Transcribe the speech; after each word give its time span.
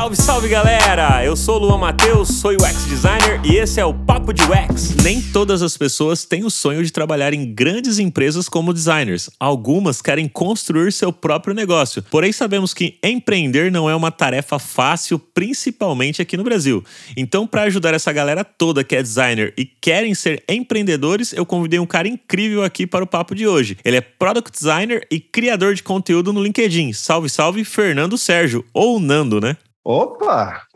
Salve, 0.00 0.16
salve 0.16 0.48
galera! 0.48 1.22
Eu 1.22 1.36
sou 1.36 1.56
o 1.56 1.58
Luan 1.58 1.76
Matheus, 1.76 2.28
sou 2.28 2.52
UX 2.52 2.86
designer 2.86 3.38
e 3.44 3.56
esse 3.56 3.78
é 3.78 3.84
o 3.84 3.92
Papo 3.92 4.32
de 4.32 4.42
UX. 4.44 4.96
Nem 5.04 5.20
todas 5.20 5.60
as 5.60 5.76
pessoas 5.76 6.24
têm 6.24 6.42
o 6.42 6.48
sonho 6.48 6.82
de 6.82 6.90
trabalhar 6.90 7.34
em 7.34 7.52
grandes 7.52 7.98
empresas 7.98 8.48
como 8.48 8.72
designers. 8.72 9.28
Algumas 9.38 10.00
querem 10.00 10.26
construir 10.26 10.90
seu 10.90 11.12
próprio 11.12 11.54
negócio. 11.54 12.02
Porém, 12.04 12.32
sabemos 12.32 12.72
que 12.72 12.98
empreender 13.04 13.70
não 13.70 13.90
é 13.90 13.94
uma 13.94 14.10
tarefa 14.10 14.58
fácil, 14.58 15.18
principalmente 15.18 16.22
aqui 16.22 16.34
no 16.34 16.44
Brasil. 16.44 16.82
Então, 17.14 17.46
para 17.46 17.64
ajudar 17.64 17.92
essa 17.92 18.10
galera 18.10 18.42
toda 18.42 18.82
que 18.82 18.96
é 18.96 19.02
designer 19.02 19.52
e 19.54 19.66
querem 19.66 20.14
ser 20.14 20.42
empreendedores, 20.48 21.34
eu 21.34 21.44
convidei 21.44 21.78
um 21.78 21.84
cara 21.84 22.08
incrível 22.08 22.64
aqui 22.64 22.86
para 22.86 23.04
o 23.04 23.06
papo 23.06 23.34
de 23.34 23.46
hoje. 23.46 23.76
Ele 23.84 23.98
é 23.98 24.00
product 24.00 24.50
designer 24.50 25.06
e 25.10 25.20
criador 25.20 25.74
de 25.74 25.82
conteúdo 25.82 26.32
no 26.32 26.42
LinkedIn. 26.42 26.94
Salve, 26.94 27.28
salve, 27.28 27.64
Fernando 27.64 28.16
Sérgio, 28.16 28.64
ou 28.72 28.98
Nando, 28.98 29.42
né? 29.42 29.58
Opa! 29.90 30.68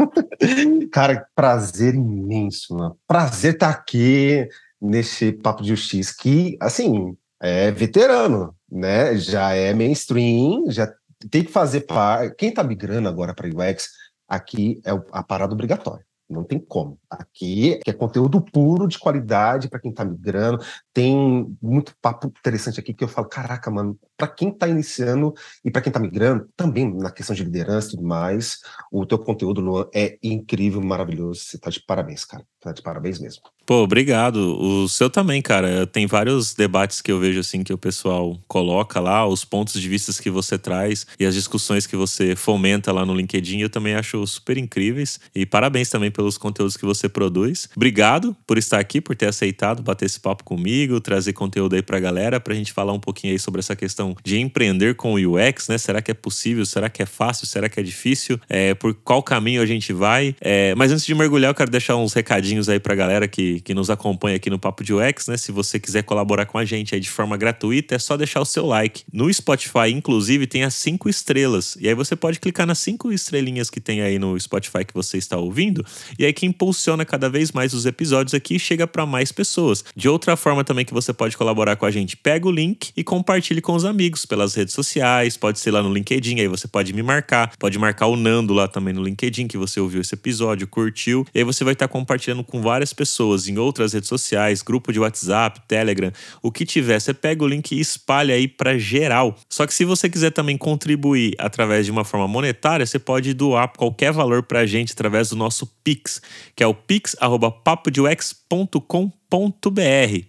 Cara, 0.90 1.24
prazer 1.36 1.94
imenso, 1.94 2.74
mano. 2.74 2.98
Prazer 3.06 3.54
estar 3.54 3.72
tá 3.72 3.78
aqui 3.78 4.48
nesse 4.80 5.30
Papo 5.30 5.62
de 5.62 5.68
Justiça, 5.68 6.12
que, 6.18 6.56
assim, 6.60 7.16
é 7.40 7.70
veterano, 7.70 8.52
né? 8.68 9.16
Já 9.16 9.52
é 9.52 9.72
mainstream, 9.72 10.64
já 10.68 10.92
tem 11.30 11.44
que 11.44 11.52
fazer 11.52 11.82
parte. 11.82 12.34
Quem 12.34 12.52
tá 12.52 12.64
migrando 12.64 13.08
agora 13.08 13.32
para 13.32 13.46
UX, 13.46 13.88
aqui 14.26 14.80
é 14.84 14.90
a 15.12 15.22
parada 15.22 15.54
obrigatória. 15.54 16.04
Não 16.28 16.42
tem 16.42 16.58
como. 16.58 16.98
Aqui 17.18 17.80
é 17.86 17.92
conteúdo 17.92 18.40
puro, 18.40 18.86
de 18.86 18.98
qualidade, 18.98 19.68
para 19.68 19.80
quem 19.80 19.90
está 19.90 20.04
migrando. 20.04 20.62
Tem 20.92 21.46
muito 21.62 21.94
papo 22.00 22.26
interessante 22.26 22.80
aqui 22.80 22.94
que 22.94 23.04
eu 23.04 23.08
falo: 23.08 23.28
caraca, 23.28 23.70
mano, 23.70 23.98
para 24.16 24.28
quem 24.28 24.48
está 24.48 24.68
iniciando 24.68 25.34
e 25.64 25.70
para 25.70 25.82
quem 25.82 25.90
está 25.90 26.00
migrando, 26.00 26.48
também 26.56 26.92
na 26.94 27.10
questão 27.10 27.34
de 27.34 27.44
liderança 27.44 27.88
e 27.88 27.90
tudo 27.92 28.02
mais, 28.04 28.60
o 28.90 29.04
teu 29.04 29.18
conteúdo 29.18 29.60
Luan, 29.60 29.86
é 29.94 30.18
incrível, 30.22 30.80
maravilhoso. 30.80 31.40
Você 31.40 31.56
está 31.56 31.70
de 31.70 31.80
parabéns, 31.80 32.24
cara. 32.24 32.44
Tá 32.60 32.72
de 32.72 32.80
parabéns 32.80 33.18
mesmo. 33.18 33.42
Pô, 33.66 33.82
obrigado. 33.82 34.36
O 34.58 34.88
seu 34.88 35.10
também, 35.10 35.42
cara. 35.42 35.86
Tem 35.86 36.06
vários 36.06 36.54
debates 36.54 37.02
que 37.02 37.12
eu 37.12 37.18
vejo 37.18 37.40
assim 37.40 37.62
que 37.62 37.72
o 37.72 37.78
pessoal 37.78 38.38
coloca 38.48 39.00
lá, 39.00 39.26
os 39.26 39.44
pontos 39.44 39.80
de 39.80 39.88
vista 39.88 40.12
que 40.22 40.30
você 40.30 40.58
traz 40.58 41.06
e 41.18 41.26
as 41.26 41.34
discussões 41.34 41.86
que 41.86 41.96
você 41.96 42.34
fomenta 42.36 42.92
lá 42.92 43.04
no 43.04 43.14
LinkedIn, 43.14 43.58
eu 43.58 43.70
também 43.70 43.94
acho 43.94 44.26
super 44.26 44.56
incríveis. 44.56 45.20
E 45.34 45.44
parabéns 45.44 45.90
também 45.90 46.10
pelos 46.10 46.38
conteúdos 46.38 46.76
que 46.76 46.86
você 46.86 47.03
produz. 47.08 47.68
Obrigado 47.76 48.36
por 48.46 48.58
estar 48.58 48.78
aqui, 48.78 49.00
por 49.00 49.16
ter 49.16 49.26
aceitado 49.26 49.82
bater 49.82 50.06
esse 50.06 50.20
papo 50.20 50.44
comigo, 50.44 51.00
trazer 51.00 51.32
conteúdo 51.32 51.74
aí 51.74 51.82
pra 51.82 52.00
galera, 52.00 52.40
pra 52.40 52.54
gente 52.54 52.72
falar 52.72 52.92
um 52.92 53.00
pouquinho 53.00 53.32
aí 53.32 53.38
sobre 53.38 53.60
essa 53.60 53.76
questão 53.76 54.16
de 54.24 54.38
empreender 54.38 54.94
com 54.94 55.14
o 55.14 55.36
UX, 55.36 55.68
né? 55.68 55.78
Será 55.78 56.00
que 56.00 56.10
é 56.10 56.14
possível? 56.14 56.64
Será 56.64 56.88
que 56.88 57.02
é 57.02 57.06
fácil? 57.06 57.46
Será 57.46 57.68
que 57.68 57.80
é 57.80 57.82
difícil? 57.82 58.40
É, 58.48 58.74
por 58.74 58.94
qual 58.94 59.22
caminho 59.22 59.60
a 59.60 59.66
gente 59.66 59.92
vai? 59.92 60.34
É, 60.40 60.74
mas 60.74 60.92
antes 60.92 61.04
de 61.04 61.14
mergulhar, 61.14 61.50
eu 61.50 61.54
quero 61.54 61.70
deixar 61.70 61.96
uns 61.96 62.12
recadinhos 62.12 62.68
aí 62.68 62.78
pra 62.78 62.94
galera 62.94 63.26
que, 63.26 63.60
que 63.60 63.74
nos 63.74 63.90
acompanha 63.90 64.36
aqui 64.36 64.50
no 64.50 64.58
Papo 64.58 64.84
de 64.84 64.94
UX, 64.94 65.26
né? 65.28 65.36
Se 65.36 65.50
você 65.50 65.80
quiser 65.80 66.02
colaborar 66.02 66.46
com 66.46 66.58
a 66.58 66.64
gente 66.64 66.94
aí 66.94 67.00
de 67.00 67.10
forma 67.10 67.36
gratuita, 67.36 67.94
é 67.94 67.98
só 67.98 68.16
deixar 68.16 68.40
o 68.40 68.44
seu 68.44 68.66
like. 68.66 69.02
No 69.12 69.32
Spotify, 69.32 69.90
inclusive, 69.90 70.46
tem 70.46 70.62
as 70.62 70.74
cinco 70.74 71.08
estrelas. 71.08 71.76
E 71.80 71.88
aí 71.88 71.94
você 71.94 72.14
pode 72.14 72.38
clicar 72.38 72.66
nas 72.66 72.78
cinco 72.78 73.12
estrelinhas 73.12 73.70
que 73.70 73.80
tem 73.80 74.02
aí 74.02 74.18
no 74.18 74.38
Spotify 74.38 74.84
que 74.84 74.94
você 74.94 75.18
está 75.18 75.36
ouvindo. 75.36 75.84
E 76.18 76.24
aí 76.24 76.32
que 76.32 76.46
impulsiona 76.46 76.93
cada 77.02 77.30
vez 77.30 77.50
mais 77.50 77.72
os 77.72 77.86
episódios 77.86 78.34
aqui 78.34 78.56
e 78.56 78.58
chega 78.58 78.86
para 78.86 79.06
mais 79.06 79.32
pessoas. 79.32 79.82
De 79.96 80.06
outra 80.06 80.36
forma 80.36 80.62
também 80.62 80.84
que 80.84 80.92
você 80.92 81.14
pode 81.14 81.34
colaborar 81.34 81.76
com 81.76 81.86
a 81.86 81.90
gente, 81.90 82.14
pega 82.14 82.46
o 82.46 82.50
link 82.50 82.90
e 82.94 83.02
compartilhe 83.02 83.62
com 83.62 83.74
os 83.74 83.86
amigos 83.86 84.26
pelas 84.26 84.54
redes 84.54 84.74
sociais, 84.74 85.38
pode 85.38 85.58
ser 85.58 85.70
lá 85.70 85.82
no 85.82 85.90
LinkedIn, 85.90 86.40
aí 86.40 86.48
você 86.48 86.68
pode 86.68 86.92
me 86.92 87.02
marcar, 87.02 87.56
pode 87.58 87.78
marcar 87.78 88.08
o 88.08 88.16
Nando 88.16 88.52
lá 88.52 88.68
também 88.68 88.92
no 88.92 89.02
LinkedIn 89.02 89.46
que 89.46 89.56
você 89.56 89.80
ouviu 89.80 90.02
esse 90.02 90.14
episódio, 90.14 90.66
curtiu. 90.66 91.26
E 91.34 91.38
aí 91.38 91.44
você 91.44 91.64
vai 91.64 91.72
estar 91.72 91.88
compartilhando 91.88 92.44
com 92.44 92.60
várias 92.60 92.92
pessoas 92.92 93.48
em 93.48 93.56
outras 93.56 93.94
redes 93.94 94.08
sociais, 94.10 94.60
grupo 94.60 94.92
de 94.92 95.00
WhatsApp, 95.00 95.62
Telegram, 95.66 96.12
o 96.42 96.52
que 96.52 96.66
tiver, 96.66 97.00
você 97.00 97.14
pega 97.14 97.42
o 97.42 97.48
link 97.48 97.72
e 97.72 97.80
espalha 97.80 98.34
aí 98.34 98.46
para 98.46 98.76
geral. 98.76 99.36
Só 99.48 99.66
que 99.66 99.72
se 99.72 99.84
você 99.84 100.10
quiser 100.10 100.30
também 100.30 100.58
contribuir 100.58 101.34
através 101.38 101.86
de 101.86 101.92
uma 101.92 102.04
forma 102.04 102.28
monetária, 102.28 102.84
você 102.84 102.98
pode 102.98 103.32
doar 103.32 103.68
qualquer 103.68 104.12
valor 104.12 104.42
para 104.42 104.60
a 104.60 104.66
gente 104.66 104.92
através 104.92 105.30
do 105.30 105.36
nosso 105.36 105.66
Pix, 105.84 106.20
que 106.56 106.62
é 106.62 106.66
o 106.66 106.73
pix@papodex.com 106.74 109.12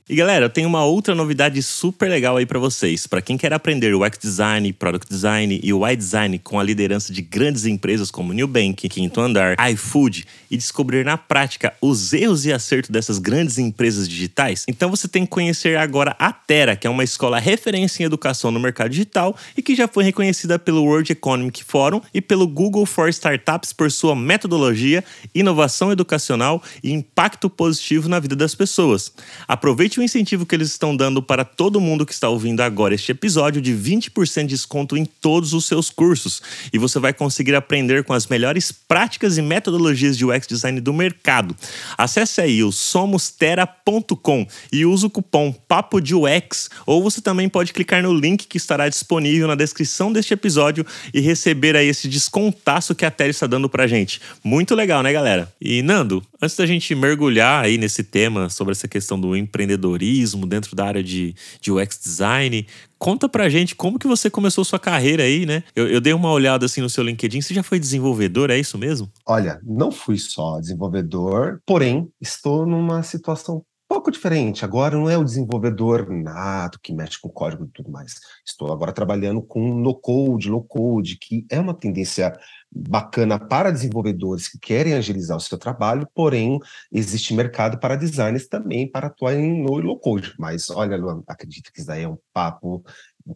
e 0.09 0.15
galera, 0.15 0.45
eu 0.45 0.49
tenho 0.49 0.67
uma 0.67 0.83
outra 0.83 1.13
novidade 1.13 1.61
super 1.61 2.09
legal 2.09 2.37
aí 2.37 2.45
para 2.47 2.57
vocês. 2.57 3.05
Para 3.05 3.21
quem 3.21 3.37
quer 3.37 3.53
aprender 3.53 3.93
UX 3.93 4.17
design, 4.17 4.73
product 4.73 5.07
design 5.07 5.59
e 5.61 5.71
UI 5.71 5.95
design 5.95 6.39
com 6.39 6.59
a 6.59 6.63
liderança 6.63 7.13
de 7.13 7.21
grandes 7.21 7.67
empresas 7.67 8.09
como 8.09 8.33
Nubank, 8.33 8.89
Quinto 8.89 9.21
Andar, 9.21 9.57
iFood 9.69 10.25
e 10.49 10.57
descobrir 10.57 11.05
na 11.05 11.19
prática 11.19 11.71
os 11.79 12.13
erros 12.13 12.47
e 12.47 12.51
acertos 12.51 12.89
dessas 12.89 13.19
grandes 13.19 13.59
empresas 13.59 14.09
digitais, 14.09 14.65
então 14.67 14.89
você 14.89 15.07
tem 15.07 15.23
que 15.23 15.29
conhecer 15.29 15.77
agora 15.77 16.15
a 16.17 16.33
Terra, 16.33 16.75
que 16.75 16.87
é 16.87 16.89
uma 16.89 17.03
escola 17.03 17.37
referência 17.37 18.01
em 18.01 18.07
educação 18.07 18.49
no 18.49 18.59
mercado 18.59 18.89
digital 18.89 19.37
e 19.55 19.61
que 19.61 19.75
já 19.75 19.87
foi 19.87 20.03
reconhecida 20.03 20.57
pelo 20.57 20.83
World 20.83 21.11
Economic 21.11 21.63
Forum 21.63 22.01
e 22.11 22.21
pelo 22.21 22.47
Google 22.47 22.87
for 22.87 23.07
Startups 23.09 23.71
por 23.71 23.91
sua 23.91 24.15
metodologia, 24.15 25.03
inovação 25.35 25.91
educacional 25.91 26.63
e 26.83 26.91
impacto 26.91 27.51
positivo 27.51 28.09
na 28.09 28.19
vida 28.19 28.35
das 28.35 28.55
pessoas 28.55 28.94
pessoas. 28.95 29.11
Aproveite 29.47 29.99
o 29.99 30.03
incentivo 30.03 30.45
que 30.45 30.55
eles 30.55 30.69
estão 30.69 30.95
dando 30.95 31.21
para 31.21 31.43
todo 31.43 31.81
mundo 31.81 32.05
que 32.05 32.13
está 32.13 32.29
ouvindo 32.29 32.61
agora 32.61 32.95
este 32.95 33.11
episódio 33.11 33.61
de 33.61 33.73
20% 33.73 34.41
de 34.41 34.55
desconto 34.55 34.95
em 34.95 35.05
todos 35.05 35.53
os 35.53 35.65
seus 35.65 35.89
cursos. 35.89 36.41
E 36.71 36.77
você 36.77 36.99
vai 36.99 37.13
conseguir 37.13 37.55
aprender 37.55 38.03
com 38.03 38.13
as 38.13 38.27
melhores 38.27 38.71
práticas 38.71 39.37
e 39.37 39.41
metodologias 39.41 40.17
de 40.17 40.25
UX 40.25 40.47
design 40.47 40.79
do 40.79 40.93
mercado. 40.93 41.55
Acesse 41.97 42.41
aí 42.41 42.63
o 42.63 42.71
somostera.com 42.71 44.47
e 44.71 44.85
use 44.85 45.05
o 45.05 45.09
cupom 45.09 45.51
Papo 45.51 45.99
de 45.99 46.15
UX, 46.15 46.69
ou 46.85 47.03
você 47.03 47.21
também 47.21 47.49
pode 47.49 47.73
clicar 47.73 48.01
no 48.01 48.13
link 48.13 48.47
que 48.47 48.57
estará 48.57 48.87
disponível 48.87 49.47
na 49.47 49.55
descrição 49.55 50.11
deste 50.11 50.33
episódio 50.33 50.85
e 51.13 51.19
receber 51.19 51.75
aí 51.75 51.87
esse 51.87 52.07
descontaço 52.07 52.95
que 52.95 53.05
a 53.05 53.11
Terra 53.11 53.29
está 53.29 53.47
dando 53.47 53.67
pra 53.67 53.87
gente. 53.87 54.21
Muito 54.43 54.73
legal, 54.75 55.03
né, 55.03 55.11
galera? 55.11 55.51
E 55.59 55.81
Nando, 55.81 56.23
antes 56.41 56.55
da 56.55 56.65
gente 56.65 56.93
mergulhar 56.95 57.63
aí 57.63 57.77
nesse 57.77 58.03
tema 58.03 58.49
sobre 58.49 58.74
essa 58.75 58.87
questão 58.87 59.19
do 59.19 59.35
empreendedorismo 59.35 60.45
dentro 60.45 60.75
da 60.75 60.85
área 60.85 61.03
de, 61.03 61.35
de 61.59 61.71
UX 61.71 61.99
design. 62.01 62.67
Conta 62.97 63.27
pra 63.27 63.49
gente 63.49 63.75
como 63.75 63.99
que 63.99 64.07
você 64.07 64.29
começou 64.29 64.63
sua 64.63 64.79
carreira 64.79 65.23
aí, 65.23 65.45
né? 65.45 65.63
Eu, 65.75 65.87
eu, 65.87 66.01
dei 66.01 66.13
uma 66.13 66.31
olhada 66.31 66.65
assim 66.65 66.81
no 66.81 66.89
seu 66.89 67.03
LinkedIn. 67.03 67.41
Você 67.41 67.53
já 67.53 67.63
foi 67.63 67.79
desenvolvedor, 67.79 68.49
é 68.49 68.57
isso 68.57 68.77
mesmo? 68.77 69.09
Olha, 69.25 69.59
não 69.63 69.91
fui 69.91 70.17
só 70.17 70.59
desenvolvedor, 70.59 71.59
porém 71.65 72.07
estou 72.21 72.65
numa 72.65 73.03
situação 73.03 73.63
pouco 73.87 74.11
diferente. 74.11 74.65
Agora 74.65 74.95
não 74.95 75.09
é 75.09 75.17
o 75.17 75.23
desenvolvedor 75.23 76.09
nato 76.09 76.79
que 76.79 76.93
mexe 76.93 77.19
com 77.19 77.29
código 77.29 77.65
e 77.65 77.69
tudo 77.69 77.91
mais. 77.91 78.15
Estou 78.45 78.71
agora 78.71 78.91
trabalhando 78.91 79.41
com 79.41 79.73
no-code, 79.73 80.49
low-code, 80.49 81.17
que 81.17 81.45
é 81.49 81.59
uma 81.59 81.73
tendência 81.73 82.37
bacana 82.71 83.39
para 83.39 83.71
desenvolvedores 83.71 84.47
que 84.47 84.59
querem 84.59 84.93
agilizar 84.93 85.37
o 85.37 85.41
seu 85.41 85.57
trabalho, 85.57 86.07
porém 86.13 86.59
existe 86.91 87.33
mercado 87.33 87.79
para 87.79 87.95
designers 87.95 88.47
também 88.47 88.89
para 88.89 89.07
atuar 89.07 89.33
em 89.35 89.63
no 89.63 89.79
e 89.79 89.81
low 89.81 89.97
code. 89.97 90.33
Mas 90.37 90.69
olha, 90.69 90.97
Luan, 90.97 91.23
acredito 91.27 91.71
que 91.71 91.79
isso 91.79 91.87
daí 91.87 92.03
é 92.03 92.09
um 92.09 92.17
papo 92.33 92.83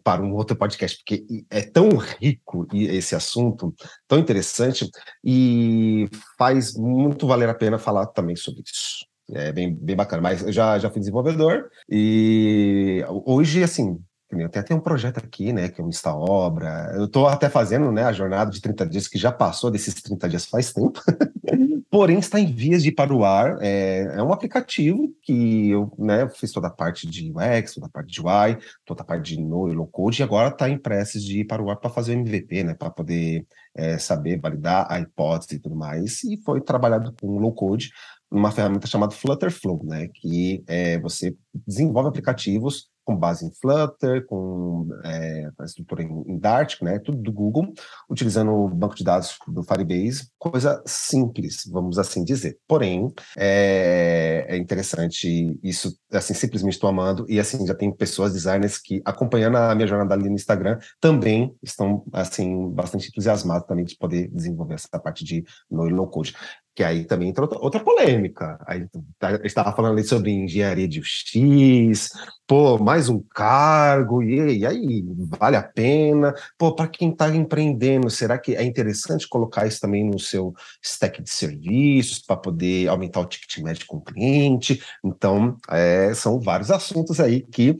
para 0.04 0.22
um 0.22 0.34
outro 0.34 0.56
podcast, 0.56 0.98
porque 0.98 1.44
é 1.50 1.62
tão 1.62 1.88
rico 1.96 2.66
esse 2.72 3.14
assunto, 3.14 3.74
tão 4.06 4.18
interessante, 4.18 4.88
e 5.24 6.08
faz 6.38 6.74
muito 6.76 7.26
valer 7.26 7.48
a 7.48 7.54
pena 7.54 7.78
falar 7.78 8.06
também 8.06 8.36
sobre 8.36 8.62
isso. 8.64 9.09
É 9.32 9.52
bem, 9.52 9.74
bem 9.74 9.96
bacana, 9.96 10.22
mas 10.22 10.42
eu 10.42 10.52
já, 10.52 10.78
já 10.78 10.90
fui 10.90 10.98
desenvolvedor 11.00 11.70
e 11.88 13.04
hoje, 13.24 13.62
assim, 13.62 13.98
eu 14.30 14.48
tenho 14.48 14.64
até 14.64 14.74
um 14.74 14.80
projeto 14.80 15.18
aqui, 15.18 15.52
né, 15.52 15.68
que 15.68 15.80
é 15.80 15.84
um 15.84 15.88
Insta 15.88 16.14
Obra. 16.14 16.92
Eu 16.94 17.06
estou 17.06 17.26
até 17.26 17.48
fazendo, 17.48 17.90
né, 17.90 18.04
a 18.04 18.12
jornada 18.12 18.50
de 18.50 18.60
30 18.60 18.86
dias, 18.86 19.08
que 19.08 19.18
já 19.18 19.32
passou 19.32 19.70
desses 19.70 19.94
30 19.94 20.28
dias 20.28 20.46
faz 20.46 20.72
tempo. 20.72 21.00
Porém, 21.90 22.20
está 22.20 22.38
em 22.38 22.46
vias 22.46 22.84
de 22.84 22.90
ir 22.90 22.92
para 22.92 23.12
o 23.12 23.24
ar. 23.24 23.58
É, 23.60 24.02
é 24.14 24.22
um 24.22 24.32
aplicativo 24.32 25.12
que 25.22 25.70
eu 25.70 25.92
né, 25.98 26.28
fiz 26.28 26.52
toda 26.52 26.68
a 26.68 26.70
parte 26.70 27.08
de 27.08 27.32
UX, 27.32 27.74
toda 27.74 27.86
a 27.86 27.90
parte 27.90 28.12
de 28.12 28.20
UI, 28.20 28.58
toda 28.84 29.02
a 29.02 29.04
parte 29.04 29.34
de 29.34 29.42
no 29.42 29.68
e 29.68 29.74
low 29.74 29.88
code, 29.88 30.22
e 30.22 30.22
agora 30.22 30.48
está 30.48 30.68
em 30.68 30.78
prestes 30.78 31.24
de 31.24 31.40
ir 31.40 31.44
para 31.44 31.60
o 31.60 31.68
ar 31.68 31.76
para 31.76 31.90
fazer 31.90 32.14
o 32.14 32.20
MVP, 32.20 32.62
né, 32.62 32.74
para 32.74 32.90
poder 32.90 33.44
é, 33.74 33.98
saber 33.98 34.38
validar 34.40 34.86
a 34.88 35.00
hipótese 35.00 35.56
e 35.56 35.58
tudo 35.58 35.74
mais. 35.74 36.22
E 36.22 36.36
foi 36.44 36.60
trabalhado 36.60 37.12
com 37.20 37.38
low 37.38 37.52
code, 37.52 37.90
numa 38.30 38.52
ferramenta 38.52 38.86
chamada 38.86 39.14
Flutterflow, 39.14 39.84
né, 39.84 40.08
que 40.14 40.62
é, 40.66 40.98
você 41.00 41.36
desenvolve 41.66 42.08
aplicativos 42.08 42.88
com 43.10 43.16
base 43.16 43.44
em 43.44 43.50
Flutter, 43.50 44.24
com 44.26 44.88
é, 45.04 45.50
a 45.58 45.64
estrutura 45.64 46.02
em, 46.02 46.22
em 46.28 46.38
Dart, 46.38 46.80
né, 46.80 46.98
tudo 47.00 47.18
do 47.18 47.32
Google, 47.32 47.72
utilizando 48.08 48.52
o 48.52 48.68
banco 48.68 48.94
de 48.94 49.02
dados 49.02 49.36
do 49.48 49.64
Firebase, 49.64 50.28
coisa 50.38 50.80
simples, 50.86 51.62
vamos 51.70 51.98
assim 51.98 52.22
dizer. 52.22 52.58
Porém, 52.68 53.12
é, 53.36 54.46
é 54.48 54.56
interessante 54.56 55.58
isso, 55.62 55.96
assim, 56.12 56.34
simplesmente 56.34 56.74
estou 56.74 56.88
amando, 56.88 57.26
e 57.28 57.40
assim, 57.40 57.66
já 57.66 57.74
tem 57.74 57.90
pessoas, 57.90 58.32
designers, 58.32 58.78
que 58.78 59.02
acompanhando 59.04 59.56
a 59.56 59.74
minha 59.74 59.88
jornada 59.88 60.14
ali 60.14 60.28
no 60.28 60.36
Instagram, 60.36 60.78
também 61.00 61.52
estão, 61.62 62.04
assim, 62.12 62.70
bastante 62.70 63.08
entusiasmados 63.08 63.66
também 63.66 63.84
de 63.84 63.96
poder 63.96 64.28
desenvolver 64.28 64.74
essa 64.74 65.00
parte 65.00 65.24
de 65.24 65.44
no 65.68 65.88
low 65.88 66.06
code. 66.06 66.34
Que 66.74 66.84
aí 66.84 67.04
também 67.04 67.28
entra 67.28 67.44
outra 67.58 67.80
polêmica. 67.80 68.58
Aí 68.66 68.86
tá, 69.18 69.40
estava 69.44 69.74
falando 69.74 69.94
ali 69.94 70.04
sobre 70.04 70.30
engenharia 70.30 70.88
de 70.88 71.02
X, 71.02 72.10
pô, 72.50 72.76
mais 72.78 73.08
um 73.08 73.22
cargo, 73.32 74.24
e, 74.24 74.58
e 74.58 74.66
aí, 74.66 75.04
vale 75.38 75.54
a 75.54 75.62
pena? 75.62 76.34
Pô, 76.58 76.74
para 76.74 76.88
quem 76.88 77.10
está 77.10 77.32
empreendendo, 77.32 78.10
será 78.10 78.36
que 78.36 78.56
é 78.56 78.64
interessante 78.64 79.28
colocar 79.28 79.68
isso 79.68 79.80
também 79.80 80.04
no 80.04 80.18
seu 80.18 80.52
stack 80.82 81.22
de 81.22 81.30
serviços 81.30 82.18
para 82.18 82.34
poder 82.34 82.88
aumentar 82.88 83.20
o 83.20 83.24
ticket 83.24 83.58
médio 83.58 83.86
com 83.86 83.98
o 83.98 84.00
cliente? 84.00 84.82
Então, 85.04 85.56
é, 85.70 86.12
são 86.12 86.40
vários 86.40 86.72
assuntos 86.72 87.20
aí 87.20 87.42
que 87.52 87.78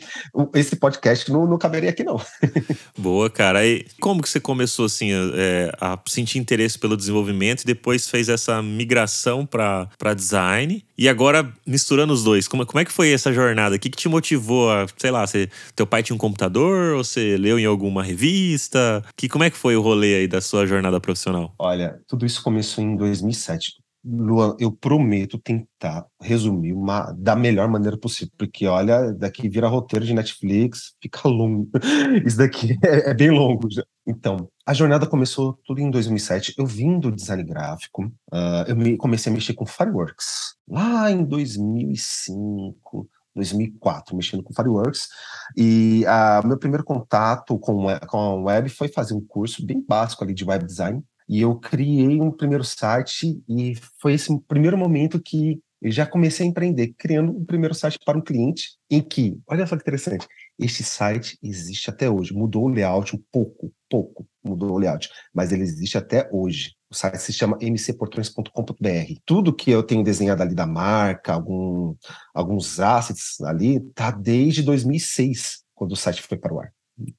esse 0.55 0.77
podcast 0.77 1.33
não, 1.33 1.47
não 1.47 1.59
caberia 1.59 1.91
aqui, 1.91 2.05
não. 2.05 2.21
Boa, 2.97 3.29
cara. 3.29 3.67
E 3.67 3.85
como 4.01 4.23
que 4.23 4.29
você 4.29 4.39
começou 4.39 4.85
assim 4.85 5.11
é, 5.35 5.73
a 5.81 5.99
sentir 6.07 6.39
interesse 6.39 6.79
pelo 6.79 6.97
desenvolvimento 6.97 7.63
e 7.63 7.67
depois 7.67 8.09
fez 8.09 8.29
essa 8.29 8.63
migração 8.63 9.45
para 9.45 10.15
design. 10.15 10.85
E 11.01 11.09
agora, 11.09 11.51
misturando 11.67 12.13
os 12.13 12.23
dois, 12.23 12.47
como, 12.47 12.67
como 12.67 12.79
é 12.79 12.85
que 12.85 12.93
foi 12.93 13.11
essa 13.11 13.33
jornada? 13.33 13.75
O 13.75 13.79
que, 13.79 13.89
que 13.89 13.97
te 13.97 14.07
motivou 14.07 14.71
a, 14.71 14.87
sei 14.99 15.11
lá, 15.11 15.27
você, 15.27 15.49
teu 15.75 15.87
pai 15.87 16.03
tinha 16.03 16.15
um 16.15 16.19
computador 16.19 16.95
ou 16.95 17.03
você 17.03 17.39
leu 17.39 17.59
em 17.59 17.65
alguma 17.65 18.03
revista? 18.03 19.03
Que, 19.17 19.27
como 19.27 19.43
é 19.43 19.49
que 19.49 19.57
foi 19.57 19.75
o 19.75 19.81
rolê 19.81 20.17
aí 20.17 20.29
da 20.29 20.43
sua 20.43 20.67
jornada 20.67 21.01
profissional? 21.01 21.55
Olha, 21.59 21.99
tudo 22.07 22.27
isso 22.27 22.43
começou 22.43 22.85
em 22.85 22.97
2007. 22.97 23.81
Luan, 24.05 24.55
eu 24.59 24.71
prometo 24.71 25.39
tentar 25.39 26.05
resumir 26.21 26.75
uma, 26.75 27.11
da 27.13 27.35
melhor 27.35 27.67
maneira 27.67 27.97
possível, 27.97 28.35
porque 28.37 28.67
olha, 28.67 29.11
daqui 29.13 29.49
vira 29.49 29.69
roteiro 29.69 30.05
de 30.05 30.13
Netflix, 30.13 30.95
fica 31.03 31.27
longo. 31.27 31.67
Isso 32.27 32.37
daqui 32.37 32.77
é, 32.85 33.11
é 33.11 33.15
bem 33.15 33.31
longo 33.31 33.71
já. 33.71 33.85
Então, 34.07 34.51
a 34.71 34.73
jornada 34.73 35.05
começou 35.05 35.59
tudo 35.67 35.81
em 35.81 35.91
2007. 35.91 36.55
Eu 36.57 36.65
vim 36.65 37.01
do 37.01 37.11
design 37.11 37.43
gráfico, 37.43 38.05
uh, 38.33 38.63
eu 38.69 38.77
me, 38.77 38.97
comecei 38.97 39.29
a 39.29 39.35
mexer 39.35 39.53
com 39.53 39.67
Fireworks 39.67 40.55
lá 40.69 41.11
em 41.11 41.25
2005. 41.25 43.11
2004, 43.35 44.17
mexendo 44.17 44.43
com 44.43 44.53
Fireworks, 44.53 45.09
e 45.57 46.05
uh, 46.05 46.47
meu 46.47 46.59
primeiro 46.59 46.83
contato 46.83 47.57
com, 47.61 47.87
com 48.09 48.19
a 48.19 48.35
web 48.35 48.69
foi 48.69 48.89
fazer 48.89 49.15
um 49.15 49.25
curso 49.25 49.65
bem 49.65 49.85
básico 49.87 50.25
ali 50.25 50.35
de 50.35 50.45
web 50.45 50.65
design, 50.67 51.03
e 51.29 51.41
eu 51.41 51.55
criei 51.55 52.21
um 52.21 52.33
primeiro 52.33 52.65
site 52.65 53.41
e 53.49 53.77
foi 54.01 54.15
esse 54.15 54.37
primeiro 54.49 54.77
momento 54.77 55.21
que 55.21 55.61
eu 55.81 55.91
já 55.91 56.07
comecei 56.07 56.47
a 56.47 56.49
empreender, 56.49 56.95
criando 56.99 57.33
o 57.33 57.45
primeiro 57.45 57.75
site 57.75 57.99
para 58.05 58.19
um 58.19 58.23
cliente 58.23 58.77
em 58.91 59.01
que, 59.01 59.39
olha 59.47 59.67
só 59.67 59.77
que 59.77 59.83
interessante, 59.83 60.27
este 60.59 60.83
site 60.85 61.39
existe 61.43 61.89
até 61.89 62.09
hoje. 62.11 62.35
Mudou 62.35 62.65
o 62.65 62.69
layout 62.69 63.17
um 63.17 63.23
pouco, 63.33 63.73
pouco 63.89 64.27
mudou 64.45 64.73
o 64.73 64.79
layout, 64.79 65.09
mas 65.33 65.53
ele 65.53 65.63
existe 65.63 65.97
até 65.97 66.29
hoje. 66.31 66.75
O 66.91 66.95
site 66.95 67.19
se 67.19 67.33
chama 67.33 67.57
mcportões.com.br. 67.61 69.15
Tudo 69.25 69.55
que 69.55 69.71
eu 69.71 69.83
tenho 69.83 70.05
desenhado 70.05 70.43
ali 70.43 70.55
da 70.55 70.67
marca, 70.67 71.33
algum, 71.33 71.95
alguns 72.35 72.79
assets 72.81 73.41
ali, 73.43 73.81
tá 73.95 74.11
desde 74.11 74.63
2006, 74.63 75.63
quando 75.75 75.93
o 75.93 75.97
site 75.97 76.21
foi 76.21 76.37
para 76.37 76.53
o 76.53 76.61
ar. 76.61 76.73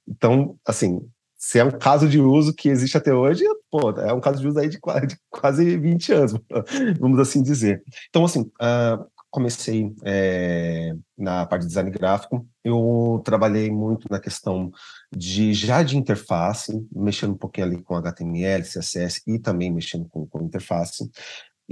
Então, 0.08 0.56
assim, 0.66 1.00
se 1.44 1.58
é 1.58 1.64
um 1.64 1.72
caso 1.72 2.08
de 2.08 2.20
uso 2.20 2.54
que 2.54 2.70
existe 2.70 2.96
até 2.96 3.12
hoje, 3.12 3.44
pô, 3.72 3.90
é 4.00 4.14
um 4.14 4.22
caso 4.22 4.40
de 4.40 4.48
uso 4.48 4.60
aí 4.60 4.70
de 4.70 4.80
quase, 4.80 5.08
de 5.08 5.18
quase 5.28 5.76
20 5.76 6.14
anos, 6.14 6.34
vamos 7.00 7.20
assim 7.20 7.42
dizer. 7.42 7.82
Então, 8.10 8.24
assim, 8.24 8.42
uh, 8.42 9.04
comecei 9.32 9.92
é, 10.04 10.94
na 11.18 11.44
parte 11.48 11.64
de 11.64 11.70
design 11.70 11.90
gráfico, 11.90 12.48
eu 12.64 13.20
trabalhei 13.26 13.72
muito 13.72 14.08
na 14.08 14.20
questão 14.20 14.70
de 15.12 15.52
já 15.52 15.82
de 15.82 15.98
interface, 15.98 16.88
mexendo 16.92 17.32
um 17.32 17.38
pouquinho 17.38 17.66
ali 17.66 17.82
com 17.82 17.96
HTML, 17.96 18.62
CSS 18.62 19.24
e 19.26 19.40
também 19.40 19.72
mexendo 19.72 20.08
com, 20.10 20.28
com 20.28 20.44
interface. 20.44 21.10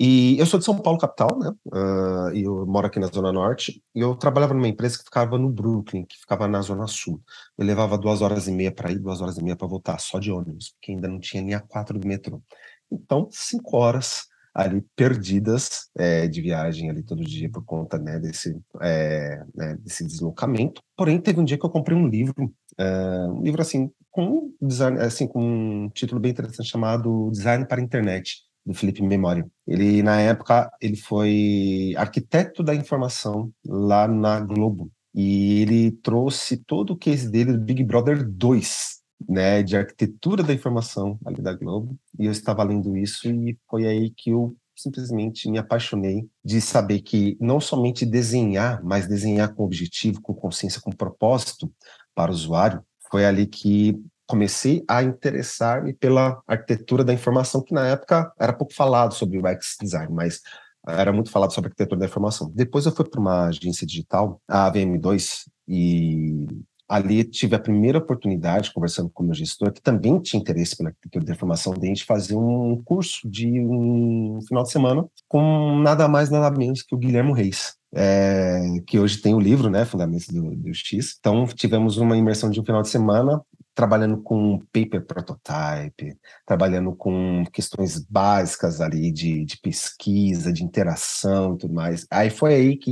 E 0.02 0.40
eu 0.40 0.46
sou 0.46 0.58
de 0.58 0.64
São 0.64 0.78
Paulo, 0.78 0.98
capital, 0.98 1.38
né? 1.38 1.52
Uh, 1.66 2.34
e 2.34 2.44
eu 2.44 2.66
moro 2.66 2.88
aqui 2.88 3.02
na 3.02 3.08
Zona 3.08 3.34
Norte. 3.34 3.84
E 3.94 4.00
eu 4.00 4.16
trabalhava 4.16 4.54
numa 4.54 4.70
empresa 4.70 4.98
que 4.98 5.04
ficava 5.04 5.38
no 5.38 5.50
Brooklyn, 5.50 6.06
que 6.06 6.18
ficava 6.18 6.48
na 6.48 6.62
Zona 6.62 6.88
Sul. 6.88 7.22
Eu 7.58 7.66
levava 7.66 7.98
duas 7.98 8.22
horas 8.22 8.48
e 8.48 8.52
meia 8.54 8.72
para 8.72 8.90
ir, 8.94 8.98
duas 8.98 9.20
horas 9.20 9.38
e 9.38 9.44
meia 9.44 9.58
para 9.58 9.68
voltar, 9.68 10.00
só 10.00 10.18
de 10.18 10.32
ônibus, 10.32 10.70
porque 10.70 10.94
ainda 10.94 11.10
não 11.10 11.20
tinha 11.20 11.44
nem 11.44 11.54
a 11.54 11.60
quatro 11.60 12.00
do 12.00 12.08
metrô. 12.08 12.42
Então, 12.90 13.28
cinco 13.30 13.76
horas 13.76 14.28
ali 14.54 14.82
perdidas 14.96 15.90
é, 15.98 16.28
de 16.30 16.42
viagem 16.42 16.90
ali 16.90 17.04
todo 17.04 17.22
dia 17.22 17.50
por 17.52 17.66
conta 17.66 18.00
né, 18.00 18.20
desse, 18.20 18.58
é, 18.82 19.44
né, 19.54 19.76
desse 19.82 20.06
deslocamento. 20.06 20.82
Porém, 20.96 21.20
teve 21.20 21.42
um 21.42 21.44
dia 21.44 21.58
que 21.58 21.66
eu 21.66 21.70
comprei 21.70 21.98
um 21.98 22.08
livro, 22.08 22.46
uh, 22.80 23.34
um 23.34 23.42
livro 23.42 23.62
assim 23.62 23.92
com 24.10 24.50
design, 24.62 24.98
assim 25.02 25.28
com 25.28 25.44
um 25.86 25.90
título 25.90 26.22
bem 26.22 26.32
interessante 26.32 26.70
chamado 26.70 27.30
Design 27.32 27.66
para 27.68 27.82
a 27.82 27.84
Internet 27.84 28.49
do 28.70 28.76
Felipe 28.76 29.02
Memória. 29.02 29.50
Ele, 29.66 30.04
na 30.04 30.22
época, 30.22 30.72
ele 30.80 30.96
foi 30.96 31.94
arquiteto 31.98 32.62
da 32.62 32.76
informação 32.76 33.52
lá 33.66 34.08
na 34.08 34.40
Globo. 34.40 34.92
E 35.14 35.62
ele 35.62 35.92
trouxe 35.92 36.56
todo 36.56 36.92
o 36.92 36.96
case 36.96 37.28
dele 37.32 37.54
do 37.54 37.60
Big 37.60 37.84
Brother 37.84 38.24
2, 38.24 39.00
né, 39.28 39.64
de 39.64 39.76
arquitetura 39.76 40.44
da 40.44 40.54
informação 40.54 41.18
ali 41.26 41.42
da 41.42 41.52
Globo. 41.52 41.98
E 42.20 42.28
eu 42.28 42.32
estava 42.32 42.64
lendo 42.64 42.96
isso 42.96 43.28
e 43.28 43.58
foi 43.68 43.88
aí 43.88 44.12
que 44.12 44.30
eu 44.30 44.56
simplesmente 44.76 45.50
me 45.50 45.58
apaixonei 45.58 46.30
de 46.46 46.62
saber 46.62 47.02
que 47.02 47.36
não 47.42 47.60
somente 47.60 48.06
desenhar, 48.06 48.82
mas 48.84 49.08
desenhar 49.08 49.54
com 49.54 49.64
objetivo, 49.64 50.22
com 50.22 50.34
consciência, 50.34 50.80
com 50.80 50.92
propósito 50.92 51.74
para 52.14 52.30
o 52.30 52.34
usuário, 52.34 52.82
foi 53.10 53.26
ali 53.26 53.48
que 53.48 54.00
comecei 54.30 54.84
a 54.88 55.02
interessar-me 55.02 55.92
pela 55.92 56.40
arquitetura 56.48 57.04
da 57.04 57.12
informação, 57.12 57.64
que 57.64 57.74
na 57.74 57.88
época 57.88 58.32
era 58.40 58.54
pouco 58.54 58.76
falado 58.76 59.16
sobre 59.16 59.40
o 59.40 59.42
UX 59.42 59.76
design, 59.82 60.14
mas 60.14 60.42
era 60.88 61.12
muito 61.12 61.32
falado 61.32 61.52
sobre 61.52 61.70
arquitetura 61.70 62.00
da 62.00 62.06
informação. 62.06 62.52
Depois 62.54 62.86
eu 62.86 62.92
fui 62.92 63.06
para 63.10 63.20
uma 63.20 63.48
agência 63.48 63.88
digital, 63.88 64.40
a 64.48 64.72
VM2, 64.72 65.46
e 65.68 66.46
ali 66.88 67.24
tive 67.24 67.56
a 67.56 67.60
primeira 67.60 67.98
oportunidade, 67.98 68.72
conversando 68.72 69.10
com 69.10 69.24
o 69.24 69.26
meu 69.26 69.36
gestor, 69.36 69.74
que 69.74 69.82
também 69.82 70.20
tinha 70.20 70.40
interesse 70.40 70.78
pela 70.78 70.90
arquitetura 70.90 71.26
da 71.26 71.34
informação, 71.34 71.74
de 71.74 71.86
a 71.86 71.90
gente 71.90 72.06
fazer 72.06 72.36
um 72.36 72.80
curso 72.86 73.28
de 73.28 73.60
um 73.60 74.40
final 74.48 74.62
de 74.62 74.72
semana 74.72 75.08
com 75.28 75.80
nada 75.80 76.08
mais, 76.08 76.30
nada 76.30 76.56
menos 76.56 76.84
que 76.84 76.94
o 76.94 77.00
Guilherme 77.00 77.34
Reis. 77.34 77.80
É, 77.92 78.62
que 78.86 79.00
hoje 79.00 79.18
tem 79.18 79.34
o 79.34 79.40
livro, 79.40 79.68
né, 79.68 79.84
Fundamentos 79.84 80.28
do, 80.28 80.56
do 80.56 80.72
X. 80.72 81.18
Então, 81.20 81.48
tivemos 81.48 81.98
uma 81.98 82.16
imersão 82.16 82.52
de 82.52 82.60
um 82.62 82.64
final 82.64 82.84
de 82.84 82.90
semana 82.90 83.42
trabalhando 83.80 84.22
com 84.22 84.60
paper 84.74 85.06
prototype, 85.06 86.18
trabalhando 86.46 86.94
com 86.94 87.46
questões 87.46 87.98
básicas 87.98 88.82
ali 88.82 89.10
de, 89.10 89.46
de 89.46 89.58
pesquisa, 89.58 90.52
de 90.52 90.66
interação 90.66 91.56
e 91.56 91.60
tudo 91.60 91.74
mais. 91.74 92.06
Aí 92.12 92.30
foi 92.30 92.56
aí 92.56 92.76
que, 92.76 92.92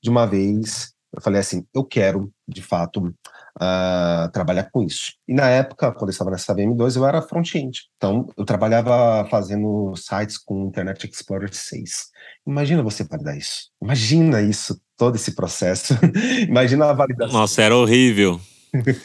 de 0.00 0.08
uma 0.08 0.28
vez, 0.28 0.92
eu 1.12 1.20
falei 1.20 1.40
assim, 1.40 1.66
eu 1.74 1.84
quero, 1.84 2.30
de 2.46 2.62
fato, 2.62 3.04
uh, 3.04 4.30
trabalhar 4.32 4.70
com 4.70 4.84
isso. 4.84 5.14
E 5.26 5.34
na 5.34 5.48
época, 5.48 5.90
quando 5.90 6.10
eu 6.10 6.12
estava 6.12 6.30
nessa 6.30 6.54
VM2, 6.54 6.94
eu 6.94 7.04
era 7.04 7.20
front-end. 7.20 7.88
Então, 7.96 8.28
eu 8.36 8.44
trabalhava 8.44 9.28
fazendo 9.28 9.92
sites 9.96 10.38
com 10.38 10.68
Internet 10.68 11.04
Explorer 11.04 11.52
6. 11.52 12.10
Imagina 12.46 12.80
você 12.80 13.02
validar 13.02 13.36
isso. 13.36 13.70
Imagina 13.82 14.40
isso, 14.40 14.80
todo 14.96 15.16
esse 15.16 15.34
processo. 15.34 15.94
Imagina 16.46 16.90
a 16.90 16.92
validação. 16.92 17.40
Nossa, 17.40 17.60
era 17.60 17.76
horrível. 17.76 18.40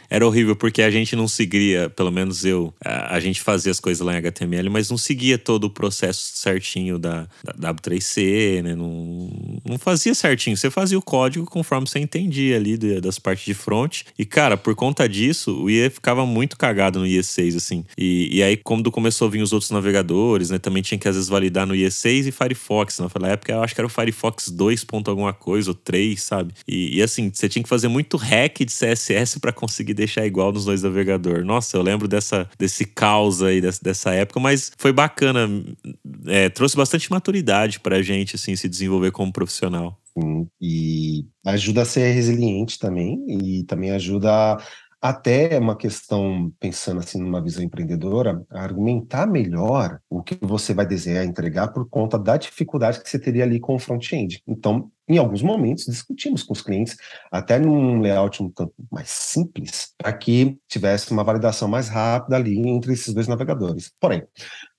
Era 0.10 0.26
horrível 0.26 0.56
porque 0.56 0.82
a 0.82 0.92
gente 0.92 1.16
não 1.16 1.28
seguia, 1.28 1.90
pelo 1.90 2.12
menos 2.12 2.44
eu, 2.46 2.74
a, 2.84 3.20
gente 3.20 3.42
fazia 3.42 3.72
as 3.72 3.80
coisas 3.80 4.06
lá 4.06 4.14
em 4.14 4.18
HTML, 4.18 4.70
mas 4.70 4.90
não 4.90 4.98
seguia 4.98 5.38
todo 5.38 5.66
o 5.66 5.70
processo 5.70 6.38
certinho 6.38 7.00
da, 7.00 7.28
da 7.44 7.74
W3C, 7.74 8.62
né? 8.62 8.76
Não, 8.76 9.30
não 9.66 9.78
fazia 9.78 10.14
certinho. 10.14 10.58
Você 10.58 10.70
fazia 10.70 10.98
o 10.98 11.02
código 11.02 11.46
conforme 11.46 11.88
você 11.88 12.00
entendia 12.00 12.56
ali 12.56 12.78
das 13.00 13.18
partes 13.20 13.46
de 13.46 13.54
front. 13.54 14.02
E, 14.18 14.26
cara, 14.26 14.58
por 14.58 14.76
conta 14.76 15.08
disso, 15.08 15.64
o 15.64 15.70
IE 15.70 15.90
ficava 15.90 16.26
muito 16.26 16.58
cagado 16.58 17.00
no 17.00 17.06
IE6, 17.06 17.58
assim. 17.58 17.86
E, 17.98 18.38
e 18.38 18.44
aí, 18.44 18.58
quando 18.58 18.92
começou 18.92 19.28
a 19.28 19.32
vir 19.32 19.42
os 19.42 19.54
outros 19.54 19.72
navegadores, 19.72 20.50
né? 20.50 20.60
Também 20.60 20.84
tinha 20.84 20.98
que 20.98 21.08
às 21.08 21.16
vezes 21.16 21.30
validar 21.30 21.66
no 21.66 21.74
IE6 21.74 22.28
e 22.28 22.32
Firefox. 22.32 23.00
Naquela 23.00 23.30
época, 23.30 23.54
eu 23.54 23.64
acho 23.64 23.74
que 23.74 23.82
era 23.82 23.88
o 23.88 23.90
Firefox 23.90 24.50
2. 24.50 24.86
alguma 25.08 25.34
coisa, 25.34 25.72
ou 25.72 25.76
3, 25.76 26.22
sabe? 26.22 26.54
E, 26.68 26.98
e 26.98 27.02
assim, 27.02 27.32
você 27.34 27.48
tinha 27.48 27.64
que 27.64 27.70
fazer 27.70 27.88
muito 27.88 28.18
hack 28.18 28.60
de 28.60 28.74
CSS 28.74 29.40
para 29.40 29.53
conseguir 29.54 29.94
deixar 29.94 30.26
igual 30.26 30.52
nos 30.52 30.66
dois 30.66 30.84
navegadores. 30.84 31.46
Nossa, 31.46 31.78
eu 31.78 31.82
lembro 31.82 32.08
dessa, 32.08 32.50
desse 32.58 32.86
caos 32.86 33.42
aí, 33.42 33.62
dessa, 33.62 33.80
dessa 33.84 34.12
época, 34.12 34.40
mas 34.40 34.72
foi 34.78 34.92
bacana. 34.92 35.48
É, 36.28 36.50
trouxe 36.50 36.76
bastante 36.76 37.10
maturidade 37.12 37.80
pra 37.80 38.02
gente, 38.02 38.36
assim, 38.36 38.56
se 38.56 38.68
desenvolver 38.68 39.12
como 39.12 39.32
profissional. 39.32 39.98
e 40.62 41.26
ajuda 41.46 41.82
a 41.82 41.86
ser 41.86 42.12
resiliente 42.12 42.78
também, 42.78 43.26
e 43.28 43.64
também 43.64 43.92
ajuda 43.92 44.58
até 45.04 45.60
uma 45.60 45.76
questão, 45.76 46.50
pensando 46.62 47.02
assim 47.02 47.22
numa 47.22 47.44
visão 47.44 47.62
empreendedora, 47.62 48.42
argumentar 48.50 49.28
melhor 49.28 50.00
o 50.10 50.24
que 50.24 50.38
você 50.40 50.74
vai 50.74 50.86
desenhar 50.86 51.26
e 51.26 51.28
entregar 51.28 51.68
por 51.74 51.90
conta 51.90 52.18
da 52.18 52.38
dificuldade 52.38 53.02
que 53.02 53.10
você 53.10 53.20
teria 53.20 53.44
ali 53.44 53.60
com 53.60 53.76
o 53.76 53.80
front-end. 53.80 54.42
Então, 54.48 54.90
em 55.08 55.18
alguns 55.18 55.42
momentos, 55.42 55.86
discutimos 55.86 56.44
com 56.44 56.54
os 56.54 56.62
clientes, 56.62 56.96
até 57.32 57.60
num 57.60 58.00
layout 58.00 58.42
um 58.42 58.50
tanto 58.50 58.74
mais 58.92 59.10
simples, 59.10 59.94
para 59.98 60.14
que 60.14 60.58
tivesse 60.68 61.12
uma 61.12 61.24
validação 61.24 61.68
mais 61.68 61.90
rápida 61.90 62.36
ali 62.38 62.58
entre 62.68 62.94
esses 62.94 63.14
dois 63.14 63.28
navegadores. 63.28 63.92
Porém, 64.00 64.24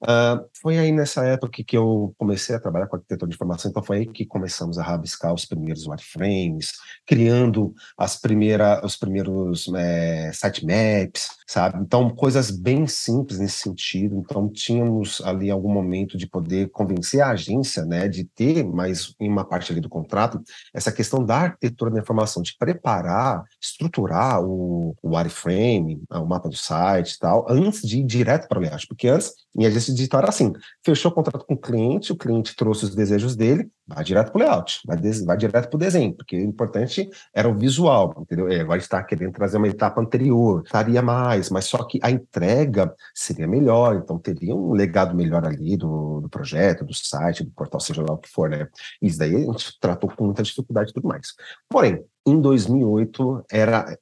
uh, 0.04 0.48
foi 0.60 0.78
aí 0.78 0.92
nessa 0.92 1.24
época 1.24 1.62
que 1.66 1.76
eu 1.76 2.14
comecei 2.18 2.54
a 2.54 2.60
trabalhar 2.60 2.86
com 2.86 2.96
arquitetura 2.96 3.28
de 3.28 3.34
informação, 3.34 3.70
então 3.70 3.82
foi 3.82 3.98
aí 3.98 4.06
que 4.06 4.24
começamos 4.24 4.78
a 4.78 4.82
rabiscar 4.82 5.32
os 5.32 5.44
primeiros 5.44 5.86
wireframes, 5.86 6.72
criando 7.06 7.74
as 7.96 8.16
primeiras, 8.16 8.82
os 8.82 8.96
primeiros 8.96 9.68
é, 9.74 10.30
sitemaps, 10.32 11.28
sabe? 11.46 11.78
Então, 11.80 12.10
coisas 12.10 12.50
bem 12.50 12.86
simples 12.86 13.38
nesse 13.38 13.58
sentido. 13.58 14.16
Então, 14.16 14.48
tínhamos 14.48 15.20
ali 15.24 15.50
algum 15.50 15.72
momento 15.72 16.16
de 16.16 16.26
poder 16.26 16.70
convencer 16.70 17.20
a 17.20 17.30
agência, 17.30 17.84
né, 17.84 18.08
de 18.08 18.24
ter 18.24 18.64
mais 18.64 19.14
uma 19.20 19.44
parte 19.44 19.72
ali 19.72 19.80
do 19.80 19.88
contrato, 19.88 20.42
essa 20.72 20.92
questão 20.92 21.24
da 21.24 21.36
arquitetura 21.36 21.90
da 21.90 22.00
informação, 22.00 22.42
de 22.42 22.56
preparar, 22.58 23.44
estruturar 23.60 24.42
o, 24.42 24.94
o 25.02 25.16
wireframe, 25.16 26.02
o 26.10 26.26
mapa 26.26 26.48
do 26.48 26.56
site 26.56 27.12
e 27.12 27.18
tal, 27.18 27.46
antes 27.48 27.82
de 27.82 27.98
ir 28.00 28.04
direto 28.04 28.48
para 28.48 28.58
o 28.58 28.62
layout. 28.62 28.86
Porque 28.86 29.08
antes, 29.08 29.32
em 29.56 29.66
agência 29.66 29.93
digital 29.94 30.20
era 30.20 30.28
assim, 30.28 30.52
fechou 30.84 31.10
o 31.10 31.14
contrato 31.14 31.44
com 31.44 31.54
o 31.54 31.58
cliente, 31.58 32.12
o 32.12 32.16
cliente 32.16 32.54
trouxe 32.56 32.84
os 32.84 32.94
desejos 32.94 33.36
dele, 33.36 33.68
vai 33.86 34.02
direto 34.02 34.32
para 34.32 34.38
o 34.38 34.42
layout, 34.44 34.80
vai, 34.86 34.96
vai 34.96 35.36
direto 35.36 35.68
para 35.68 35.76
o 35.76 35.78
desenho, 35.78 36.14
porque 36.14 36.36
o 36.36 36.44
importante 36.44 37.08
era 37.32 37.48
o 37.48 37.56
visual, 37.56 38.14
entendeu? 38.18 38.48
É, 38.48 38.60
agora 38.60 38.78
está 38.78 39.02
querendo 39.02 39.32
trazer 39.32 39.56
uma 39.56 39.68
etapa 39.68 40.00
anterior, 40.00 40.62
estaria 40.64 41.02
mais, 41.02 41.50
mas 41.50 41.66
só 41.66 41.84
que 41.84 41.98
a 42.02 42.10
entrega 42.10 42.94
seria 43.14 43.46
melhor, 43.46 43.96
então 43.96 44.18
teria 44.18 44.54
um 44.54 44.72
legado 44.72 45.14
melhor 45.14 45.46
ali 45.46 45.76
do, 45.76 46.20
do 46.20 46.28
projeto, 46.28 46.84
do 46.84 46.94
site, 46.94 47.44
do 47.44 47.50
portal, 47.50 47.80
seja 47.80 48.02
lá 48.02 48.14
o 48.14 48.18
que 48.18 48.28
for, 48.28 48.48
né? 48.48 48.68
Isso 49.00 49.18
daí 49.18 49.34
a 49.34 49.38
gente 49.38 49.78
tratou 49.80 50.10
com 50.10 50.24
muita 50.24 50.42
dificuldade 50.42 50.90
e 50.90 50.94
tudo 50.94 51.08
mais. 51.08 51.34
Porém, 51.68 52.02
em 52.26 52.40
2008 52.40 53.44
era 53.50 53.98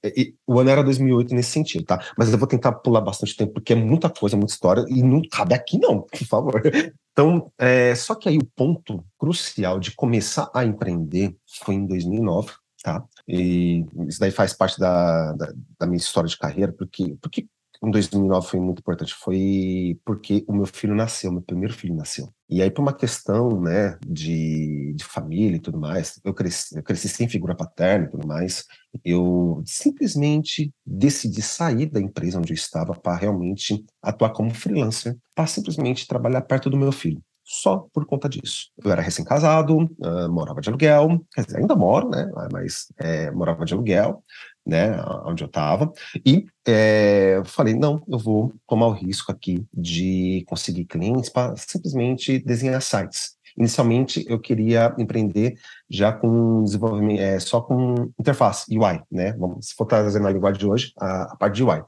o 0.46 0.60
ano 0.60 0.70
era 0.70 0.82
2008 0.82 1.34
nesse 1.34 1.50
sentido, 1.50 1.84
tá? 1.84 2.02
Mas 2.16 2.32
eu 2.32 2.38
vou 2.38 2.46
tentar 2.46 2.72
pular 2.72 3.00
bastante 3.00 3.36
tempo 3.36 3.54
porque 3.54 3.72
é 3.72 3.76
muita 3.76 4.08
coisa, 4.08 4.36
muita 4.36 4.52
história 4.52 4.84
e 4.88 5.02
não 5.02 5.22
cabe 5.30 5.54
aqui 5.54 5.78
não, 5.78 6.02
por 6.02 6.24
favor. 6.26 6.62
Então, 7.12 7.52
é, 7.58 7.94
só 7.94 8.14
que 8.14 8.28
aí 8.28 8.38
o 8.38 8.50
ponto 8.56 9.04
crucial 9.18 9.78
de 9.78 9.94
começar 9.94 10.50
a 10.54 10.64
empreender 10.64 11.36
foi 11.62 11.74
em 11.74 11.86
2009, 11.86 12.52
tá? 12.82 13.04
E 13.28 13.84
isso 14.08 14.18
daí 14.18 14.30
faz 14.30 14.54
parte 14.54 14.78
da, 14.78 15.32
da, 15.32 15.52
da 15.78 15.86
minha 15.86 15.98
história 15.98 16.28
de 16.28 16.38
carreira, 16.38 16.72
porque, 16.72 17.16
porque 17.20 17.46
em 17.82 17.90
2009 17.90 18.46
foi 18.46 18.60
muito 18.60 18.78
importante, 18.78 19.14
foi 19.14 19.98
porque 20.04 20.44
o 20.46 20.52
meu 20.52 20.66
filho 20.66 20.94
nasceu, 20.94 21.32
meu 21.32 21.42
primeiro 21.42 21.74
filho 21.74 21.94
nasceu. 21.94 22.32
E 22.48 22.62
aí, 22.62 22.70
por 22.70 22.82
uma 22.82 22.92
questão, 22.92 23.60
né, 23.60 23.98
de, 24.06 24.92
de 24.94 25.04
família 25.04 25.56
e 25.56 25.60
tudo 25.60 25.78
mais, 25.78 26.20
eu 26.24 26.32
cresci, 26.32 26.76
eu 26.76 26.82
cresci 26.82 27.08
sem 27.08 27.28
figura 27.28 27.54
paterna 27.56 28.06
e 28.06 28.10
tudo 28.10 28.26
mais, 28.26 28.64
eu 29.04 29.62
simplesmente 29.66 30.72
decidi 30.86 31.42
sair 31.42 31.86
da 31.86 32.00
empresa 32.00 32.38
onde 32.38 32.52
eu 32.52 32.56
estava 32.56 32.94
para 32.94 33.16
realmente 33.16 33.84
atuar 34.02 34.30
como 34.30 34.54
freelancer, 34.54 35.16
para 35.34 35.46
simplesmente 35.46 36.06
trabalhar 36.06 36.42
perto 36.42 36.70
do 36.70 36.76
meu 36.76 36.92
filho 36.92 37.22
só 37.44 37.86
por 37.92 38.06
conta 38.06 38.28
disso. 38.28 38.70
Eu 38.82 38.90
era 38.90 39.02
recém-casado, 39.02 39.76
uh, 39.76 40.30
morava 40.30 40.60
de 40.60 40.68
aluguel, 40.68 41.22
quer 41.34 41.44
dizer, 41.44 41.58
ainda 41.58 41.76
moro, 41.76 42.08
né? 42.08 42.30
Mas 42.50 42.86
é, 42.98 43.30
morava 43.30 43.64
de 43.64 43.74
aluguel, 43.74 44.22
né, 44.64 45.02
onde 45.24 45.42
eu 45.42 45.46
estava, 45.46 45.92
e 46.24 46.46
é, 46.66 47.42
falei, 47.44 47.74
não, 47.74 48.02
eu 48.08 48.18
vou 48.18 48.52
tomar 48.66 48.86
o 48.86 48.92
risco 48.92 49.32
aqui 49.32 49.64
de 49.72 50.44
conseguir 50.46 50.84
clientes 50.84 51.30
para 51.30 51.54
simplesmente 51.56 52.38
desenhar 52.38 52.80
sites. 52.80 53.36
Inicialmente, 53.56 54.24
eu 54.28 54.40
queria 54.40 54.94
empreender 54.98 55.58
já 55.88 56.10
com 56.10 56.64
desenvolvimento, 56.64 57.20
é, 57.20 57.38
só 57.38 57.60
com 57.60 58.10
interface, 58.18 58.64
UI, 58.70 59.02
né? 59.10 59.32
Vamos, 59.32 59.68
se 59.68 59.74
for 59.74 59.84
trazer 59.84 60.20
na 60.20 60.30
linguagem 60.30 60.58
de 60.58 60.66
hoje, 60.66 60.92
a, 60.98 61.32
a 61.32 61.36
parte 61.36 61.56
de 61.56 61.64
UI 61.64 61.82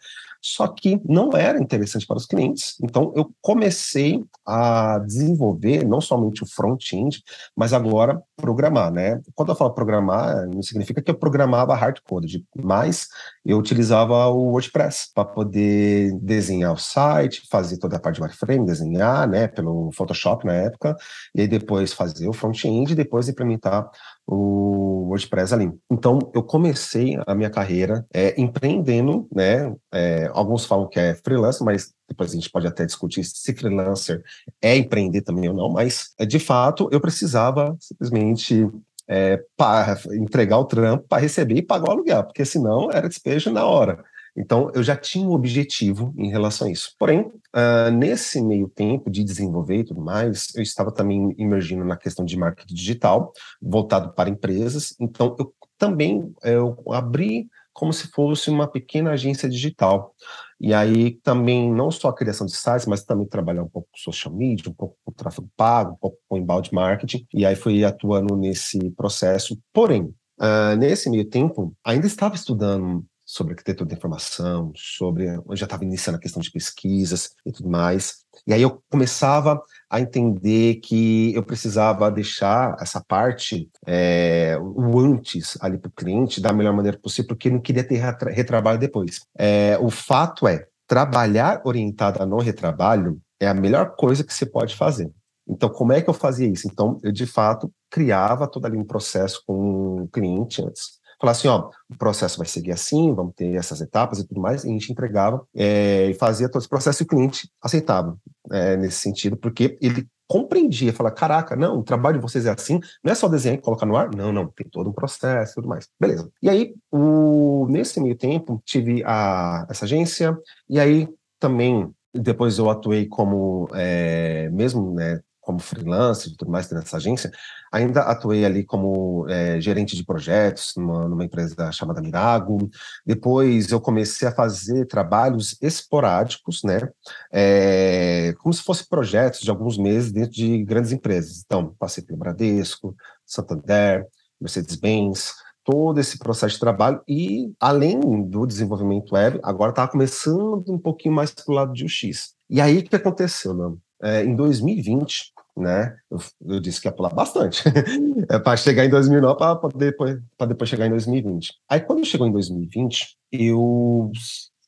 só 0.46 0.68
que 0.68 1.00
não 1.08 1.30
era 1.34 1.58
interessante 1.58 2.06
para 2.06 2.18
os 2.18 2.26
clientes. 2.26 2.76
Então, 2.82 3.14
eu 3.16 3.32
comecei 3.40 4.22
a 4.44 4.98
desenvolver 4.98 5.86
não 5.86 6.02
somente 6.02 6.42
o 6.42 6.46
front-end, 6.46 7.22
mas 7.56 7.72
agora 7.72 8.22
programar, 8.36 8.92
né? 8.92 9.22
Quando 9.34 9.48
eu 9.52 9.56
falo 9.56 9.72
programar, 9.72 10.46
não 10.46 10.62
significa 10.62 11.00
que 11.00 11.10
eu 11.10 11.14
programava 11.14 11.74
hardcode, 11.74 12.44
mas 12.54 13.08
eu 13.44 13.58
utilizava 13.58 14.26
o 14.28 14.52
WordPress 14.52 15.08
para 15.14 15.24
poder 15.24 16.12
desenhar 16.20 16.72
o 16.72 16.78
site, 16.78 17.46
fazer 17.50 17.78
toda 17.78 17.96
a 17.96 18.00
parte 18.00 18.16
de 18.16 18.22
wireframe, 18.22 18.64
desenhar, 18.64 19.28
né, 19.28 19.46
pelo 19.48 19.90
Photoshop 19.92 20.46
na 20.46 20.54
época, 20.54 20.96
e 21.34 21.42
aí 21.42 21.48
depois 21.48 21.92
fazer 21.92 22.28
o 22.28 22.32
front-end 22.32 22.92
e 22.92 22.96
depois 22.96 23.28
implementar 23.28 23.90
o 24.26 25.08
WordPress 25.08 25.52
ali. 25.52 25.70
Então, 25.90 26.18
eu 26.34 26.42
comecei 26.42 27.18
a 27.26 27.34
minha 27.34 27.50
carreira 27.50 28.06
é, 28.12 28.40
empreendendo, 28.40 29.28
né? 29.34 29.74
É, 29.92 30.30
alguns 30.32 30.64
falam 30.64 30.88
que 30.88 30.98
é 30.98 31.14
freelancer, 31.14 31.64
mas 31.64 31.92
depois 32.08 32.30
a 32.30 32.34
gente 32.34 32.50
pode 32.50 32.66
até 32.66 32.86
discutir 32.86 33.24
se 33.24 33.54
freelancer 33.54 34.22
é 34.62 34.76
empreender 34.76 35.22
também 35.22 35.48
ou 35.48 35.54
não, 35.54 35.70
mas 35.70 36.14
de 36.26 36.38
fato 36.38 36.88
eu 36.90 37.00
precisava 37.00 37.76
simplesmente 37.80 38.66
é, 39.08 39.42
para 39.56 39.98
entregar 40.12 40.58
o 40.58 40.64
trampo 40.64 41.06
para 41.08 41.22
receber 41.22 41.56
e 41.56 41.62
pagar 41.62 41.88
o 41.88 41.92
aluguel, 41.92 42.24
porque 42.24 42.44
senão 42.44 42.90
era 42.90 43.08
despejo 43.08 43.50
na 43.50 43.64
hora. 43.64 44.02
Então, 44.36 44.70
eu 44.74 44.82
já 44.82 44.96
tinha 44.96 45.26
um 45.26 45.32
objetivo 45.32 46.12
em 46.18 46.28
relação 46.28 46.66
a 46.66 46.70
isso. 46.70 46.92
Porém, 46.98 47.20
uh, 47.20 47.90
nesse 47.92 48.42
meio 48.42 48.68
tempo 48.68 49.08
de 49.08 49.22
desenvolver 49.22 49.78
e 49.78 49.84
tudo 49.84 50.00
mais, 50.00 50.48
eu 50.56 50.62
estava 50.62 50.90
também 50.90 51.32
emergindo 51.38 51.84
na 51.84 51.96
questão 51.96 52.24
de 52.24 52.36
marketing 52.36 52.74
digital, 52.74 53.32
voltado 53.62 54.12
para 54.12 54.28
empresas. 54.28 54.96
Então, 54.98 55.36
eu 55.38 55.54
também 55.78 56.32
eu 56.42 56.76
abri 56.92 57.46
como 57.72 57.92
se 57.92 58.08
fosse 58.08 58.50
uma 58.50 58.66
pequena 58.66 59.10
agência 59.10 59.48
digital. 59.48 60.14
E 60.60 60.72
aí 60.72 61.12
também 61.22 61.72
não 61.72 61.90
só 61.90 62.08
a 62.08 62.14
criação 62.14 62.46
de 62.46 62.54
sites, 62.54 62.86
mas 62.86 63.04
também 63.04 63.26
trabalhar 63.26 63.62
um 63.62 63.68
pouco 63.68 63.88
com 63.90 63.98
social 63.98 64.34
media, 64.34 64.70
um 64.70 64.74
pouco 64.74 64.96
com 65.04 65.12
tráfego 65.12 65.48
pago, 65.56 65.92
um 65.92 65.96
pouco 65.96 66.18
com 66.28 66.38
inbound 66.38 66.72
marketing. 66.72 67.26
E 67.32 67.44
aí 67.44 67.56
fui 67.56 67.84
atuando 67.84 68.36
nesse 68.36 68.90
processo. 68.90 69.58
Porém, 69.72 70.14
uh, 70.40 70.76
nesse 70.78 71.10
meio 71.10 71.28
tempo, 71.28 71.74
ainda 71.84 72.06
estava 72.06 72.34
estudando 72.34 73.04
sobre 73.24 73.54
arquitetura 73.54 73.88
da 73.88 73.96
informação, 73.96 74.72
sobre. 74.76 75.26
Eu 75.26 75.56
já 75.56 75.64
estava 75.64 75.84
iniciando 75.84 76.18
a 76.18 76.20
questão 76.20 76.42
de 76.42 76.50
pesquisas 76.50 77.30
e 77.44 77.50
tudo 77.50 77.68
mais. 77.68 78.24
E 78.46 78.52
aí 78.52 78.60
eu 78.60 78.82
começava 78.90 79.62
a 79.88 80.00
entender 80.00 80.76
que 80.76 81.34
eu 81.34 81.42
precisava 81.42 82.10
deixar 82.10 82.76
essa 82.80 83.00
parte, 83.00 83.70
é, 83.86 84.58
o 84.60 84.98
antes 84.98 85.56
ali 85.60 85.78
para 85.78 85.88
o 85.88 85.92
cliente, 85.92 86.40
da 86.40 86.52
melhor 86.52 86.74
maneira 86.74 86.98
possível, 86.98 87.28
porque 87.28 87.48
não 87.48 87.60
queria 87.60 87.84
ter 87.84 88.00
retrabalho 88.30 88.78
depois. 88.78 89.20
É, 89.38 89.78
o 89.80 89.90
fato 89.90 90.46
é, 90.46 90.66
trabalhar 90.86 91.62
orientado 91.64 92.22
a 92.22 92.26
não 92.26 92.38
retrabalho 92.38 93.20
é 93.40 93.46
a 93.46 93.54
melhor 93.54 93.96
coisa 93.96 94.24
que 94.24 94.34
você 94.34 94.44
pode 94.44 94.76
fazer. 94.76 95.10
Então, 95.46 95.68
como 95.68 95.92
é 95.92 96.00
que 96.00 96.08
eu 96.08 96.14
fazia 96.14 96.48
isso? 96.48 96.66
Então, 96.66 96.98
eu 97.02 97.12
de 97.12 97.26
fato 97.26 97.70
criava 97.90 98.46
todo 98.46 98.64
ali 98.66 98.76
um 98.76 98.84
processo 98.84 99.42
com 99.46 100.02
o 100.02 100.08
cliente 100.08 100.62
antes 100.62 101.03
falar 101.24 101.32
assim, 101.32 101.48
ó, 101.48 101.70
o 101.88 101.96
processo 101.96 102.36
vai 102.36 102.46
seguir 102.46 102.72
assim, 102.72 103.14
vamos 103.14 103.34
ter 103.34 103.54
essas 103.54 103.80
etapas 103.80 104.18
e 104.18 104.28
tudo 104.28 104.40
mais, 104.40 104.64
e 104.64 104.68
a 104.68 104.72
gente 104.72 104.92
entregava 104.92 105.46
é, 105.54 106.10
e 106.10 106.14
fazia 106.14 106.48
todo 106.48 106.60
esse 106.60 106.68
processo 106.68 107.02
e 107.02 107.04
o 107.04 107.06
cliente 107.06 107.50
aceitava 107.62 108.16
é, 108.52 108.76
nesse 108.76 108.98
sentido, 108.98 109.36
porque 109.36 109.78
ele 109.80 110.06
compreendia, 110.26 110.92
falar, 110.92 111.10
caraca, 111.12 111.56
não, 111.56 111.78
o 111.78 111.82
trabalho 111.82 112.18
de 112.18 112.22
vocês 112.22 112.46
é 112.46 112.50
assim, 112.50 112.80
não 113.02 113.12
é 113.12 113.14
só 113.14 113.28
desenhar 113.28 113.58
e 113.58 113.60
colocar 113.60 113.86
no 113.86 113.96
ar, 113.96 114.14
não, 114.14 114.32
não, 114.32 114.46
tem 114.48 114.66
todo 114.68 114.90
um 114.90 114.92
processo 114.92 115.52
e 115.52 115.54
tudo 115.56 115.68
mais. 115.68 115.88
Beleza. 115.98 116.30
E 116.42 116.48
aí, 116.48 116.74
o, 116.90 117.66
nesse 117.68 118.00
meio 118.00 118.16
tempo, 118.16 118.62
tive 118.64 119.02
a, 119.04 119.66
essa 119.68 119.84
agência, 119.84 120.36
e 120.68 120.78
aí 120.80 121.08
também, 121.38 121.90
depois 122.12 122.58
eu 122.58 122.70
atuei 122.70 123.06
como, 123.06 123.68
é, 123.74 124.48
mesmo, 124.50 124.94
né, 124.94 125.20
como 125.44 125.58
freelancer 125.58 126.32
e 126.32 126.36
tudo 126.36 126.50
mais 126.50 126.70
nessa 126.70 126.96
agência, 126.96 127.30
ainda 127.70 128.02
atuei 128.02 128.44
ali 128.44 128.64
como 128.64 129.28
é, 129.28 129.60
gerente 129.60 129.94
de 129.94 130.04
projetos 130.04 130.72
numa, 130.76 131.08
numa, 131.08 131.24
empresa 131.24 131.70
chamada 131.70 132.00
Mirago. 132.00 132.70
Depois 133.04 133.70
eu 133.70 133.80
comecei 133.80 134.26
a 134.26 134.34
fazer 134.34 134.86
trabalhos 134.86 135.56
esporádicos, 135.60 136.62
né, 136.64 136.88
é, 137.32 138.34
como 138.38 138.52
se 138.52 138.62
fossem 138.62 138.86
projetos 138.88 139.40
de 139.40 139.50
alguns 139.50 139.76
meses 139.76 140.10
dentro 140.10 140.32
de 140.32 140.64
grandes 140.64 140.92
empresas. 140.92 141.42
Então, 141.44 141.74
passei 141.78 142.02
pelo 142.02 142.18
Bradesco, 142.18 142.94
Santander, 143.26 144.06
Mercedes-Benz, 144.40 145.34
todo 145.64 145.98
esse 145.98 146.18
processo 146.18 146.54
de 146.54 146.60
trabalho 146.60 147.00
e, 147.08 147.52
além 147.58 147.98
do 148.28 148.46
desenvolvimento 148.46 149.14
web, 149.14 149.40
agora 149.42 149.70
estava 149.70 149.90
começando 149.90 150.64
um 150.68 150.78
pouquinho 150.78 151.14
mais 151.14 151.32
para 151.32 151.44
o 151.48 151.54
lado 151.54 151.72
de 151.72 151.84
UX. 151.84 152.34
E 152.48 152.60
aí, 152.60 152.78
o 152.78 152.82
que 152.84 152.94
aconteceu, 152.94 153.54
não? 153.54 153.78
É, 154.02 154.22
em 154.22 154.36
2020, 154.36 155.32
né? 155.56 155.96
Eu, 156.10 156.18
eu 156.46 156.60
disse 156.60 156.80
que 156.80 156.88
ia 156.88 156.92
pular 156.92 157.14
bastante. 157.14 157.62
é 158.28 158.38
para 158.38 158.56
chegar 158.56 158.84
em 158.84 158.90
2009 158.90 159.36
para 159.38 159.68
depois, 159.76 160.18
depois 160.48 160.70
chegar 160.70 160.86
em 160.86 160.90
2020. 160.90 161.54
Aí 161.68 161.80
quando 161.80 162.04
chegou 162.04 162.26
em 162.26 162.32
2020, 162.32 163.16
eu 163.32 164.10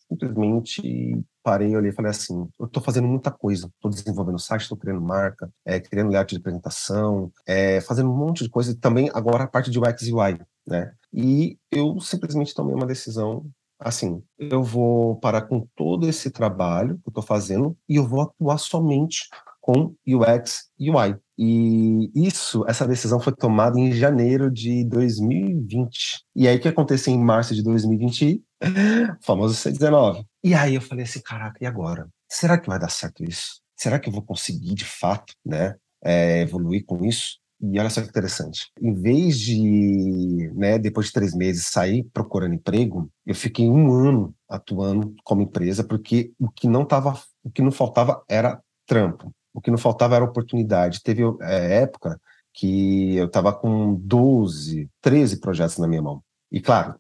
simplesmente 0.09 1.25
parei, 1.43 1.77
olhei 1.77 1.91
e 1.91 1.95
falei 1.95 2.11
assim, 2.11 2.49
eu 2.59 2.67
estou 2.67 2.83
fazendo 2.83 3.07
muita 3.07 3.31
coisa, 3.31 3.67
estou 3.67 3.91
desenvolvendo 3.91 4.39
site, 4.39 4.63
estou 4.63 4.77
criando 4.77 5.01
marca, 5.01 5.51
é, 5.65 5.79
criando 5.79 6.11
layout 6.11 6.35
de 6.35 6.41
apresentação, 6.41 7.31
é, 7.47 7.81
fazendo 7.81 8.11
um 8.11 8.17
monte 8.17 8.45
de 8.45 8.51
coisa, 8.51 8.73
e 8.73 8.75
também 8.75 9.11
agora 9.15 9.45
a 9.45 9.49
parte 9.49 9.71
de 9.71 9.79
UX 9.79 10.03
e 10.03 10.13
UI, 10.13 10.41
né? 10.67 10.93
E 11.13 11.59
eu 11.71 12.01
simplesmente 12.01 12.55
tomei 12.55 12.75
uma 12.75 12.87
decisão 12.87 13.47
assim, 13.79 14.23
eu 14.39 14.63
vou 14.63 15.17
parar 15.17 15.43
com 15.43 15.67
todo 15.77 16.09
esse 16.09 16.31
trabalho 16.31 16.97
que 16.97 17.09
eu 17.09 17.11
estou 17.11 17.23
fazendo 17.23 17.77
e 17.89 17.97
eu 17.97 18.07
vou 18.07 18.23
atuar 18.23 18.59
somente 18.59 19.29
com 19.67 19.93
UX 20.07 20.69
e 20.79 20.89
UI. 20.89 21.17
E 21.37 22.09
isso, 22.15 22.65
essa 22.69 22.87
decisão 22.87 23.19
foi 23.19 23.35
tomada 23.35 23.81
em 23.81 23.91
janeiro 23.91 24.49
de 24.49 24.85
2020. 24.85 26.21
E 26.37 26.47
aí 26.47 26.57
o 26.57 26.61
que 26.61 26.69
aconteceu 26.69 27.13
em 27.13 27.19
março 27.19 27.53
de 27.53 27.65
2020? 27.65 28.41
O 28.63 29.25
famoso 29.27 29.55
C19. 29.55 30.25
E 30.45 30.55
aí 30.55 30.77
eu 30.77 30.81
falei 30.81 31.05
assim, 31.05 31.21
caraca, 31.21 31.59
e 31.61 31.67
agora? 31.67 32.09
Será 32.31 32.57
que 32.57 32.69
vai 32.69 32.79
dar 32.79 32.91
certo 32.91 33.25
isso? 33.25 33.61
Será 33.77 33.99
que 33.99 34.09
eu 34.09 34.13
vou 34.13 34.23
conseguir 34.23 34.73
de 34.73 34.85
fato, 34.85 35.35
né, 35.45 35.75
é, 36.03 36.43
evoluir 36.43 36.85
com 36.87 37.05
isso? 37.05 37.39
E 37.61 37.77
olha 37.81 37.91
só 37.91 38.01
que 38.01 38.09
interessante. 38.09 38.71
Em 38.81 38.95
vez 38.95 39.41
de, 39.41 40.49
né, 40.55 40.79
depois 40.79 41.07
de 41.07 41.13
três 41.13 41.35
meses, 41.35 41.67
sair 41.67 42.05
procurando 42.13 42.55
emprego, 42.55 43.11
eu 43.27 43.35
fiquei 43.35 43.69
um 43.69 43.91
ano 43.93 44.33
atuando 44.49 45.13
como 45.25 45.43
empresa, 45.43 45.83
porque 45.83 46.33
o 46.39 46.49
que 46.49 46.69
não 46.69 46.85
tava, 46.85 47.21
o 47.43 47.51
que 47.51 47.63
não 47.63 47.73
faltava 47.73 48.23
era 48.29 48.61
trampo. 48.87 49.33
O 49.57 49.61
que 49.63 49.71
não 49.71 49.79
faltava 49.79 50.15
era 50.15 50.25
oportunidade. 50.25 51.03
Teve 51.03 51.23
é, 51.41 51.81
época 51.81 52.21
que 52.53 53.17
eu 53.17 53.25
estava 53.25 53.55
com 53.55 53.95
12, 53.95 54.87
13 55.01 55.41
projetos 55.41 55.79
na 55.79 55.89
minha 55.89 56.03
mão. 56.03 56.23
E 56.53 56.61
claro, 56.61 56.95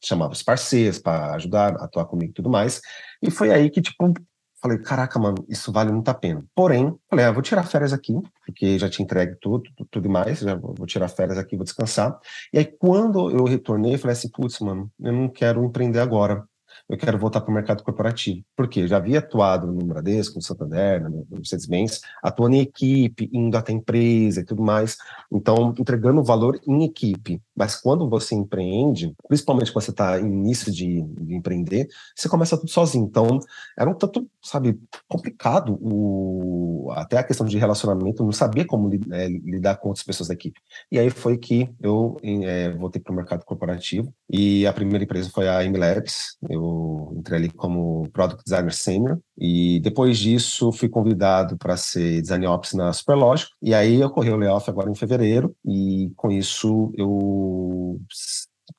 chamava 0.00 0.32
os 0.32 0.44
parceiros 0.44 1.00
para 1.00 1.34
ajudar, 1.34 1.74
atuar 1.74 2.04
comigo 2.04 2.30
e 2.30 2.34
tudo 2.34 2.48
mais. 2.48 2.80
E 3.20 3.32
foi 3.32 3.50
aí 3.50 3.68
que, 3.68 3.82
tipo, 3.82 4.14
falei, 4.62 4.78
caraca, 4.78 5.18
mano, 5.18 5.44
isso 5.48 5.72
vale 5.72 5.90
muito 5.90 6.08
a 6.08 6.14
pena. 6.14 6.44
Porém, 6.54 6.96
falei, 7.10 7.24
ah, 7.24 7.32
vou 7.32 7.42
tirar 7.42 7.64
férias 7.64 7.92
aqui, 7.92 8.14
porque 8.46 8.78
já 8.78 8.88
te 8.88 9.02
entregue 9.02 9.36
tudo, 9.40 9.64
tudo, 9.76 9.88
tudo 9.90 10.08
mais, 10.08 10.38
já 10.38 10.54
vou 10.54 10.86
tirar 10.86 11.08
férias 11.08 11.36
aqui, 11.36 11.56
vou 11.56 11.64
descansar. 11.64 12.16
E 12.52 12.58
aí, 12.58 12.64
quando 12.64 13.28
eu 13.28 13.44
retornei, 13.44 13.98
falei 13.98 14.12
assim, 14.12 14.30
putz, 14.30 14.60
mano, 14.60 14.88
eu 15.00 15.12
não 15.12 15.28
quero 15.28 15.64
empreender 15.64 15.98
agora 15.98 16.46
eu 16.92 16.98
quero 16.98 17.18
voltar 17.18 17.40
para 17.40 17.50
o 17.50 17.54
mercado 17.54 17.82
corporativo. 17.82 18.44
Porque 18.54 18.80
eu 18.80 18.86
já 18.86 18.98
havia 18.98 19.20
atuado 19.20 19.66
no 19.66 19.82
Bradesco, 19.82 20.36
no 20.36 20.42
Santander, 20.42 21.02
no 21.02 21.26
Mercedes-Benz, 21.30 22.02
atuando 22.22 22.56
em 22.56 22.60
equipe, 22.60 23.30
indo 23.32 23.56
até 23.56 23.72
empresa 23.72 24.42
e 24.42 24.44
tudo 24.44 24.62
mais. 24.62 24.98
Então, 25.32 25.74
entregando 25.78 26.22
valor 26.22 26.60
em 26.66 26.84
equipe. 26.84 27.40
Mas 27.54 27.76
quando 27.76 28.08
você 28.08 28.34
empreende, 28.34 29.14
principalmente 29.28 29.72
quando 29.72 29.84
você 29.84 29.90
está 29.90 30.20
em 30.20 30.26
início 30.26 30.72
de, 30.72 31.02
de, 31.02 31.34
empreender, 31.34 31.88
você 32.16 32.28
começa 32.28 32.56
tudo 32.56 32.70
sozinho. 32.70 33.04
Então, 33.04 33.38
era 33.78 33.88
um 33.88 33.94
tanto, 33.94 34.28
sabe, 34.42 34.78
complicado 35.08 35.78
o, 35.80 36.90
até 36.92 37.18
a 37.18 37.22
questão 37.22 37.46
de 37.46 37.58
relacionamento, 37.58 38.24
não 38.24 38.32
sabia 38.32 38.64
como 38.64 38.90
é, 39.12 39.28
lidar 39.28 39.76
com 39.76 39.88
outras 39.88 40.04
pessoas 40.04 40.28
da 40.28 40.34
equipe. 40.34 40.60
E 40.90 40.98
aí 40.98 41.10
foi 41.10 41.36
que 41.36 41.70
eu 41.80 42.16
é, 42.22 42.70
voltei 42.70 43.00
para 43.00 43.12
o 43.12 43.16
mercado 43.16 43.44
corporativo 43.44 44.12
e 44.30 44.66
a 44.66 44.72
primeira 44.72 45.04
empresa 45.04 45.30
foi 45.30 45.48
a 45.48 45.62
MLabs. 45.64 46.38
Eu 46.48 47.12
entrei 47.16 47.38
ali 47.38 47.50
como 47.50 48.08
Product 48.12 48.42
Designer 48.44 48.72
Senior 48.72 49.18
e 49.38 49.80
depois 49.80 50.18
disso 50.18 50.72
fui 50.72 50.88
convidado 50.88 51.56
para 51.56 51.76
ser 51.76 52.20
Design 52.20 52.46
Ops 52.46 52.74
na 52.74 52.92
Superlógico. 52.92 53.52
E 53.62 53.74
aí 53.74 54.02
ocorreu 54.02 54.34
o 54.34 54.38
layoff 54.38 54.68
agora 54.68 54.90
em 54.90 54.94
fevereiro 54.94 55.54
e 55.64 56.12
com 56.16 56.30
isso 56.30 56.92
eu, 56.96 58.00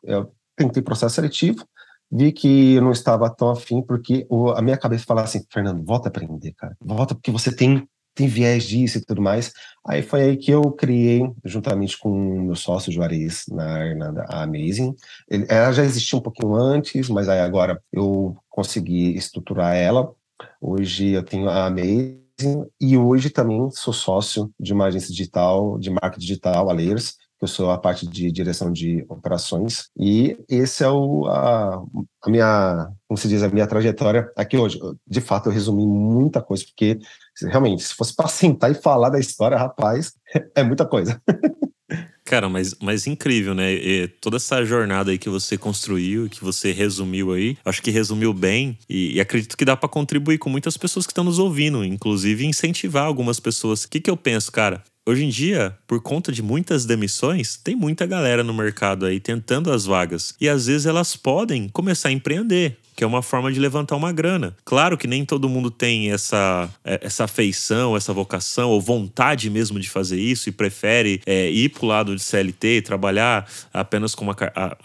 eu 0.03 0.31
tentei 0.55 0.81
processo 0.81 1.15
seletivo 1.15 1.65
vi 2.15 2.31
que 2.31 2.75
eu 2.75 2.81
não 2.83 2.91
estava 2.91 3.27
tão 3.27 3.49
afim, 3.49 3.81
porque 3.81 4.27
a 4.55 4.61
minha 4.61 4.77
cabeça 4.77 5.03
falava 5.03 5.25
assim, 5.25 5.43
Fernando, 5.51 5.83
volta 5.83 6.09
a 6.09 6.11
aprender, 6.11 6.53
cara. 6.53 6.77
Volta 6.79 7.15
porque 7.15 7.31
você 7.31 7.53
tem 7.53 7.87
tem 8.15 8.27
viés 8.27 8.65
disso 8.65 8.99
e 8.99 9.01
tudo 9.03 9.23
mais. 9.23 9.51
Aí 9.87 10.03
foi 10.03 10.21
aí 10.21 10.37
que 10.37 10.51
eu 10.51 10.71
criei, 10.71 11.23
juntamente 11.43 11.97
com 11.97 12.43
meu 12.43 12.55
sócio 12.55 12.91
Juarez, 12.91 13.45
na, 13.49 13.95
na 13.95 14.23
a 14.29 14.43
Amazing. 14.43 14.93
Ele, 15.27 15.47
ela 15.49 15.71
já 15.71 15.83
existia 15.83 16.19
um 16.19 16.21
pouquinho 16.21 16.53
antes, 16.53 17.09
mas 17.09 17.27
aí 17.27 17.39
agora 17.39 17.81
eu 17.91 18.37
consegui 18.49 19.15
estruturar 19.15 19.75
ela. 19.75 20.13
Hoje 20.65 21.09
eu 21.09 21.21
tenho 21.21 21.49
a 21.49 21.65
Amazing 21.65 22.65
e 22.79 22.97
hoje 22.97 23.29
também 23.29 23.69
sou 23.71 23.93
sócio 23.93 24.49
de 24.57 24.71
uma 24.71 24.85
agência 24.85 25.09
digital, 25.09 25.77
de 25.77 25.89
marketing 25.89 26.25
digital, 26.25 26.69
a 26.69 26.73
Layers, 26.73 27.17
eu 27.41 27.47
sou 27.49 27.69
a 27.69 27.77
parte 27.77 28.07
de 28.07 28.31
direção 28.31 28.71
de 28.71 29.05
operações, 29.09 29.89
e 29.99 30.37
esse 30.47 30.81
é 30.81 30.89
o, 30.89 31.25
a, 31.25 31.83
a 32.21 32.29
minha, 32.29 32.89
como 33.05 33.17
se 33.17 33.27
diz, 33.27 33.43
a 33.43 33.49
minha 33.49 33.67
trajetória 33.67 34.31
aqui 34.37 34.57
hoje. 34.57 34.79
De 35.05 35.19
fato, 35.19 35.49
eu 35.49 35.51
resumi 35.51 35.85
muita 35.85 36.41
coisa, 36.41 36.63
porque 36.63 36.97
realmente, 37.41 37.83
se 37.83 37.93
fosse 37.93 38.15
para 38.15 38.29
sentar 38.29 38.71
e 38.71 38.75
falar 38.75 39.09
da 39.09 39.19
história, 39.19 39.57
rapaz, 39.57 40.13
é 40.55 40.63
muita 40.63 40.85
coisa. 40.85 41.21
Cara, 42.25 42.47
mas, 42.47 42.73
mas 42.81 43.05
incrível, 43.05 43.53
né? 43.53 43.73
E 43.73 44.07
toda 44.07 44.37
essa 44.37 44.63
jornada 44.63 45.11
aí 45.11 45.17
que 45.17 45.29
você 45.29 45.57
construiu, 45.57 46.29
que 46.29 46.41
você 46.41 46.71
resumiu 46.71 47.33
aí, 47.33 47.57
acho 47.65 47.81
que 47.81 47.91
resumiu 47.91 48.33
bem 48.33 48.77
e, 48.89 49.15
e 49.15 49.21
acredito 49.21 49.57
que 49.57 49.65
dá 49.65 49.75
para 49.75 49.89
contribuir 49.89 50.37
com 50.37 50.49
muitas 50.49 50.77
pessoas 50.77 51.05
que 51.05 51.11
estão 51.11 51.23
nos 51.23 51.37
ouvindo, 51.37 51.83
inclusive 51.83 52.45
incentivar 52.45 53.05
algumas 53.05 53.39
pessoas. 53.39 53.83
O 53.83 53.89
que, 53.89 53.99
que 53.99 54.09
eu 54.09 54.15
penso, 54.15 54.51
cara? 54.51 54.83
Hoje 55.05 55.25
em 55.25 55.29
dia, 55.29 55.77
por 55.85 56.01
conta 56.01 56.31
de 56.31 56.41
muitas 56.41 56.85
demissões, 56.85 57.57
tem 57.57 57.75
muita 57.75 58.05
galera 58.05 58.41
no 58.41 58.53
mercado 58.53 59.05
aí 59.05 59.19
tentando 59.19 59.69
as 59.69 59.83
vagas. 59.83 60.33
E 60.39 60.47
às 60.47 60.67
vezes 60.67 60.85
elas 60.85 61.13
podem 61.17 61.67
começar 61.67 62.07
a 62.07 62.13
empreender 62.13 62.77
que 62.95 63.03
é 63.03 63.07
uma 63.07 63.21
forma 63.21 63.51
de 63.51 63.59
levantar 63.59 63.95
uma 63.95 64.11
grana. 64.11 64.55
Claro 64.63 64.97
que 64.97 65.07
nem 65.07 65.25
todo 65.25 65.49
mundo 65.49 65.71
tem 65.71 66.11
essa, 66.11 66.69
é, 66.85 66.99
essa 67.01 67.23
afeição, 67.25 67.97
essa 67.97 68.13
vocação 68.13 68.69
ou 68.69 68.79
vontade 68.79 69.49
mesmo 69.49 69.79
de 69.79 69.89
fazer 69.89 70.19
isso 70.19 70.47
e 70.47 70.51
prefere 70.51 71.21
é, 71.25 71.49
ir 71.49 71.69
para 71.69 71.83
o 71.83 71.87
lado 71.87 72.15
de 72.15 72.21
CLT 72.21 72.83
trabalhar 72.83 73.49
apenas 73.73 74.13
com 74.13 74.23
uma 74.23 74.35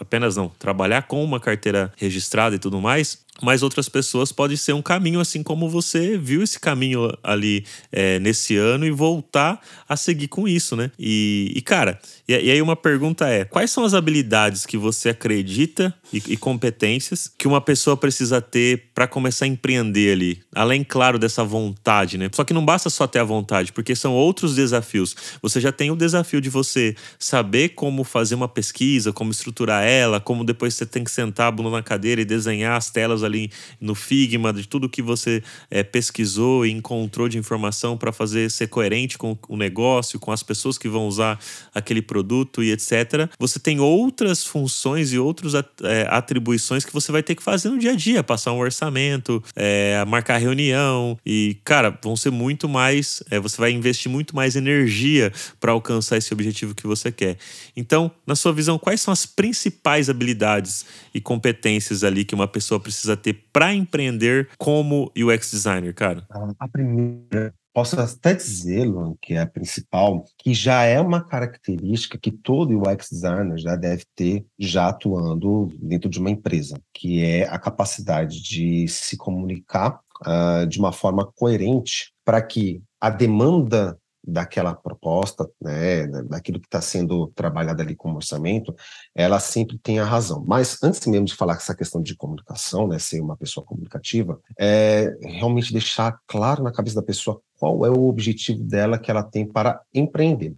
apenas 0.01 0.37
não 0.37 0.49
trabalhar 0.59 1.03
com 1.03 1.23
uma 1.23 1.39
carteira 1.39 1.93
registrada 1.97 2.57
e 2.57 2.59
tudo 2.59 2.81
mais 2.81 3.19
mas 3.43 3.63
outras 3.63 3.89
pessoas 3.89 4.33
pode 4.33 4.57
ser 4.57 4.73
um 4.73 4.83
caminho, 4.83 5.21
assim 5.21 5.43
como 5.43 5.69
você 5.69 6.19
viu 6.19 6.43
esse 6.43 6.59
caminho 6.59 7.13
ali 7.23 7.65
é, 7.93 8.19
nesse 8.19 8.57
ano 8.57 8.85
e 8.87 8.91
voltar 8.91 9.61
a 9.89 9.97
seguir 9.97 10.29
com 10.29 10.49
isso, 10.49 10.77
né? 10.77 10.91
E, 10.99 11.53
e 11.55 11.63
cara, 11.63 12.01
e, 12.27 12.33
e, 12.33 12.51
aí 12.51 12.61
uma 12.61 12.77
pergunta 12.77 13.29
é: 13.29 13.45
quais 13.45 13.71
são 13.71 13.85
as 13.85 13.95
habilidades 13.95 14.67
que 14.67 14.77
você 14.77 15.11
acredita 15.11 15.95
e, 16.13 16.23
e 16.29 16.37
competências 16.37 17.31
que 17.39 17.47
uma 17.47 17.61
pessoa 17.61 17.97
precisa 17.97 18.41
ter 18.41 18.91
para 18.95 19.07
começar 19.07 19.45
a 19.45 19.49
empreender 19.49 20.13
ali? 20.13 20.41
Além, 20.55 20.85
claro, 20.85 21.19
dessa 21.19 21.45
vontade, 21.45 22.19
né? 22.19 22.29
Só 22.33 22.45
que 22.45 22.53
não 22.53 22.65
basta 22.65 22.91
só 22.91 23.07
ter 23.07 23.21
a 23.21 23.25
vontade, 23.25 23.73
porque 23.73 23.95
são 23.95 24.15
outros 24.15 24.55
desafios. 24.55 25.15
Você 25.41 25.61
já 25.61 25.73
tem 25.73 25.91
o 25.91 25.97
desafio 25.97 26.41
de 26.41 26.51
você 26.51 26.95
saber 27.19 27.71
como 27.71 28.05
fazer 28.05 28.35
uma 28.35 28.49
pesquisa, 28.49 29.13
como 29.13 29.31
estruturar 29.31 29.85
ela, 29.85 30.21
como 30.21 30.45
depois 30.45 30.75
você 30.75 30.85
tem 30.85 31.05
que 31.05 31.11
sentar 31.11 31.49
a 31.49 31.51
bunda 31.51 31.71
na 31.71 31.83
cadeira 31.83 32.21
e 32.21 32.25
desenhar 32.25 32.77
as 32.77 32.91
telas 32.91 33.23
ali 33.29 33.51
no 33.81 33.95
Figma, 33.95 34.53
de 34.53 34.67
tudo 34.67 34.89
que 34.89 35.03
você 35.03 35.43
é, 35.71 35.83
pesquisou 35.83 36.67
e 36.67 36.71
encontrou 36.71 37.29
de 37.29 37.39
informação 37.39 37.97
para 37.97 38.13
fazer 38.13 38.51
ser 38.51 38.69
coerente 38.69 39.17
com 39.17 39.37
o 39.49 39.57
negócio, 39.57 40.19
com 40.19 40.33
as 40.33 40.43
pessoas 40.43 40.77
que 40.77 40.89
vão 40.89 41.07
usar 41.07 41.39
aquele 41.75 42.03
produto 42.03 42.63
e 42.63 42.73
etc. 42.73 43.31
Você 43.39 43.59
tem 43.59 43.81
outras 43.81 44.45
funções 44.45 45.13
e 45.13 45.19
outras 45.19 45.55
é, 45.55 46.07
atribuições 46.11 46.85
que 46.85 46.93
você 46.93 47.13
vai 47.13 47.23
ter 47.23 47.35
que 47.35 47.43
fazer 47.43 47.69
no 47.69 47.79
dia 47.79 47.93
a 47.93 47.97
dia, 47.97 48.23
passar 48.23 48.53
um 48.53 48.59
orçamento, 48.59 49.43
é, 49.55 50.05
marcar 50.07 50.39
reunião 50.39 51.19
e, 51.25 51.59
cara, 51.65 51.97
vão 52.03 52.17
ser 52.17 52.31
muito 52.31 52.69
mais. 52.69 53.23
É, 53.31 53.39
você 53.39 53.59
vai 53.59 53.71
investir 53.71 54.11
muito 54.11 54.35
mais 54.35 54.57
energia 54.57 55.33
para 55.61 55.73
alcançar 55.73 56.17
esse 56.17 56.33
objetivo 56.33 56.75
que 56.75 56.87
você 56.87 57.13
quer. 57.13 57.37
Então, 57.77 58.11
na 58.27 58.35
sua 58.35 58.53
visão, 58.53 58.79
quais 58.79 59.01
são 59.01 59.13
as 59.13 59.27
principais 59.27 60.09
habilidades 60.09 60.87
e 61.15 61.21
competências 61.21 62.05
ali 62.05 62.25
que 62.25 62.35
uma 62.35 62.49
pessoa 62.49 62.81
precisa 62.81 63.17
ter 63.19 63.49
para 63.53 63.75
empreender 63.75 64.49
como 64.57 65.13
UX 65.17 65.51
designer, 65.51 65.93
cara? 65.95 66.27
A 66.59 66.69
primeira 66.69 67.55
posso 67.79 68.01
até 68.01 68.35
dizer, 68.35 68.85
Luan, 68.85 69.15
que 69.23 69.35
é 69.35 69.41
a 69.41 69.47
principal, 69.47 70.25
que 70.37 70.53
já 70.53 70.83
é 70.83 71.01
uma 71.01 71.23
característica 71.23 72.19
que 72.19 72.33
todo 72.33 72.77
UX 72.77 73.09
designer 73.09 73.57
já 73.57 73.77
deve 73.77 74.03
ter 74.17 74.45
já 74.59 74.89
atuando 74.89 75.69
dentro 75.81 76.11
de 76.11 76.19
uma 76.19 76.29
empresa, 76.29 76.77
que 76.93 77.25
é 77.25 77.49
a 77.49 77.57
capacidade 77.57 78.43
de 78.43 78.89
se 78.89 79.17
comunicar 79.17 80.01
uh, 80.27 80.67
de 80.67 80.81
uma 80.81 80.91
forma 80.91 81.25
coerente 81.25 82.13
para 82.25 82.43
que 82.43 82.83
a 83.01 83.11
demanda 83.11 83.97
daquela 84.29 84.75
proposta, 84.75 85.49
né, 85.61 86.07
daquilo 86.25 86.61
que 86.61 86.67
está 86.67 86.81
sendo 86.81 87.29
trabalhado 87.29 87.81
ali 87.81 87.97
como 87.97 88.17
orçamento, 88.17 88.75
ela 89.15 89.41
sempre 89.41 89.79
tem 89.79 89.99
a 89.99 90.05
razão. 90.05 90.45
Mas 90.47 90.79
antes 90.83 91.05
mesmo 91.07 91.27
de 91.27 91.35
falar 91.35 91.55
essa 91.55 91.75
questão 91.75 92.03
de 92.03 92.15
comunicação, 92.15 92.87
né, 92.87 92.99
ser 92.99 93.21
uma 93.21 93.37
pessoa 93.37 93.65
comunicativa, 93.65 94.39
é 94.59 95.17
realmente 95.23 95.73
deixar 95.73 96.19
claro 96.27 96.63
na 96.63 96.73
cabeça 96.73 96.97
da 96.97 97.03
pessoa 97.03 97.41
qual 97.59 97.85
é 97.85 97.91
o 97.91 98.09
objetivo 98.09 98.63
dela 98.63 98.99
que 98.99 99.11
ela 99.11 99.23
tem 99.23 99.47
para 99.47 99.81
empreender. 99.93 100.55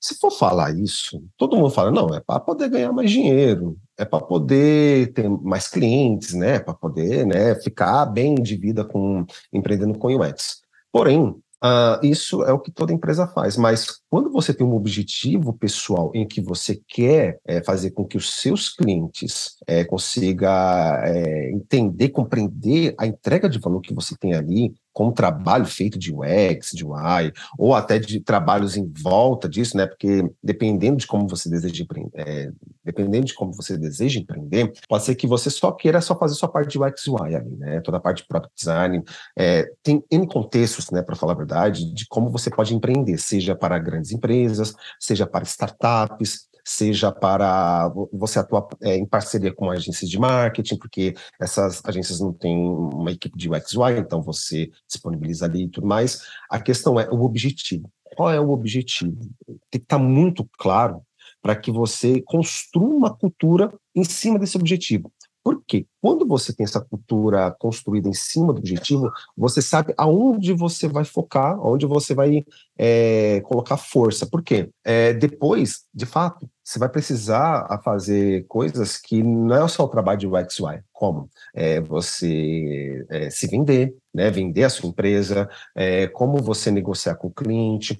Se 0.00 0.16
for 0.18 0.30
falar 0.30 0.72
isso, 0.78 1.22
todo 1.36 1.56
mundo 1.56 1.70
fala, 1.70 1.90
não, 1.90 2.14
é 2.14 2.20
para 2.20 2.38
poder 2.38 2.68
ganhar 2.68 2.92
mais 2.92 3.10
dinheiro, 3.10 3.76
é 3.98 4.04
para 4.04 4.24
poder 4.24 5.12
ter 5.12 5.28
mais 5.28 5.66
clientes, 5.66 6.34
né, 6.34 6.60
para 6.60 6.72
poder, 6.72 7.26
né, 7.26 7.56
ficar 7.56 8.06
bem 8.06 8.36
de 8.36 8.56
vida 8.56 8.84
com 8.84 9.26
empreendendo 9.52 9.98
com 9.98 10.14
UX. 10.14 10.62
Porém, 10.92 11.34
Uh, 11.62 11.98
isso 12.06 12.44
é 12.44 12.52
o 12.52 12.58
que 12.60 12.70
toda 12.70 12.92
empresa 12.92 13.26
faz, 13.26 13.56
mas 13.56 14.00
quando 14.10 14.30
você 14.30 14.54
tem 14.54 14.66
um 14.66 14.74
objetivo 14.74 15.52
pessoal 15.52 16.10
em 16.14 16.26
que 16.26 16.40
você 16.40 16.80
quer 16.88 17.38
é, 17.46 17.62
fazer 17.62 17.90
com 17.90 18.04
que 18.04 18.16
os 18.16 18.34
seus 18.34 18.70
clientes 18.70 19.56
é, 19.66 19.84
consiga 19.84 21.02
é, 21.04 21.50
entender, 21.52 22.08
compreender 22.08 22.94
a 22.98 23.06
entrega 23.06 23.48
de 23.48 23.58
valor 23.58 23.80
que 23.80 23.94
você 23.94 24.16
tem 24.16 24.34
ali, 24.34 24.72
com 24.98 25.06
um 25.06 25.12
trabalho 25.12 25.64
feito 25.64 25.96
de 25.96 26.12
UX, 26.12 26.70
de 26.74 26.84
UI, 26.84 27.32
ou 27.56 27.72
até 27.72 28.00
de 28.00 28.18
trabalhos 28.18 28.76
em 28.76 28.84
volta 29.00 29.48
disso, 29.48 29.76
né? 29.76 29.86
Porque 29.86 30.28
dependendo 30.42 30.96
de 30.96 31.06
como 31.06 31.28
você 31.28 31.48
deseja 31.48 31.84
empreender, 31.84 32.10
é, 32.14 32.50
dependendo 32.84 33.26
de 33.26 33.34
como 33.34 33.52
você 33.52 33.78
deseja 33.78 34.18
empreender, 34.18 34.72
pode 34.88 35.04
ser 35.04 35.14
que 35.14 35.24
você 35.24 35.50
só 35.50 35.70
queira 35.70 36.00
só 36.00 36.18
fazer 36.18 36.34
sua 36.34 36.48
parte 36.48 36.72
de 36.72 36.80
UX 36.80 37.06
UI 37.06 37.36
ali, 37.36 37.56
né? 37.58 37.80
Toda 37.80 37.98
a 37.98 38.00
parte 38.00 38.22
de 38.22 38.28
product 38.28 38.52
design. 38.56 39.04
É, 39.38 39.70
tem 39.84 40.02
N 40.10 40.26
contextos, 40.26 40.90
né, 40.90 41.00
para 41.00 41.14
falar 41.14 41.34
a 41.34 41.36
verdade, 41.36 41.94
de 41.94 42.04
como 42.08 42.28
você 42.28 42.50
pode 42.50 42.74
empreender, 42.74 43.18
seja 43.18 43.54
para 43.54 43.78
grandes 43.78 43.97
empresas, 44.12 44.74
seja 44.98 45.26
para 45.26 45.44
startups, 45.44 46.48
seja 46.68 47.10
para 47.10 47.90
você 48.12 48.38
atuar 48.38 48.68
é, 48.82 48.94
em 48.96 49.06
parceria 49.06 49.54
com 49.54 49.70
agências 49.70 50.08
de 50.08 50.18
marketing, 50.18 50.76
porque 50.76 51.14
essas 51.40 51.80
agências 51.84 52.20
não 52.20 52.32
têm 52.32 52.56
uma 52.58 53.10
equipe 53.10 53.36
de 53.38 53.48
UX 53.48 53.74
UI, 53.74 53.98
então 53.98 54.20
você 54.20 54.70
disponibiliza 54.86 55.46
ali 55.46 55.64
e 55.64 55.68
tudo 55.68 55.86
mais. 55.86 56.22
A 56.50 56.60
questão 56.60 57.00
é 57.00 57.08
o 57.08 57.22
objetivo. 57.22 57.90
Qual 58.14 58.30
é 58.30 58.38
o 58.38 58.50
objetivo? 58.50 59.18
Tem 59.46 59.58
que 59.70 59.78
estar 59.78 59.98
muito 59.98 60.46
claro 60.58 61.02
para 61.40 61.56
que 61.56 61.70
você 61.70 62.20
construa 62.20 62.94
uma 62.94 63.14
cultura 63.14 63.72
em 63.94 64.04
cima 64.04 64.38
desse 64.38 64.58
objetivo. 64.58 65.10
Porque 65.48 65.86
quando 65.98 66.26
você 66.26 66.52
tem 66.52 66.64
essa 66.64 66.78
cultura 66.78 67.56
construída 67.58 68.06
em 68.06 68.12
cima 68.12 68.52
do 68.52 68.58
objetivo, 68.58 69.10
você 69.34 69.62
sabe 69.62 69.94
aonde 69.96 70.52
você 70.52 70.86
vai 70.86 71.06
focar, 71.06 71.54
aonde 71.54 71.86
você 71.86 72.14
vai 72.14 72.44
é, 72.76 73.40
colocar 73.46 73.78
força. 73.78 74.26
Por 74.26 74.42
quê? 74.42 74.68
É, 74.84 75.14
depois, 75.14 75.86
de 75.94 76.04
fato, 76.04 76.46
você 76.68 76.78
vai 76.78 76.90
precisar 76.90 77.80
fazer 77.82 78.46
coisas 78.46 78.98
que 78.98 79.22
não 79.22 79.64
é 79.64 79.66
só 79.68 79.84
o 79.84 79.88
trabalho 79.88 80.18
de 80.18 80.26
UX 80.26 80.60
UI, 80.60 80.80
como? 80.92 81.30
É, 81.54 81.80
você 81.80 83.06
é, 83.08 83.30
se 83.30 83.46
vender, 83.46 83.96
né, 84.12 84.30
vender 84.30 84.64
a 84.64 84.68
sua 84.68 84.90
empresa, 84.90 85.48
é, 85.74 86.06
como 86.08 86.42
você 86.42 86.70
negociar 86.70 87.14
com 87.14 87.28
o 87.28 87.32
cliente, 87.32 87.98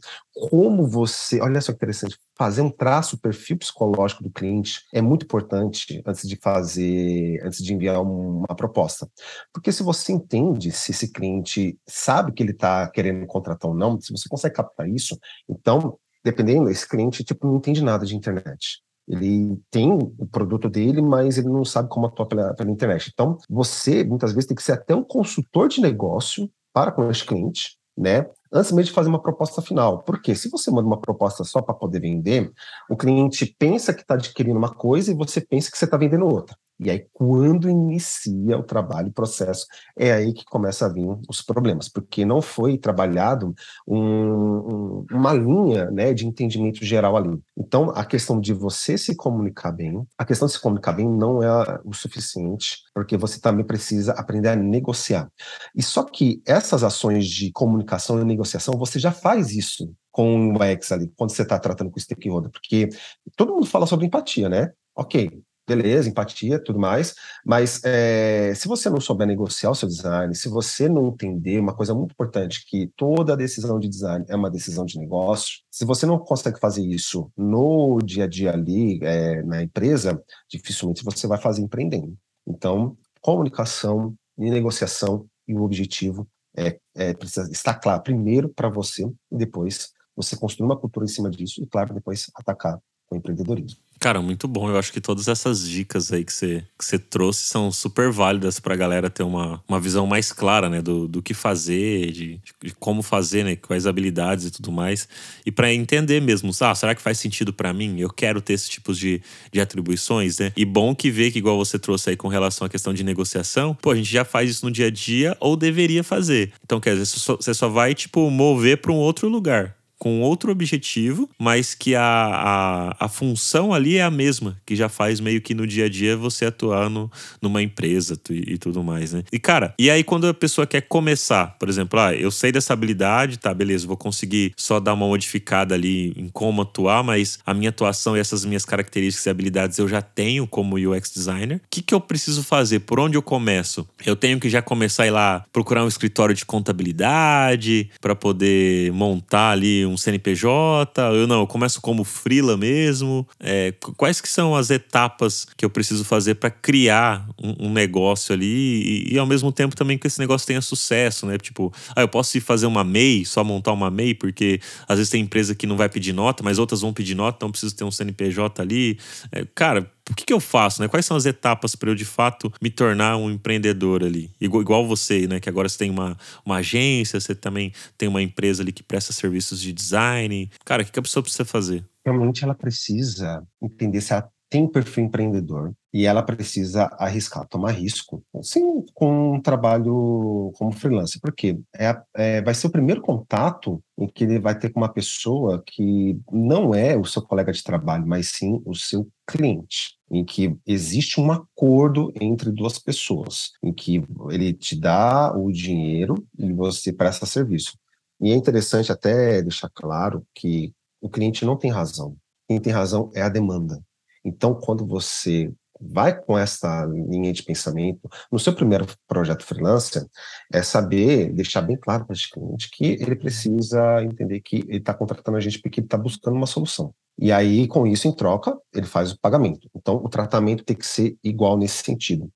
como 0.51 0.87
você, 0.87 1.41
olha 1.41 1.63
só 1.63 1.73
que 1.73 1.77
interessante, 1.77 2.19
fazer 2.37 2.61
um 2.61 2.69
traço, 2.69 3.17
perfil 3.19 3.57
psicológico 3.57 4.23
do 4.23 4.31
cliente 4.31 4.83
é 4.93 5.01
muito 5.01 5.25
importante 5.25 6.03
antes 6.05 6.29
de 6.29 6.37
fazer, 6.37 7.41
antes 7.43 7.65
de 7.65 7.73
enviar 7.73 8.03
uma 8.03 8.55
proposta. 8.55 9.09
Porque 9.51 9.73
se 9.73 9.83
você 9.83 10.13
entende 10.13 10.73
se 10.73 10.91
esse 10.91 11.11
cliente 11.11 11.79
sabe 11.87 12.33
que 12.33 12.43
ele 12.43 12.53
está 12.53 12.87
querendo 12.91 13.27
contratar 13.27 13.71
ou 13.71 13.75
não, 13.75 13.99
se 13.99 14.13
você 14.13 14.29
consegue 14.29 14.57
captar 14.57 14.87
isso, 14.91 15.19
então 15.49 15.99
dependendo, 16.25 16.69
esse 16.71 16.89
cliente 16.89 17.25
tipo 17.25 17.47
não 17.47 17.57
entende 17.57 17.83
nada 17.83 18.05
de 18.05 18.17
internet. 18.17 18.81
Ele 19.09 19.59
tem 19.71 19.91
o 19.91 20.27
produto 20.27 20.69
dele, 20.69 21.01
mas 21.01 21.39
ele 21.39 21.49
não 21.49 21.65
sabe 21.65 21.89
como 21.89 22.07
atuar 22.07 22.27
pela, 22.27 22.55
pela 22.55 22.71
internet. 22.71 23.11
Então, 23.13 23.39
você 23.49 24.05
muitas 24.05 24.33
vezes 24.33 24.47
tem 24.47 24.55
que 24.55 24.63
ser 24.63 24.73
até 24.73 24.95
um 24.95 25.03
consultor 25.03 25.69
de 25.69 25.81
negócio 25.81 26.51
para 26.75 26.93
com 26.93 27.11
esse 27.11 27.25
cliente, 27.25 27.79
né? 27.97 28.27
Antes 28.53 28.71
mesmo 28.71 28.89
de 28.89 28.93
fazer 28.93 29.09
uma 29.09 29.23
proposta 29.23 29.63
final. 29.63 30.03
Porque 30.03 30.35
se 30.35 30.51
você 30.51 30.71
manda 30.71 30.87
uma 30.87 31.01
proposta 31.01 31.43
só 31.43 31.63
para 31.63 31.75
poder 31.75 32.01
vender, 32.01 32.53
o 32.91 32.97
cliente 32.97 33.47
pensa 33.59 33.95
que 33.95 34.03
está 34.03 34.15
adquirindo 34.15 34.59
uma 34.59 34.75
coisa 34.75 35.11
e 35.11 35.15
você 35.15 35.41
pensa 35.41 35.71
que 35.71 35.79
você 35.79 35.87
está 35.87 35.97
vendendo 35.97 36.27
outra. 36.27 36.55
E 36.81 36.91
aí, 36.91 37.07
quando 37.13 37.69
inicia 37.69 38.57
o 38.57 38.63
trabalho, 38.63 39.09
o 39.09 39.13
processo, 39.13 39.67
é 39.97 40.13
aí 40.13 40.33
que 40.33 40.45
começa 40.45 40.87
a 40.87 40.89
vir 40.89 41.07
os 41.29 41.43
problemas, 41.43 41.89
porque 41.89 42.25
não 42.25 42.41
foi 42.41 42.79
trabalhado 42.79 43.53
um, 43.87 43.99
um, 43.99 45.07
uma 45.11 45.33
linha 45.33 45.91
né, 45.91 46.15
de 46.15 46.27
entendimento 46.27 46.85
geral 46.85 47.17
ali. 47.17 47.37
Então, 47.57 47.91
a 47.91 48.05
questão 48.05 48.41
de 48.41 48.53
você 48.53 48.97
se 48.97 49.17
comunicar 49.17 49.73
bem, 49.73 50.07
a 50.17 50.25
questão 50.25 50.47
de 50.47 50.55
se 50.55 50.61
comunicar 50.61 50.93
bem 50.93 51.09
não 51.09 51.43
é 51.43 51.81
o 51.85 51.93
suficiente, 51.93 52.79
porque 52.95 53.17
você 53.17 53.41
também 53.41 53.67
precisa 53.67 54.13
aprender 54.13 54.51
a 54.51 54.57
negociar. 54.57 55.29
E 55.75 55.83
só 55.83 56.05
que 56.05 56.41
essas 56.47 56.85
ações 56.85 57.27
de 57.27 57.51
comunicação 57.51 58.21
e 58.21 58.25
negociação, 58.25 58.75
você 58.79 59.01
já 59.01 59.11
faz 59.11 59.51
isso 59.51 59.93
com 60.13 60.53
o 60.53 60.55
UX 60.55 60.93
ali, 60.93 61.13
quando 61.17 61.31
você 61.31 61.43
está 61.43 61.59
tratando 61.59 61.91
com 61.91 61.97
o 61.97 62.01
stakeholder, 62.01 62.51
porque 62.51 62.89
todo 63.37 63.55
mundo 63.55 63.67
fala 63.67 63.87
sobre 63.87 64.07
empatia, 64.07 64.49
né? 64.49 64.73
Ok, 64.97 65.41
beleza, 65.69 66.09
empatia, 66.09 66.59
tudo 66.59 66.79
mais, 66.79 67.15
mas 67.45 67.83
é, 67.85 68.55
se 68.55 68.67
você 68.67 68.89
não 68.89 69.01
souber 69.01 69.27
negociar 69.27 69.71
o 69.71 69.75
seu 69.75 69.87
design, 69.87 70.35
se 70.35 70.49
você 70.49 70.89
não 70.89 71.09
entender 71.09 71.61
uma 71.61 71.75
coisa 71.75 71.95
muito 71.95 72.13
importante, 72.13 72.65
que 72.67 72.91
toda 72.97 73.37
decisão 73.37 73.79
de 73.79 73.89
design 73.89 74.25
é 74.29 74.35
uma 74.35 74.51
decisão 74.51 74.87
de 74.87 74.99
negócio, 74.99 75.59
se 75.71 75.85
você 75.85 76.07
não 76.07 76.19
consegue 76.19 76.59
fazer 76.59 76.83
isso 76.83 77.31
no 77.37 77.99
dia 78.03 78.25
a 78.25 78.27
dia 78.27 78.53
ali, 78.53 78.99
é, 79.03 79.43
na 79.43 79.63
empresa, 79.63 80.21
dificilmente 80.51 81.05
você 81.05 81.27
vai 81.27 81.39
fazer 81.39 81.61
empreendendo. 81.61 82.17
Então, 82.47 82.97
comunicação 83.21 84.15
e 84.39 84.51
negociação 84.51 85.27
e 85.47 85.55
o 85.55 85.63
objetivo 85.63 86.27
é, 86.57 86.79
é 86.97 87.15
precisa 87.15 87.51
estar 87.51 87.75
claro 87.75 88.03
primeiro 88.03 88.49
para 88.49 88.69
você 88.69 89.05
e 89.31 89.37
depois 89.37 89.93
você 90.17 90.37
construir 90.37 90.67
uma 90.67 90.77
cultura 90.77 91.05
em 91.05 91.09
cima 91.09 91.31
disso 91.31 91.63
e, 91.63 91.67
claro, 91.67 91.95
depois 91.95 92.27
atacar 92.35 92.79
o 93.11 93.17
empreendedorismo. 93.17 93.81
Cara, 94.01 94.23
muito 94.23 94.47
bom. 94.47 94.71
Eu 94.71 94.79
acho 94.79 94.93
que 94.93 95.01
todas 95.01 95.27
essas 95.27 95.69
dicas 95.69 96.13
aí 96.13 96.25
que 96.25 96.33
você, 96.33 96.65
que 96.79 96.85
você 96.85 96.99
trouxe 96.99 97.45
são 97.45 97.73
super 97.73 98.13
válidas 98.13 98.61
pra 98.61 98.77
galera 98.77 99.11
ter 99.11 99.25
uma, 99.25 99.63
uma 99.67 99.81
visão 99.81 100.07
mais 100.07 100.33
clara, 100.33 100.69
né? 100.69 100.81
Do, 100.81 101.09
do 101.09 101.21
que 101.21 101.35
fazer, 101.35 102.13
de, 102.13 102.41
de 102.63 102.75
como 102.79 103.03
fazer, 103.03 103.45
né? 103.45 103.57
Quais 103.57 103.87
habilidades 103.87 104.47
e 104.47 104.51
tudo 104.51 104.71
mais. 104.71 105.09
E 105.45 105.51
para 105.51 105.73
entender 105.73 106.21
mesmo, 106.21 106.51
ah, 106.61 106.75
será 106.75 106.95
que 106.95 107.03
faz 107.03 107.19
sentido 107.19 107.53
para 107.53 107.73
mim? 107.73 107.99
Eu 107.99 108.11
quero 108.11 108.41
ter 108.41 108.53
esses 108.53 108.69
tipos 108.69 108.99
de, 108.99 109.21
de 109.53 109.61
atribuições, 109.61 110.39
né? 110.39 110.53
E 110.57 110.65
bom 110.65 110.95
que 110.95 111.11
ver 111.11 111.33
que, 111.33 111.39
igual 111.39 111.57
você 111.57 111.79
trouxe 111.79 112.11
aí 112.11 112.17
com 112.17 112.29
relação 112.29 112.67
à 112.67 112.69
questão 112.69 112.95
de 112.95 113.03
negociação, 113.03 113.75
pô, 113.75 113.91
a 113.91 113.97
gente 113.97 114.11
já 114.11 114.25
faz 114.25 114.51
isso 114.51 114.65
no 114.65 114.71
dia 114.71 114.87
a 114.87 114.91
dia 114.91 115.37
ou 115.41 115.57
deveria 115.57 116.05
fazer. 116.05 116.53
Então, 116.65 116.79
quer 116.79 116.91
dizer, 116.93 117.07
você 117.07 117.19
só, 117.19 117.37
você 117.37 117.55
só 117.55 117.69
vai, 117.69 117.95
tipo, 117.95 118.31
mover 118.31 118.79
para 118.79 118.93
um 118.93 118.97
outro 118.97 119.29
lugar 119.29 119.78
com 119.99 120.21
outro 120.21 120.53
objetivo, 120.53 121.29
mas 121.39 121.75
que 121.75 121.95
a, 121.95 122.03
a, 122.03 123.05
a, 123.05 123.09
função 123.09 123.75
ali 123.75 123.97
é 123.97 124.03
a 124.03 124.11
mesma, 124.11 124.57
que 124.65 124.77
já 124.77 124.89
faz 124.89 125.19
meio 125.19 125.41
que 125.41 125.55
no 125.55 125.67
dia 125.67 125.87
a 125.87 125.89
dia 125.89 126.17
você 126.17 126.47
atuar 126.47 126.89
no, 126.89 127.11
numa 127.43 127.63
empresa 127.63 128.19
e, 128.31 128.55
e, 128.55 128.59
tudo 128.59 128.83
mais, 128.85 129.13
né? 129.13 129.25
E 129.33 129.39
cara, 129.39 129.75
e 129.79 129.91
aí 129.91 130.05
quando 130.05 130.29
a 130.29 130.35
pessoa 130.35 130.67
quer 130.67 130.83
começar, 130.83 131.57
por 131.59 131.69
exemplo, 131.69 131.99
ah, 131.99 132.15
eu 132.15 132.31
sei 132.31 132.53
dessa 132.53 132.73
habilidade, 132.73 133.39
tá, 133.39 133.53
beleza, 133.53 133.87
vou 133.87 133.97
conseguir 133.97 134.53
só 134.57 134.79
dar 134.79 134.95
uma 134.95 135.07
modificada 135.07 135.75
ali 135.75 136.13
em 136.17 136.29
como 136.29 136.63
atuar, 136.63 137.03
mas 137.03 137.39
a 137.45 137.53
minha 137.53 137.71
atuação 137.71 138.17
e 138.17 138.21
essas 138.21 138.45
minhas 138.45 138.65
características 138.65 139.27
e 139.27 139.31
habilidades 139.31 139.79
eu 139.79 139.89
já 139.89 140.01
tenho 140.01 140.47
como 140.47 140.77
UX 140.77 141.11
designer. 141.13 141.57
O 141.57 141.61
que, 141.69 141.83
que 141.83 141.95
eu 141.95 142.01
preciso 142.01 142.45
fazer? 142.45 142.81
Por 142.81 143.01
onde 143.01 143.17
eu 143.17 143.23
começo? 143.23 143.89
Eu 144.07 144.15
tenho 144.15 144.39
que 144.39 144.49
já 144.49 144.63
começar 144.63 145.03
a 145.03 145.07
ir 145.07 145.11
lá 145.11 145.45
procurar 145.53 145.85
um 145.85 145.89
escritório 145.89 146.35
de 146.35 146.45
contabilidade 146.45 147.91
para 148.01 148.15
poder 148.15 148.93
montar 148.93 149.51
ali 149.51 149.88
um 149.89 149.97
CNPJ? 149.97 151.01
Eu 151.15 151.27
não, 151.27 151.41
eu 151.41 151.47
começo 151.47 151.81
como 151.81 152.05
freela 152.05 152.57
mesmo? 152.57 153.27
É, 153.41 153.73
quais 153.97 154.21
que 154.21 154.29
são 154.29 154.55
as 154.55 154.71
etapas 154.71 155.47
que 155.57 155.65
eu 155.65 155.71
preciso 155.71 156.05
fazer 156.05 156.37
para 156.37 156.51
criar 156.51 157.29
um, 157.43 157.67
um, 157.67 157.73
negócio 157.73 158.33
ali 158.33 158.47
e, 158.47 159.15
e, 159.15 159.19
ao 159.19 159.27
mesmo 159.27 159.51
tempo 159.51 159.75
também 159.75 159.99
que 159.99 160.07
esse 160.07 160.19
negócio 160.19 160.47
tenha 160.47 160.61
sucesso, 160.61 161.27
né? 161.27 161.39
Tipo, 161.39 161.73
ah, 161.95 162.03
eu 162.03 162.09
posso 162.09 162.37
ir 162.37 162.41
fazer 162.41 162.67
uma 162.67 162.85
MEI, 162.85 163.25
só 163.25 163.43
montar 163.43 163.73
uma 163.73 163.91
MEI, 163.91 164.15
porque 164.15 164.61
às 164.87 164.99
vezes 164.99 165.11
tem 165.11 165.23
empresa 165.23 165.55
que 165.55 165.67
não 165.67 165.77
vai 165.77 165.89
pedir 165.89 166.13
nota, 166.13 166.43
mas 166.43 166.59
outras 166.59 166.81
vão 166.81 166.93
pedir 166.93 167.15
nota, 167.15 167.37
então 167.39 167.51
preciso 167.51 167.75
ter 167.75 167.85
um 167.85 167.91
CNPJ 167.91 168.63
ali. 168.63 168.99
É, 169.33 169.45
cara, 169.55 169.91
o 170.11 170.15
que, 170.15 170.25
que 170.25 170.33
eu 170.33 170.41
faço, 170.41 170.81
né? 170.81 170.89
Quais 170.89 171.05
são 171.07 171.17
as 171.17 171.27
etapas 171.27 171.75
para 171.75 171.91
eu 171.91 171.95
de 171.95 172.05
fato 172.05 172.53
me 172.61 172.71
tornar 172.71 173.17
um 173.17 173.31
empreendedor 173.31 174.03
ali? 174.03 174.31
Igual, 174.41 174.63
igual 174.63 174.87
você, 174.87 175.27
né? 175.27 175.41
Que 175.41 175.49
agora 175.49 175.69
você 175.69 175.79
tem 175.79 175.91
uma, 175.91 176.17
uma 176.45 176.57
agência, 176.57 177.21
você 177.21 177.35
também 177.35 177.73
tem 177.97 178.09
uma 178.09 178.23
empresa 178.23 178.63
ali 178.63 178.73
que 178.73 178.83
presta 178.83 179.13
serviços 179.13 179.61
de 179.61 179.73
design. 179.73 180.51
Cara, 180.65 180.83
o 180.83 180.85
que, 180.85 180.93
que 180.93 180.99
a 180.99 181.03
pessoa 181.03 181.23
precisa 181.23 181.45
fazer? 181.45 181.85
Realmente 182.05 182.43
ela 182.45 182.55
precisa 182.55 183.43
entender 183.63 184.01
se 184.01 184.13
ela 184.13 184.29
tem 184.51 184.65
um 184.65 184.69
perfil 184.69 185.05
empreendedor 185.05 185.73
e 185.93 186.07
ela 186.07 186.23
precisa 186.23 186.85
arriscar, 186.99 187.47
tomar 187.49 187.73
risco, 187.73 188.23
sim, 188.43 188.85
com 188.95 189.35
um 189.35 189.41
trabalho 189.41 190.53
como 190.57 190.73
freelancer, 190.73 191.21
porque 191.21 191.59
é, 191.77 191.97
é, 192.17 192.43
vai 192.43 192.55
ser 192.55 192.67
o 192.67 192.71
primeiro 192.71 193.01
contato 193.01 193.83
em 193.99 194.07
que 194.07 194.25
ele 194.25 194.39
vai 194.39 194.59
ter 194.59 194.71
com 194.71 194.81
uma 194.81 194.93
pessoa 194.93 195.63
que 195.67 196.19
não 196.31 196.75
é 196.75 196.97
o 196.97 197.05
seu 197.05 197.23
colega 197.23 197.53
de 197.53 197.63
trabalho, 197.63 198.07
mas 198.07 198.29
sim 198.29 198.63
o 198.65 198.75
seu 198.75 199.07
cliente, 199.27 199.98
em 200.11 200.25
que 200.25 200.57
existe 200.67 201.21
um 201.21 201.31
acordo 201.31 202.13
entre 202.21 202.51
duas 202.51 202.79
pessoas, 202.79 203.53
em 203.63 203.73
que 203.73 204.03
ele 204.31 204.53
te 204.53 204.79
dá 204.79 205.37
o 205.37 205.53
dinheiro 205.53 206.27
e 206.39 206.53
você 206.53 206.93
presta 206.93 207.27
serviço. 207.27 207.79
E 208.21 208.33
é 208.33 208.35
interessante 208.35 208.91
até 208.91 209.43
deixar 209.43 209.71
claro 209.73 210.27
que 210.35 210.73
o 211.01 211.09
cliente 211.09 211.45
não 211.45 211.57
tem 211.57 211.71
razão. 211.71 212.17
Quem 212.49 212.61
tem 212.61 212.73
razão 212.73 213.11
é 213.15 213.23
a 213.23 213.29
demanda. 213.29 213.81
Então, 214.25 214.55
quando 214.55 214.87
você 214.87 215.53
vai 215.81 216.19
com 216.21 216.37
essa 216.37 216.85
linha 216.87 217.33
de 217.33 217.43
pensamento 217.43 218.09
no 218.33 218.39
seu 218.39 218.53
primeiro 218.53 218.87
projeto 219.07 219.45
freelancer, 219.45 220.05
é 220.53 220.63
saber, 220.63 221.33
deixar 221.33 221.63
bem 221.63 221.77
claro 221.77 222.05
para 222.05 222.15
esse 222.15 222.29
cliente 222.29 222.69
que 222.71 222.85
ele 222.85 223.15
precisa 223.15 224.03
entender 224.03 224.41
que 224.41 224.57
ele 224.57 224.79
está 224.79 224.93
contratando 224.93 225.37
a 225.37 225.41
gente 225.41 225.61
porque 225.61 225.81
ele 225.81 225.87
está 225.87 225.97
buscando 225.97 226.37
uma 226.37 226.47
solução. 226.47 226.93
E 227.19 227.33
aí, 227.33 227.67
com 227.67 227.87
isso, 227.87 228.07
em 228.07 228.15
troca, 228.15 228.57
ele 228.73 228.87
faz 228.87 229.11
o 229.11 229.19
pagamento. 229.21 229.69
Então, 229.75 229.97
o 229.97 230.09
tratamento 230.09 230.65
tem 230.65 230.77
que 230.77 230.87
ser 230.87 231.17
igual 231.23 231.59
nesse 231.59 231.83
sentido. 231.83 232.31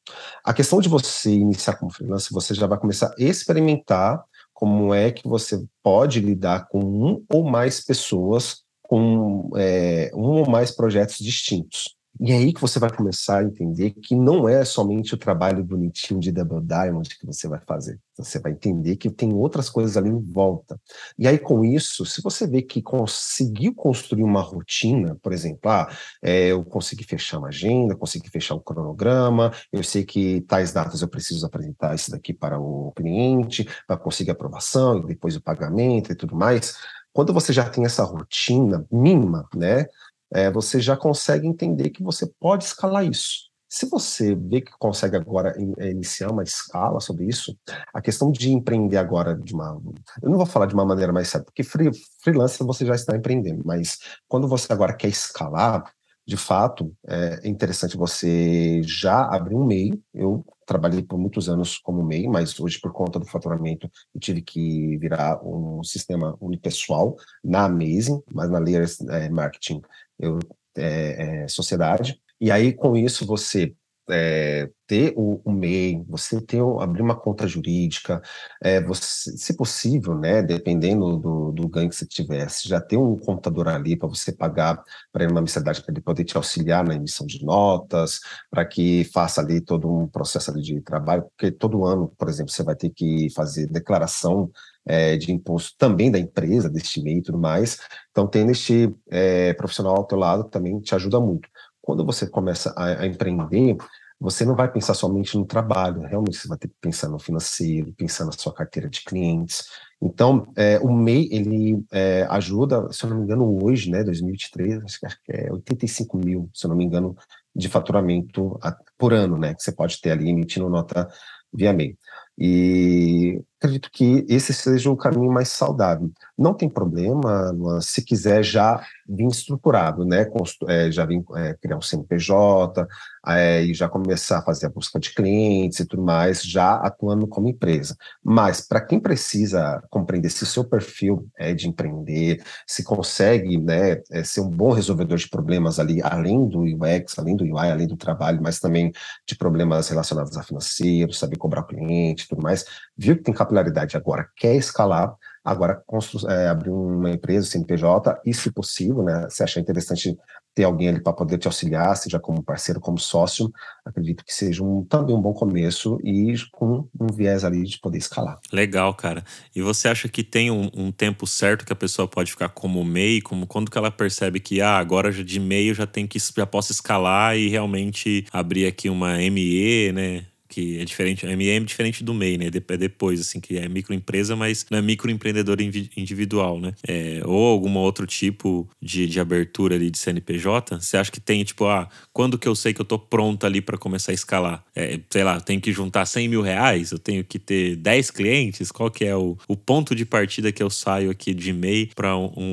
A 0.44 0.52
questão 0.52 0.80
de 0.80 0.88
você 0.88 1.30
iniciar 1.30 1.76
como 1.76 1.92
freelancer, 1.92 2.32
você 2.32 2.52
já 2.52 2.66
vai 2.66 2.78
começar 2.78 3.08
a 3.08 3.14
experimentar 3.22 4.24
como 4.52 4.92
é 4.92 5.12
que 5.12 5.26
você 5.28 5.64
pode 5.82 6.20
lidar 6.20 6.66
com 6.68 6.80
um 6.80 7.24
ou 7.32 7.44
mais 7.44 7.84
pessoas 7.84 8.62
com 8.82 9.50
é, 9.56 10.10
um 10.14 10.40
ou 10.40 10.50
mais 10.50 10.70
projetos 10.70 11.18
distintos. 11.18 11.96
E 12.24 12.30
é 12.30 12.36
aí 12.36 12.52
que 12.52 12.60
você 12.60 12.78
vai 12.78 12.88
começar 12.88 13.40
a 13.40 13.42
entender 13.42 13.90
que 13.90 14.14
não 14.14 14.48
é 14.48 14.64
somente 14.64 15.12
o 15.12 15.18
trabalho 15.18 15.64
bonitinho 15.64 16.20
de 16.20 16.30
Double 16.30 16.64
Diamond 16.64 17.08
que 17.18 17.26
você 17.26 17.48
vai 17.48 17.58
fazer. 17.66 17.98
Você 18.16 18.38
vai 18.38 18.52
entender 18.52 18.94
que 18.94 19.10
tem 19.10 19.34
outras 19.34 19.68
coisas 19.68 19.96
ali 19.96 20.08
em 20.08 20.20
volta. 20.20 20.80
E 21.18 21.26
aí, 21.26 21.36
com 21.36 21.64
isso, 21.64 22.06
se 22.06 22.22
você 22.22 22.46
vê 22.46 22.62
que 22.62 22.80
conseguiu 22.80 23.74
construir 23.74 24.22
uma 24.22 24.40
rotina, 24.40 25.18
por 25.20 25.32
exemplo, 25.32 25.68
ah, 25.68 25.88
é, 26.22 26.52
eu 26.52 26.64
consegui 26.64 27.02
fechar 27.02 27.38
uma 27.38 27.48
agenda, 27.48 27.96
consegui 27.96 28.30
fechar 28.30 28.54
um 28.54 28.60
cronograma, 28.60 29.50
eu 29.72 29.82
sei 29.82 30.04
que 30.04 30.42
tais 30.42 30.72
datas 30.72 31.02
eu 31.02 31.08
preciso 31.08 31.44
apresentar 31.44 31.92
isso 31.92 32.12
daqui 32.12 32.32
para 32.32 32.56
o 32.56 32.92
cliente, 32.94 33.66
para 33.84 33.96
conseguir 33.96 34.30
aprovação, 34.30 34.98
e 34.98 35.06
depois 35.06 35.34
o 35.34 35.42
pagamento 35.42 36.12
e 36.12 36.14
tudo 36.14 36.36
mais. 36.36 36.76
Quando 37.12 37.32
você 37.32 37.52
já 37.52 37.68
tem 37.68 37.84
essa 37.84 38.04
rotina 38.04 38.86
mínima, 38.90 39.48
né? 39.54 39.86
É, 40.34 40.50
você 40.50 40.80
já 40.80 40.96
consegue 40.96 41.46
entender 41.46 41.90
que 41.90 42.02
você 42.02 42.26
pode 42.40 42.64
escalar 42.64 43.04
isso. 43.04 43.50
Se 43.68 43.86
você 43.88 44.34
vê 44.34 44.60
que 44.60 44.70
consegue 44.78 45.16
agora 45.16 45.54
é, 45.78 45.90
iniciar 45.90 46.30
uma 46.30 46.42
escala 46.42 47.00
sobre 47.00 47.26
isso, 47.26 47.56
a 47.94 48.02
questão 48.02 48.30
de 48.30 48.52
empreender 48.52 48.98
agora 48.98 49.34
de 49.34 49.54
uma. 49.54 49.80
Eu 50.22 50.28
não 50.28 50.36
vou 50.36 50.44
falar 50.44 50.66
de 50.66 50.74
uma 50.74 50.84
maneira 50.84 51.10
mais 51.10 51.28
certa, 51.28 51.46
porque 51.46 51.62
free, 51.62 51.90
freelancer 52.22 52.66
você 52.66 52.84
já 52.84 52.94
está 52.94 53.16
empreendendo, 53.16 53.62
mas 53.64 53.98
quando 54.28 54.46
você 54.46 54.70
agora 54.72 54.94
quer 54.94 55.08
escalar, 55.08 55.84
de 56.24 56.36
fato, 56.36 56.94
é 57.08 57.48
interessante 57.48 57.96
você 57.96 58.80
já 58.84 59.24
abrir 59.24 59.56
um 59.56 59.64
MEI. 59.64 60.00
Eu 60.14 60.44
trabalhei 60.64 61.02
por 61.02 61.18
muitos 61.18 61.48
anos 61.48 61.78
como 61.78 62.04
MEI, 62.04 62.28
mas 62.28 62.58
hoje, 62.60 62.78
por 62.80 62.92
conta 62.92 63.18
do 63.18 63.26
faturamento, 63.26 63.90
eu 64.14 64.20
tive 64.20 64.40
que 64.40 64.96
virar 64.98 65.42
um 65.44 65.82
sistema 65.82 66.36
unipessoal 66.40 67.16
na 67.42 67.64
Amazing, 67.64 68.22
mas 68.32 68.48
na 68.50 68.58
Layers 68.58 69.00
é, 69.00 69.28
Marketing 69.28 69.82
eu, 70.18 70.38
é, 70.76 71.44
é, 71.44 71.48
sociedade. 71.48 72.20
E 72.40 72.50
aí, 72.50 72.72
com 72.72 72.96
isso, 72.96 73.26
você 73.26 73.74
é, 74.10 74.68
ter 74.86 75.12
o, 75.16 75.40
o, 75.44 75.52
MEI, 75.52 76.04
você 76.08 76.40
ter 76.40 76.60
abrir 76.80 77.02
uma 77.02 77.14
conta 77.14 77.46
jurídica, 77.46 78.20
é, 78.60 78.80
você, 78.80 79.36
se 79.36 79.56
possível, 79.56 80.18
né, 80.18 80.42
dependendo 80.42 81.16
do, 81.16 81.52
do 81.52 81.68
ganho 81.68 81.88
que 81.88 81.94
você 81.94 82.06
tivesse, 82.06 82.68
já 82.68 82.80
ter 82.80 82.96
um 82.96 83.16
contador 83.16 83.68
ali 83.68 83.96
para 83.96 84.08
você 84.08 84.32
pagar 84.32 84.82
para 85.12 85.28
uma 85.30 85.40
mensalidade 85.40 85.82
para 85.82 85.92
ele 85.92 86.00
poder 86.00 86.24
te 86.24 86.36
auxiliar 86.36 86.84
na 86.84 86.94
emissão 86.94 87.26
de 87.26 87.44
notas, 87.44 88.20
para 88.50 88.64
que 88.64 89.04
faça 89.12 89.40
ali 89.40 89.60
todo 89.60 89.90
um 89.90 90.08
processo 90.08 90.50
ali 90.50 90.62
de 90.62 90.80
trabalho, 90.80 91.24
porque 91.24 91.50
todo 91.50 91.84
ano, 91.84 92.08
por 92.18 92.28
exemplo, 92.28 92.52
você 92.52 92.62
vai 92.62 92.74
ter 92.74 92.90
que 92.90 93.28
fazer 93.30 93.66
declaração 93.66 94.50
é, 94.86 95.16
de 95.16 95.32
imposto 95.32 95.76
também 95.78 96.10
da 96.10 96.18
empresa, 96.18 96.68
deste 96.68 97.02
MEI 97.02 97.18
e 97.18 97.22
tudo 97.22 97.38
mais. 97.38 97.78
Então, 98.10 98.26
tendo 98.26 98.50
este 98.50 98.94
é, 99.10 99.52
profissional 99.54 99.96
ao 99.96 100.04
teu 100.04 100.18
lado 100.18 100.44
também 100.44 100.80
te 100.80 100.94
ajuda 100.94 101.20
muito. 101.20 101.48
Quando 101.80 102.04
você 102.04 102.26
começa 102.26 102.72
a, 102.76 103.02
a, 103.02 103.06
empreender, 103.06 103.76
você 104.18 104.44
não 104.44 104.54
vai 104.54 104.70
pensar 104.70 104.94
somente 104.94 105.36
no 105.36 105.44
trabalho, 105.44 106.02
realmente 106.02 106.36
você 106.36 106.46
vai 106.46 106.56
ter 106.56 106.68
que 106.68 106.76
pensar 106.80 107.08
no 107.08 107.18
financeiro, 107.18 107.92
pensar 107.94 108.24
na 108.24 108.32
sua 108.32 108.54
carteira 108.54 108.88
de 108.88 109.02
clientes. 109.02 109.64
Então, 110.00 110.46
é, 110.56 110.78
o 110.78 110.92
MEI, 110.92 111.28
ele 111.32 111.84
é, 111.92 112.26
ajuda, 112.30 112.88
se 112.92 113.04
eu 113.04 113.10
não 113.10 113.18
me 113.18 113.24
engano, 113.24 113.64
hoje, 113.64 113.90
né, 113.90 114.04
2023, 114.04 114.84
acho 114.84 115.00
que, 115.00 115.06
é 115.32 115.52
85 115.52 116.16
mil, 116.18 116.48
se 116.54 116.66
eu 116.66 116.70
não 116.70 116.76
me 116.76 116.84
engano, 116.84 117.16
de 117.54 117.68
faturamento 117.68 118.58
por 118.96 119.12
ano, 119.12 119.36
né, 119.36 119.54
que 119.54 119.62
você 119.62 119.72
pode 119.72 120.00
ter 120.00 120.10
ali 120.10 120.28
emitindo 120.28 120.68
nota 120.68 121.08
via 121.52 121.72
MEI. 121.72 121.96
E 122.38 123.42
acredito 123.62 123.90
que 123.92 124.26
esse 124.28 124.52
seja 124.52 124.90
o 124.90 124.96
caminho 124.96 125.30
mais 125.30 125.48
saudável. 125.48 126.10
Não 126.36 126.52
tem 126.52 126.68
problema 126.68 127.54
se 127.80 128.02
quiser 128.02 128.42
já 128.42 128.84
vir 129.08 129.26
estruturado, 129.26 130.04
né? 130.04 130.26
É, 130.68 130.90
já 130.90 131.04
vir 131.04 131.22
é, 131.36 131.54
criar 131.54 131.76
um 131.76 131.80
CNPJ 131.80 132.86
é, 133.26 133.62
e 133.62 133.74
já 133.74 133.88
começar 133.88 134.38
a 134.38 134.42
fazer 134.42 134.66
a 134.66 134.70
busca 134.70 134.98
de 134.98 135.14
clientes 135.14 135.80
e 135.80 135.86
tudo 135.86 136.02
mais, 136.02 136.42
já 136.42 136.74
atuando 136.74 137.26
como 137.26 137.48
empresa. 137.48 137.96
Mas 138.22 138.60
para 138.60 138.80
quem 138.80 138.98
precisa 138.98 139.82
compreender 139.90 140.30
se 140.30 140.42
o 140.42 140.46
seu 140.46 140.64
perfil 140.64 141.28
é 141.38 141.54
de 141.54 141.68
empreender, 141.68 142.42
se 142.66 142.82
consegue 142.82 143.58
né, 143.58 144.02
é, 144.10 144.24
ser 144.24 144.40
um 144.40 144.48
bom 144.48 144.72
resolvedor 144.72 145.18
de 145.18 145.28
problemas 145.28 145.78
ali, 145.78 146.00
além 146.02 146.48
do 146.48 146.60
UX, 146.60 147.18
além 147.18 147.36
do 147.36 147.44
UI, 147.44 147.70
além 147.70 147.86
do 147.86 147.96
trabalho, 147.96 148.40
mas 148.42 148.58
também 148.58 148.92
de 149.26 149.36
problemas 149.36 149.88
relacionados 149.88 150.36
a 150.36 150.42
financeiro, 150.42 151.12
saber 151.12 151.36
cobrar 151.36 151.60
o 151.60 151.66
cliente 151.66 152.24
e 152.24 152.28
tudo 152.28 152.42
mais, 152.42 152.64
viu 152.96 153.16
que 153.16 153.22
tem 153.22 153.34
capilaridade 153.52 153.96
agora, 153.96 154.26
quer 154.36 154.56
escalar, 154.56 155.14
agora 155.44 155.82
é, 156.28 156.48
abrir 156.48 156.70
uma 156.70 157.10
empresa, 157.10 157.46
CNPJ, 157.46 158.20
e 158.24 158.32
se 158.32 158.50
possível, 158.50 159.02
né, 159.02 159.26
se 159.28 159.42
achar 159.42 159.60
interessante 159.60 160.16
ter 160.54 160.64
alguém 160.64 160.88
ali 160.88 161.02
para 161.02 161.14
poder 161.14 161.38
te 161.38 161.46
auxiliar, 161.46 161.96
seja 161.96 162.20
como 162.20 162.42
parceiro, 162.42 162.78
como 162.78 162.98
sócio, 162.98 163.50
acredito 163.84 164.22
que 164.22 164.34
seja 164.34 164.62
um, 164.62 164.84
também 164.84 165.16
um 165.16 165.20
bom 165.20 165.32
começo 165.32 165.98
e 166.04 166.34
com 166.52 166.86
um 167.00 167.06
viés 167.06 167.42
ali 167.42 167.62
de 167.62 167.78
poder 167.80 167.96
escalar. 167.96 168.38
Legal, 168.52 168.92
cara. 168.92 169.24
E 169.56 169.62
você 169.62 169.88
acha 169.88 170.08
que 170.08 170.22
tem 170.22 170.50
um, 170.50 170.70
um 170.74 170.92
tempo 170.92 171.26
certo 171.26 171.64
que 171.64 171.72
a 171.72 171.76
pessoa 171.76 172.06
pode 172.06 172.32
ficar 172.32 172.50
como 172.50 172.84
MEI? 172.84 173.22
Como 173.22 173.46
quando 173.46 173.70
que 173.70 173.78
ela 173.78 173.90
percebe 173.90 174.40
que 174.40 174.60
ah, 174.60 174.76
agora 174.76 175.10
de 175.10 175.40
MEI 175.40 175.70
eu 175.70 175.74
já 175.74 175.86
tenho 175.86 176.06
que 176.06 176.18
já 176.18 176.46
posso 176.46 176.70
escalar 176.70 177.34
e 177.34 177.48
realmente 177.48 178.26
abrir 178.30 178.66
aqui 178.66 178.90
uma 178.90 179.16
ME, 179.16 179.90
né? 179.92 180.26
Que 180.52 180.78
é 180.78 180.84
diferente, 180.84 181.26
a 181.26 181.34
ME 181.34 181.48
é 181.48 181.58
diferente 181.60 182.04
do 182.04 182.12
MEI, 182.12 182.36
né? 182.36 182.46
É 182.46 182.76
depois, 182.76 183.18
assim, 183.22 183.40
que 183.40 183.56
é 183.56 183.66
microempresa, 183.70 184.36
mas 184.36 184.66
não 184.70 184.78
é 184.78 184.82
microempreendedor 184.82 185.56
individual, 185.62 186.60
né? 186.60 186.74
É, 186.86 187.22
ou 187.24 187.46
algum 187.46 187.74
outro 187.78 188.06
tipo 188.06 188.68
de, 188.80 189.06
de 189.06 189.18
abertura 189.18 189.76
ali 189.76 189.90
de 189.90 189.96
CNPJ, 189.96 190.78
você 190.78 190.98
acha 190.98 191.10
que 191.10 191.20
tem, 191.20 191.42
tipo, 191.42 191.64
ah, 191.64 191.88
quando 192.12 192.38
que 192.38 192.46
eu 192.46 192.54
sei 192.54 192.74
que 192.74 192.82
eu 192.82 192.84
tô 192.84 192.98
pronto 192.98 193.46
ali 193.46 193.62
para 193.62 193.78
começar 193.78 194.12
a 194.12 194.14
escalar? 194.14 194.62
É, 194.76 195.00
sei 195.10 195.24
lá, 195.24 195.40
tenho 195.40 195.58
que 195.58 195.72
juntar 195.72 196.04
100 196.04 196.28
mil 196.28 196.42
reais, 196.42 196.92
eu 196.92 196.98
tenho 196.98 197.24
que 197.24 197.38
ter 197.38 197.76
10 197.76 198.10
clientes, 198.10 198.70
qual 198.70 198.90
que 198.90 199.06
é 199.06 199.16
o, 199.16 199.38
o 199.48 199.56
ponto 199.56 199.94
de 199.94 200.04
partida 200.04 200.52
que 200.52 200.62
eu 200.62 200.68
saio 200.68 201.10
aqui 201.10 201.32
de 201.32 201.50
MEI 201.50 201.92
para 201.94 202.14
um, 202.14 202.30
um, 202.36 202.52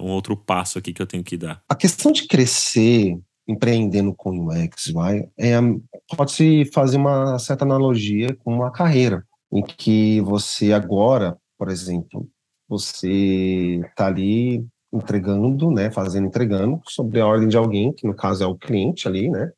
um 0.00 0.08
outro 0.08 0.36
passo 0.36 0.80
aqui 0.80 0.92
que 0.92 1.00
eu 1.00 1.06
tenho 1.06 1.22
que 1.22 1.36
dar? 1.36 1.62
A 1.68 1.76
questão 1.76 2.10
de 2.10 2.26
crescer 2.26 3.16
empreendendo 3.48 4.14
com 4.14 4.46
UX, 4.46 4.88
UI, 4.88 5.28
é, 5.38 5.56
pode-se 6.16 6.64
fazer 6.72 6.96
uma 6.96 7.38
certa 7.38 7.64
analogia 7.64 8.34
com 8.36 8.54
uma 8.54 8.70
carreira, 8.70 9.24
em 9.52 9.62
que 9.62 10.20
você 10.22 10.72
agora, 10.72 11.36
por 11.58 11.68
exemplo, 11.68 12.28
você 12.68 13.80
está 13.88 14.06
ali 14.06 14.66
entregando, 14.92 15.70
né, 15.70 15.90
fazendo 15.90 16.26
entregando 16.26 16.80
sobre 16.86 17.20
a 17.20 17.26
ordem 17.26 17.48
de 17.48 17.56
alguém, 17.56 17.92
que 17.92 18.06
no 18.06 18.14
caso 18.14 18.42
é 18.42 18.46
o 18.46 18.56
cliente 18.56 19.06
ali, 19.06 19.28
né? 19.30 19.50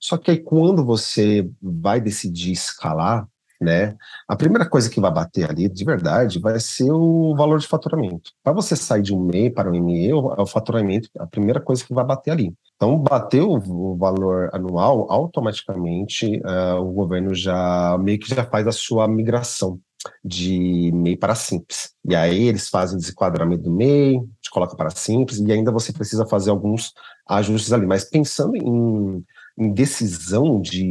Só 0.00 0.16
que 0.16 0.30
aí 0.30 0.38
quando 0.38 0.84
você 0.84 1.48
vai 1.62 2.00
decidir 2.00 2.52
escalar, 2.52 3.26
né? 3.64 3.96
A 4.28 4.36
primeira 4.36 4.68
coisa 4.68 4.88
que 4.88 5.00
vai 5.00 5.10
bater 5.10 5.50
ali, 5.50 5.68
de 5.68 5.84
verdade, 5.84 6.38
vai 6.38 6.60
ser 6.60 6.92
o 6.92 7.34
valor 7.34 7.58
de 7.58 7.66
faturamento. 7.66 8.30
Para 8.42 8.52
você 8.52 8.76
sair 8.76 9.02
de 9.02 9.14
um 9.14 9.20
MEI 9.20 9.50
para 9.50 9.70
um 9.70 9.80
ME, 9.80 10.10
é 10.10 10.14
o 10.14 10.46
faturamento, 10.46 11.08
a 11.18 11.26
primeira 11.26 11.60
coisa 11.60 11.84
que 11.84 11.94
vai 11.94 12.04
bater 12.04 12.30
ali. 12.30 12.54
Então, 12.76 12.98
bateu 12.98 13.50
o 13.50 13.96
valor 13.96 14.50
anual, 14.52 15.10
automaticamente 15.10 16.40
uh, 16.44 16.80
o 16.80 16.92
governo 16.92 17.34
já 17.34 17.96
meio 17.98 18.18
que 18.18 18.28
já 18.28 18.44
faz 18.44 18.66
a 18.66 18.72
sua 18.72 19.08
migração 19.08 19.80
de 20.22 20.90
MEI 20.92 21.16
para 21.16 21.34
Simples. 21.34 21.92
E 22.04 22.14
aí 22.14 22.46
eles 22.48 22.68
fazem 22.68 22.96
o 22.96 23.00
desenquadramento 23.00 23.62
do 23.62 23.72
MEI, 23.72 24.20
te 24.40 24.50
coloca 24.50 24.76
para 24.76 24.90
Simples, 24.90 25.38
e 25.38 25.50
ainda 25.50 25.72
você 25.72 25.92
precisa 25.92 26.26
fazer 26.26 26.50
alguns 26.50 26.92
ajustes 27.28 27.72
ali. 27.72 27.86
Mas 27.86 28.04
pensando 28.04 28.56
em 28.56 29.24
em 29.56 29.72
decisão 29.72 30.60
de, 30.60 30.84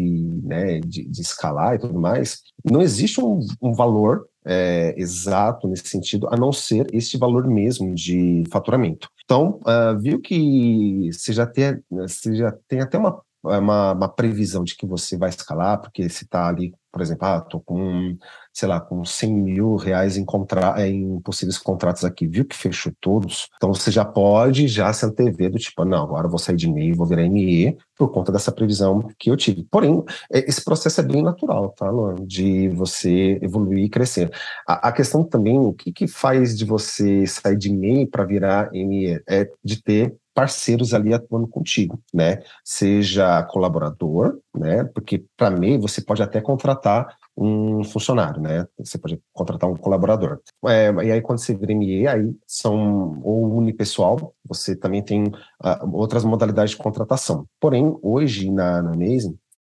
né, 0.43 0.79
de, 0.79 1.03
de, 1.05 1.21
escalar 1.21 1.75
e 1.75 1.79
tudo 1.79 1.99
mais, 1.99 2.41
não 2.63 2.81
existe 2.81 3.19
um, 3.19 3.39
um, 3.61 3.73
valor 3.73 4.25
é, 4.45 4.93
exato 4.97 5.67
nesse 5.67 5.87
sentido, 5.87 6.27
a 6.31 6.37
não 6.37 6.51
ser 6.51 6.87
este 6.93 7.17
valor 7.17 7.47
mesmo 7.47 7.93
de 7.93 8.43
faturamento. 8.51 9.09
Então, 9.23 9.59
uh, 9.61 9.99
viu 9.99 10.19
que 10.19 11.09
você 11.11 11.33
já 11.33 11.45
tem, 11.45 11.81
você 11.89 12.35
já 12.35 12.53
tem 12.67 12.79
até 12.79 12.97
uma, 12.97 13.21
uma, 13.43 13.93
uma 13.93 14.09
previsão 14.09 14.63
de 14.63 14.75
que 14.75 14.85
você 14.85 15.17
vai 15.17 15.29
escalar, 15.29 15.81
porque 15.81 16.07
se 16.09 16.23
está 16.23 16.47
ali 16.47 16.73
por 16.93 17.01
exemplo, 17.01 17.27
ah, 17.27 17.41
tô 17.41 17.59
com, 17.59 18.15
sei 18.53 18.69
lá, 18.69 18.79
com 18.79 19.03
100 19.03 19.33
mil 19.33 19.75
reais 19.77 20.15
em, 20.15 20.23
contra 20.23 20.87
em 20.87 21.19
possíveis 21.21 21.57
contratos 21.57 22.05
aqui, 22.05 22.27
viu 22.27 22.45
que 22.45 22.55
fechou 22.55 22.93
todos? 23.01 23.49
Então 23.55 23.73
você 23.73 23.89
já 23.89 24.05
pode 24.05 24.67
já 24.67 24.93
se 24.93 25.03
antever 25.03 25.49
do 25.49 25.57
tipo, 25.57 25.83
não, 25.85 26.03
agora 26.03 26.27
eu 26.27 26.29
vou 26.29 26.37
sair 26.37 26.55
de 26.55 26.71
MEI, 26.71 26.93
vou 26.93 27.07
virar 27.07 27.27
ME, 27.27 27.75
por 27.97 28.11
conta 28.11 28.31
dessa 28.31 28.51
previsão 28.51 29.09
que 29.17 29.31
eu 29.31 29.35
tive. 29.35 29.63
Porém, 29.71 30.03
é, 30.31 30.47
esse 30.47 30.63
processo 30.63 31.01
é 31.01 31.03
bem 31.03 31.23
natural, 31.23 31.69
tá, 31.69 31.89
Luan? 31.89 32.13
De 32.27 32.69
você 32.69 33.39
evoluir 33.41 33.85
e 33.85 33.89
crescer. 33.89 34.31
A, 34.67 34.89
a 34.89 34.91
questão 34.91 35.23
também, 35.23 35.57
o 35.57 35.73
que, 35.73 35.91
que 35.91 36.05
faz 36.05 36.55
de 36.55 36.63
você 36.63 37.25
sair 37.25 37.57
de 37.57 37.73
MEI 37.73 38.05
para 38.05 38.23
virar 38.23 38.69
ME? 38.71 39.19
É 39.27 39.49
de 39.63 39.81
ter 39.81 40.15
parceiros 40.33 40.93
ali 40.93 41.13
atuando 41.13 41.47
contigo, 41.47 41.99
né? 42.13 42.41
Seja 42.63 43.43
colaborador, 43.43 44.39
né? 44.55 44.83
Porque 44.85 45.23
para 45.37 45.51
mim 45.51 45.79
você 45.79 46.01
pode 46.01 46.23
até 46.23 46.41
contratar 46.41 47.15
um 47.35 47.83
funcionário, 47.83 48.41
né? 48.41 48.67
Você 48.77 48.97
pode 48.97 49.19
contratar 49.31 49.69
um 49.69 49.75
colaborador. 49.75 50.39
É, 50.65 50.91
e 51.03 51.11
aí 51.11 51.21
quando 51.21 51.39
você 51.39 51.55
vira 51.55 51.73
ME, 51.73 52.07
aí 52.07 52.33
são 52.47 53.19
ou 53.23 53.57
unipessoal, 53.57 54.33
você 54.45 54.75
também 54.75 55.01
tem 55.01 55.27
uh, 55.27 55.89
outras 55.91 56.23
modalidades 56.23 56.71
de 56.71 56.77
contratação. 56.77 57.47
Porém, 57.59 57.95
hoje 58.01 58.51
na, 58.51 58.81
na 58.81 58.95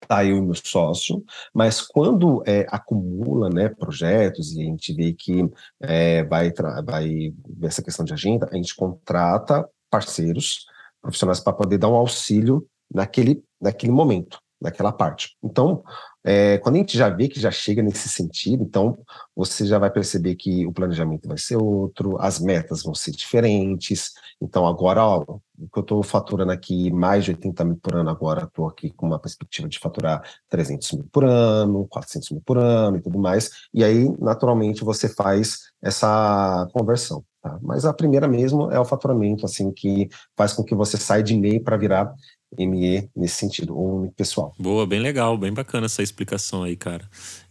tá 0.07 0.25
eu 0.25 0.37
e 0.37 0.41
meu 0.41 0.55
sócio, 0.55 1.23
mas 1.53 1.81
quando 1.81 2.43
é, 2.45 2.65
acumula 2.69 3.49
né, 3.49 3.69
projetos 3.69 4.53
e 4.53 4.61
a 4.61 4.65
gente 4.65 4.93
vê 4.93 5.13
que 5.13 5.49
é, 5.81 6.23
vai, 6.23 6.51
vai 6.85 7.33
essa 7.61 7.81
questão 7.81 8.05
de 8.05 8.13
agenda, 8.13 8.49
a 8.51 8.55
gente 8.55 8.75
contrata 8.75 9.67
parceiros 9.93 10.65
profissionais 10.99 11.39
para 11.39 11.53
poder 11.53 11.77
dar 11.77 11.89
um 11.89 11.95
auxílio 11.95 12.65
naquele, 12.91 13.43
naquele 13.61 13.91
momento, 13.91 14.39
naquela 14.59 14.91
parte. 14.91 15.37
Então, 15.43 15.83
é, 16.23 16.57
quando 16.57 16.75
a 16.75 16.77
gente 16.79 16.97
já 16.97 17.09
vê 17.09 17.27
que 17.27 17.39
já 17.39 17.51
chega 17.51 17.83
nesse 17.83 18.09
sentido, 18.09 18.63
então 18.63 18.97
você 19.35 19.67
já 19.67 19.77
vai 19.77 19.91
perceber 19.91 20.33
que 20.33 20.65
o 20.65 20.73
planejamento 20.73 21.27
vai 21.27 21.37
ser 21.37 21.57
outro, 21.57 22.17
as 22.19 22.39
metas 22.39 22.81
vão 22.81 22.95
ser 22.95 23.11
diferentes. 23.11 24.13
Então, 24.41 24.65
agora, 24.65 25.05
ó, 25.05 25.19
o 25.59 25.69
que 25.71 25.77
eu 25.77 25.81
estou 25.81 26.01
faturando 26.01 26.51
aqui, 26.51 26.89
mais 26.91 27.23
de 27.23 27.31
80 27.31 27.63
mil 27.65 27.77
por 27.77 27.95
ano, 27.95 28.09
agora 28.09 28.45
estou 28.45 28.65
aqui 28.65 28.89
com 28.89 29.05
uma 29.05 29.19
perspectiva 29.19 29.69
de 29.69 29.77
faturar 29.77 30.23
300 30.49 30.93
mil 30.93 31.07
por 31.11 31.23
ano, 31.23 31.85
400 31.87 32.31
mil 32.31 32.41
por 32.43 32.57
ano 32.57 32.97
e 32.97 33.01
tudo 33.01 33.19
mais. 33.19 33.51
E 33.71 33.83
aí, 33.83 34.09
naturalmente, 34.19 34.83
você 34.83 35.07
faz 35.07 35.59
essa 35.83 36.67
conversão. 36.73 37.23
Tá? 37.43 37.59
Mas 37.61 37.83
a 37.83 37.93
primeira 37.93 38.25
mesmo 38.25 38.71
é 38.71 38.79
o 38.79 38.85
faturamento, 38.85 39.45
assim, 39.45 39.69
que 39.69 40.07
faz 40.35 40.53
com 40.53 40.63
que 40.63 40.73
você 40.73 40.95
saia 40.95 41.21
de 41.21 41.35
MEI 41.35 41.59
para 41.59 41.75
virar 41.75 42.13
ME 42.57 43.09
nesse 43.13 43.35
sentido, 43.35 43.77
ou 43.77 44.09
pessoal. 44.15 44.53
Boa, 44.57 44.87
bem 44.87 45.01
legal, 45.01 45.37
bem 45.37 45.53
bacana 45.53 45.87
essa 45.87 46.01
explicação 46.01 46.63
aí, 46.63 46.77
cara. 46.77 47.03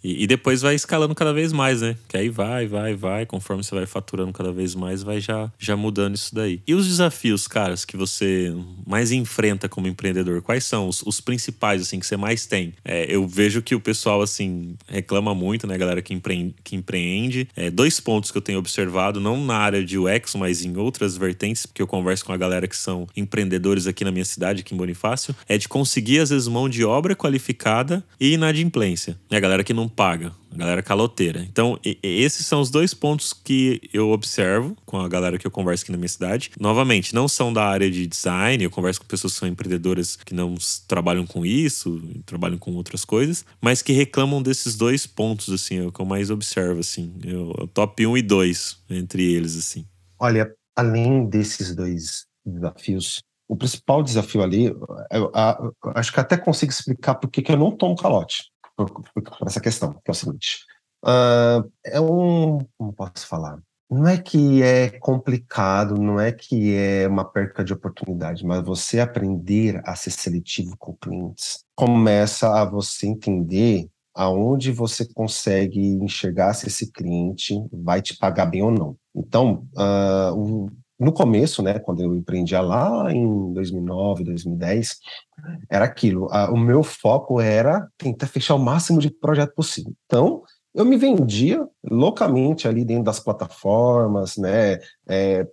E, 0.02 0.24
e, 0.24 0.26
depois 0.26 0.62
vai 0.62 0.74
escalando 0.74 1.14
cada 1.14 1.32
vez 1.32 1.52
mais, 1.52 1.80
né? 1.80 1.96
Que 2.08 2.16
aí 2.16 2.28
vai, 2.28 2.66
vai, 2.66 2.94
vai, 2.94 3.24
conforme 3.24 3.62
você 3.62 3.74
vai 3.74 3.86
faturando 3.86 4.32
cada 4.32 4.52
vez 4.52 4.74
mais, 4.74 5.02
vai 5.02 5.20
já, 5.20 5.50
já 5.58 5.76
mudando 5.76 6.16
isso 6.16 6.34
daí. 6.34 6.60
E 6.66 6.74
os 6.74 6.86
desafios, 6.86 7.46
caras, 7.46 7.84
que 7.84 7.96
você 7.96 8.52
mais 8.86 9.12
enfrenta 9.12 9.68
como 9.68 9.86
empreendedor? 9.86 10.42
Quais 10.42 10.64
são 10.64 10.88
os, 10.88 11.02
os 11.02 11.20
principais, 11.20 11.82
assim, 11.82 12.00
que 12.00 12.06
você 12.06 12.16
mais 12.16 12.46
tem? 12.46 12.74
É, 12.84 13.06
eu 13.08 13.26
vejo 13.26 13.62
que 13.62 13.74
o 13.74 13.80
pessoal, 13.80 14.22
assim, 14.22 14.74
reclama 14.88 15.34
muito, 15.34 15.66
né, 15.66 15.78
galera 15.78 16.02
que 16.02 16.12
empreende. 16.12 16.54
Que 16.64 16.74
empreende. 16.74 17.48
É, 17.54 17.70
dois 17.70 18.00
pontos 18.00 18.30
que 18.30 18.38
eu 18.38 18.42
tenho 18.42 18.58
observado, 18.58 19.20
não 19.20 19.44
na 19.44 19.56
área 19.56 19.84
de 19.84 19.98
UX, 19.98 20.34
mas 20.34 20.64
em 20.64 20.76
outras 20.76 21.16
vertentes, 21.16 21.66
porque 21.66 21.80
eu 21.80 21.86
converso 21.86 22.24
com 22.24 22.32
a 22.32 22.36
galera 22.36 22.66
que 22.66 22.76
são 22.76 23.06
empreendedores 23.16 23.86
aqui 23.86 24.04
na 24.04 24.10
minha 24.10 24.24
cidade, 24.24 24.62
aqui 24.62 24.74
em 24.74 24.76
Bonifácio, 24.76 25.34
é 25.48 25.56
de 25.56 25.68
conseguir, 25.68 26.18
às 26.18 26.30
vezes, 26.30 26.48
mão 26.48 26.68
de 26.68 26.84
obra 26.84 27.14
qualificada 27.14 28.04
e 28.18 28.32
inadimplência. 28.32 29.16
É 29.30 29.36
a 29.36 29.40
galera 29.40 29.62
que 29.62 29.72
não 29.72 29.91
paga, 29.92 30.32
a 30.50 30.56
galera 30.56 30.82
caloteira. 30.82 31.40
Então, 31.40 31.78
esses 32.02 32.46
são 32.46 32.60
os 32.60 32.70
dois 32.70 32.92
pontos 32.92 33.32
que 33.32 33.80
eu 33.92 34.10
observo 34.10 34.76
com 34.84 34.98
a 34.98 35.08
galera 35.08 35.38
que 35.38 35.46
eu 35.46 35.50
converso 35.50 35.84
aqui 35.84 35.92
na 35.92 35.98
minha 35.98 36.08
cidade. 36.08 36.50
Novamente, 36.58 37.14
não 37.14 37.28
são 37.28 37.52
da 37.52 37.64
área 37.64 37.90
de 37.90 38.06
design, 38.06 38.62
eu 38.62 38.70
converso 38.70 39.00
com 39.00 39.06
pessoas 39.06 39.34
que 39.34 39.38
são 39.38 39.48
empreendedoras 39.48 40.16
que 40.16 40.34
não 40.34 40.54
trabalham 40.86 41.26
com 41.26 41.44
isso, 41.44 42.02
trabalham 42.24 42.58
com 42.58 42.72
outras 42.72 43.04
coisas, 43.04 43.44
mas 43.60 43.82
que 43.82 43.92
reclamam 43.92 44.42
desses 44.42 44.76
dois 44.76 45.06
pontos, 45.06 45.50
assim, 45.50 45.78
é 45.78 45.86
o 45.86 45.92
que 45.92 46.00
eu 46.00 46.06
mais 46.06 46.30
observo, 46.30 46.80
assim. 46.80 47.14
Eu, 47.24 47.54
eu 47.58 47.66
top 47.68 48.06
1 48.06 48.16
e 48.16 48.22
2 48.22 48.78
entre 48.90 49.32
eles, 49.32 49.56
assim. 49.56 49.86
Olha, 50.18 50.52
além 50.76 51.26
desses 51.26 51.74
dois 51.74 52.26
desafios, 52.44 53.22
o 53.48 53.56
principal 53.56 54.02
desafio 54.02 54.42
ali, 54.42 54.66
eu, 54.66 54.86
eu, 55.10 55.32
eu, 55.34 55.74
acho 55.94 56.12
que 56.12 56.20
até 56.20 56.36
consigo 56.36 56.72
explicar 56.72 57.16
por 57.16 57.28
que 57.28 57.50
eu 57.50 57.56
não 57.56 57.70
tomo 57.70 57.96
calote 57.96 58.51
por, 58.76 58.90
por, 58.90 59.22
por, 59.22 59.46
essa 59.46 59.60
questão, 59.60 59.92
que 59.92 60.10
é 60.10 60.12
o 60.12 60.14
seguinte. 60.14 60.64
Uh, 61.04 61.70
é 61.84 62.00
um. 62.00 62.58
Como 62.76 62.92
posso 62.92 63.26
falar? 63.26 63.58
Não 63.90 64.08
é 64.08 64.16
que 64.16 64.62
é 64.62 64.88
complicado, 65.00 66.00
não 66.00 66.18
é 66.18 66.32
que 66.32 66.74
é 66.74 67.06
uma 67.06 67.24
perca 67.24 67.62
de 67.62 67.74
oportunidade, 67.74 68.44
mas 68.46 68.64
você 68.64 69.00
aprender 69.00 69.82
a 69.84 69.94
ser 69.94 70.10
seletivo 70.10 70.74
com 70.78 70.96
clientes 70.96 71.62
começa 71.74 72.58
a 72.58 72.64
você 72.64 73.06
entender 73.06 73.90
aonde 74.14 74.72
você 74.72 75.06
consegue 75.12 75.80
enxergar 75.80 76.54
se 76.54 76.68
esse 76.68 76.90
cliente 76.90 77.54
vai 77.70 78.00
te 78.00 78.16
pagar 78.16 78.46
bem 78.46 78.62
ou 78.62 78.70
não. 78.70 78.96
Então, 79.14 79.66
uh, 79.74 80.70
no 80.98 81.12
começo, 81.12 81.62
né, 81.62 81.78
quando 81.78 82.02
eu 82.02 82.14
empreendia 82.14 82.60
lá 82.60 83.12
em 83.12 83.52
2009, 83.52 84.24
2010, 84.24 84.98
era 85.68 85.84
aquilo. 85.84 86.28
A, 86.30 86.50
o 86.50 86.56
meu 86.56 86.82
foco 86.82 87.40
era 87.40 87.88
tentar 87.98 88.26
fechar 88.26 88.54
o 88.54 88.58
máximo 88.58 89.00
de 89.00 89.10
projeto 89.10 89.54
possível. 89.54 89.92
Então, 90.06 90.42
eu 90.74 90.84
me 90.84 90.96
vendia 90.96 91.66
loucamente 91.82 92.66
ali 92.66 92.84
dentro 92.84 93.04
das 93.04 93.20
plataformas, 93.20 94.36
né, 94.36 94.78
é, 95.08 95.46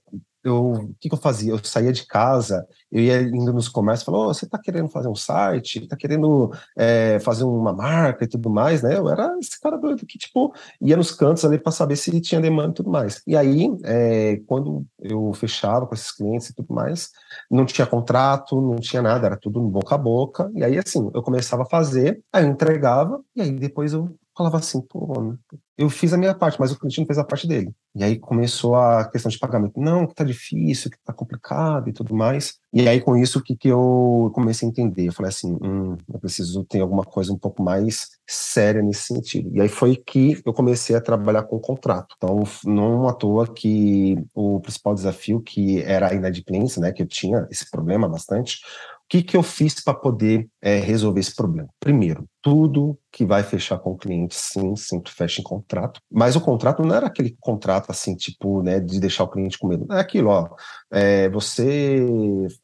eu, 0.44 0.72
o 0.72 0.96
que, 1.00 1.10
que, 1.10 1.16
eu 1.16 1.20
fazia? 1.20 1.52
Eu 1.52 1.64
saía 1.64 1.92
de 1.92 2.06
casa, 2.06 2.66
eu 2.92 3.02
ia 3.02 3.22
indo 3.22 3.54
nos 3.54 3.68
comércios, 3.68 4.06
falava, 4.06 4.26
oh, 4.26 4.34
você 4.34 4.46
está 4.46 4.58
querendo 4.58 4.90
fazer 4.90 5.08
um 5.08 5.16
site, 5.16 5.84
está 5.84 5.96
querendo 5.96 6.52
é, 6.78 7.20
fazer 7.20 7.44
uma 7.44 7.74
marca 7.74 8.24
e 8.24 8.28
tudo 8.28 8.50
mais, 8.50 8.82
né? 8.82 8.98
Eu 8.98 9.10
era 9.10 9.36
esse 9.40 9.60
cara 9.60 9.78
doido 9.78 10.06
que, 10.06 10.18
tipo, 10.18 10.54
ia 10.82 10.98
nos 10.98 11.12
cantos 11.12 11.44
ali 11.46 11.58
para 11.58 11.72
saber 11.72 11.96
se 11.96 12.20
tinha 12.22 12.42
demanda 12.42 12.72
e 12.72 12.76
tudo 12.76 12.90
mais. 12.90 13.22
E 13.28 13.36
aí, 13.36 13.70
é, 13.84 14.38
quando 14.48 14.86
eu 15.00 15.34
fechava 15.34 15.86
com 15.86 15.94
esses 15.94 16.12
clientes 16.12 16.50
e 16.50 16.56
tudo 16.56 16.74
mais, 16.74 17.10
não 17.50 17.66
tinha 17.66 17.86
contrato, 17.86 18.60
não 18.62 18.78
tinha 18.78 19.02
nada, 19.02 19.28
era 19.28 19.38
tudo 19.38 19.62
boca 19.62 19.96
a 19.96 19.98
boca. 19.98 20.52
E 20.56 20.64
aí, 20.64 20.78
assim, 20.78 21.10
eu 21.14 21.22
começava 21.22 21.64
a 21.64 21.70
fazer, 21.70 22.24
aí 22.32 22.44
eu 22.44 22.50
entregava, 22.50 23.22
e 23.36 23.42
aí 23.42 23.52
depois 23.52 23.94
eu 23.94 24.16
falava 24.40 24.58
assim, 24.58 24.82
pô, 24.82 25.36
eu 25.78 25.90
fiz 25.90 26.14
a 26.14 26.18
minha 26.18 26.34
parte, 26.34 26.58
mas 26.58 26.72
o 26.72 26.80
cliente 26.80 27.00
não 27.00 27.06
fez 27.06 27.18
a 27.18 27.26
parte 27.26 27.46
dele. 27.46 27.74
E 27.94 28.02
aí 28.02 28.18
começou 28.18 28.74
a 28.76 29.04
questão 29.04 29.30
de 29.30 29.38
pagamento. 29.38 29.78
Não, 29.80 30.08
que 30.08 30.16
tá 30.16 30.24
difícil, 30.24 30.90
que 30.90 30.98
tá 31.04 31.12
complicado 31.12 31.90
e 31.90 31.94
tudo 31.94 32.16
mais. 32.16 32.58
E 32.72 32.88
aí 32.88 33.02
com 33.02 33.18
isso, 33.18 33.40
o 33.40 33.44
que, 33.44 33.54
que 33.56 33.68
eu 33.68 34.32
comecei 34.34 34.66
a 34.66 34.72
entender? 34.72 35.08
Eu 35.08 35.12
falei 35.12 35.28
assim, 35.30 35.58
hum, 35.62 35.98
eu 36.14 36.20
preciso 36.20 36.64
ter 36.64 36.80
alguma 36.80 37.04
coisa 37.04 37.34
um 37.34 37.38
pouco 37.38 37.62
mais 37.62 38.08
séria 38.26 38.82
nesse 38.82 39.14
sentido. 39.14 39.50
E 39.54 39.60
aí 39.60 39.68
foi 39.68 39.98
que 39.98 40.42
eu 40.46 40.54
comecei 40.54 40.96
a 40.96 41.02
trabalhar 41.02 41.44
com 41.44 41.58
o 41.58 41.62
contrato. 41.62 42.16
Então, 42.18 42.44
não 42.64 43.10
à 43.10 43.14
toa 43.14 43.46
que 43.46 44.16
o 44.34 44.62
principal 44.62 44.94
desafio, 44.94 45.42
que 45.42 45.82
era 45.82 46.12
a 46.12 46.14
inadimplência, 46.14 46.82
né, 46.82 46.94
que 46.94 47.04
eu 47.04 47.08
tinha 47.08 47.46
esse 47.52 47.70
problema 47.70 48.08
bastante, 48.08 48.62
que, 49.10 49.24
que 49.24 49.36
eu 49.36 49.42
fiz 49.42 49.84
para 49.84 49.96
poder 49.96 50.48
é, 50.62 50.78
resolver 50.78 51.20
esse 51.20 51.36
problema? 51.36 51.68
Primeiro, 51.80 52.30
tudo 52.42 52.98
que 53.12 53.26
vai 53.26 53.42
fechar 53.42 53.80
com 53.80 53.92
o 53.92 53.98
cliente, 53.98 54.36
sim, 54.36 54.76
sempre 54.76 55.12
fecha 55.12 55.42
em 55.42 55.44
contrato. 55.44 56.00
Mas 56.12 56.36
o 56.36 56.42
contrato 56.42 56.84
não 56.84 56.94
era 56.94 57.08
aquele 57.08 57.36
contrato 57.40 57.90
assim, 57.90 58.16
tipo, 58.16 58.62
né, 58.62 58.80
de 58.80 59.00
deixar 59.00 59.24
o 59.24 59.28
cliente 59.28 59.58
com 59.58 59.68
medo. 59.68 59.92
É 59.92 60.00
aquilo, 60.00 60.30
ó. 60.30 60.50
É, 60.92 61.28
você, 61.30 62.06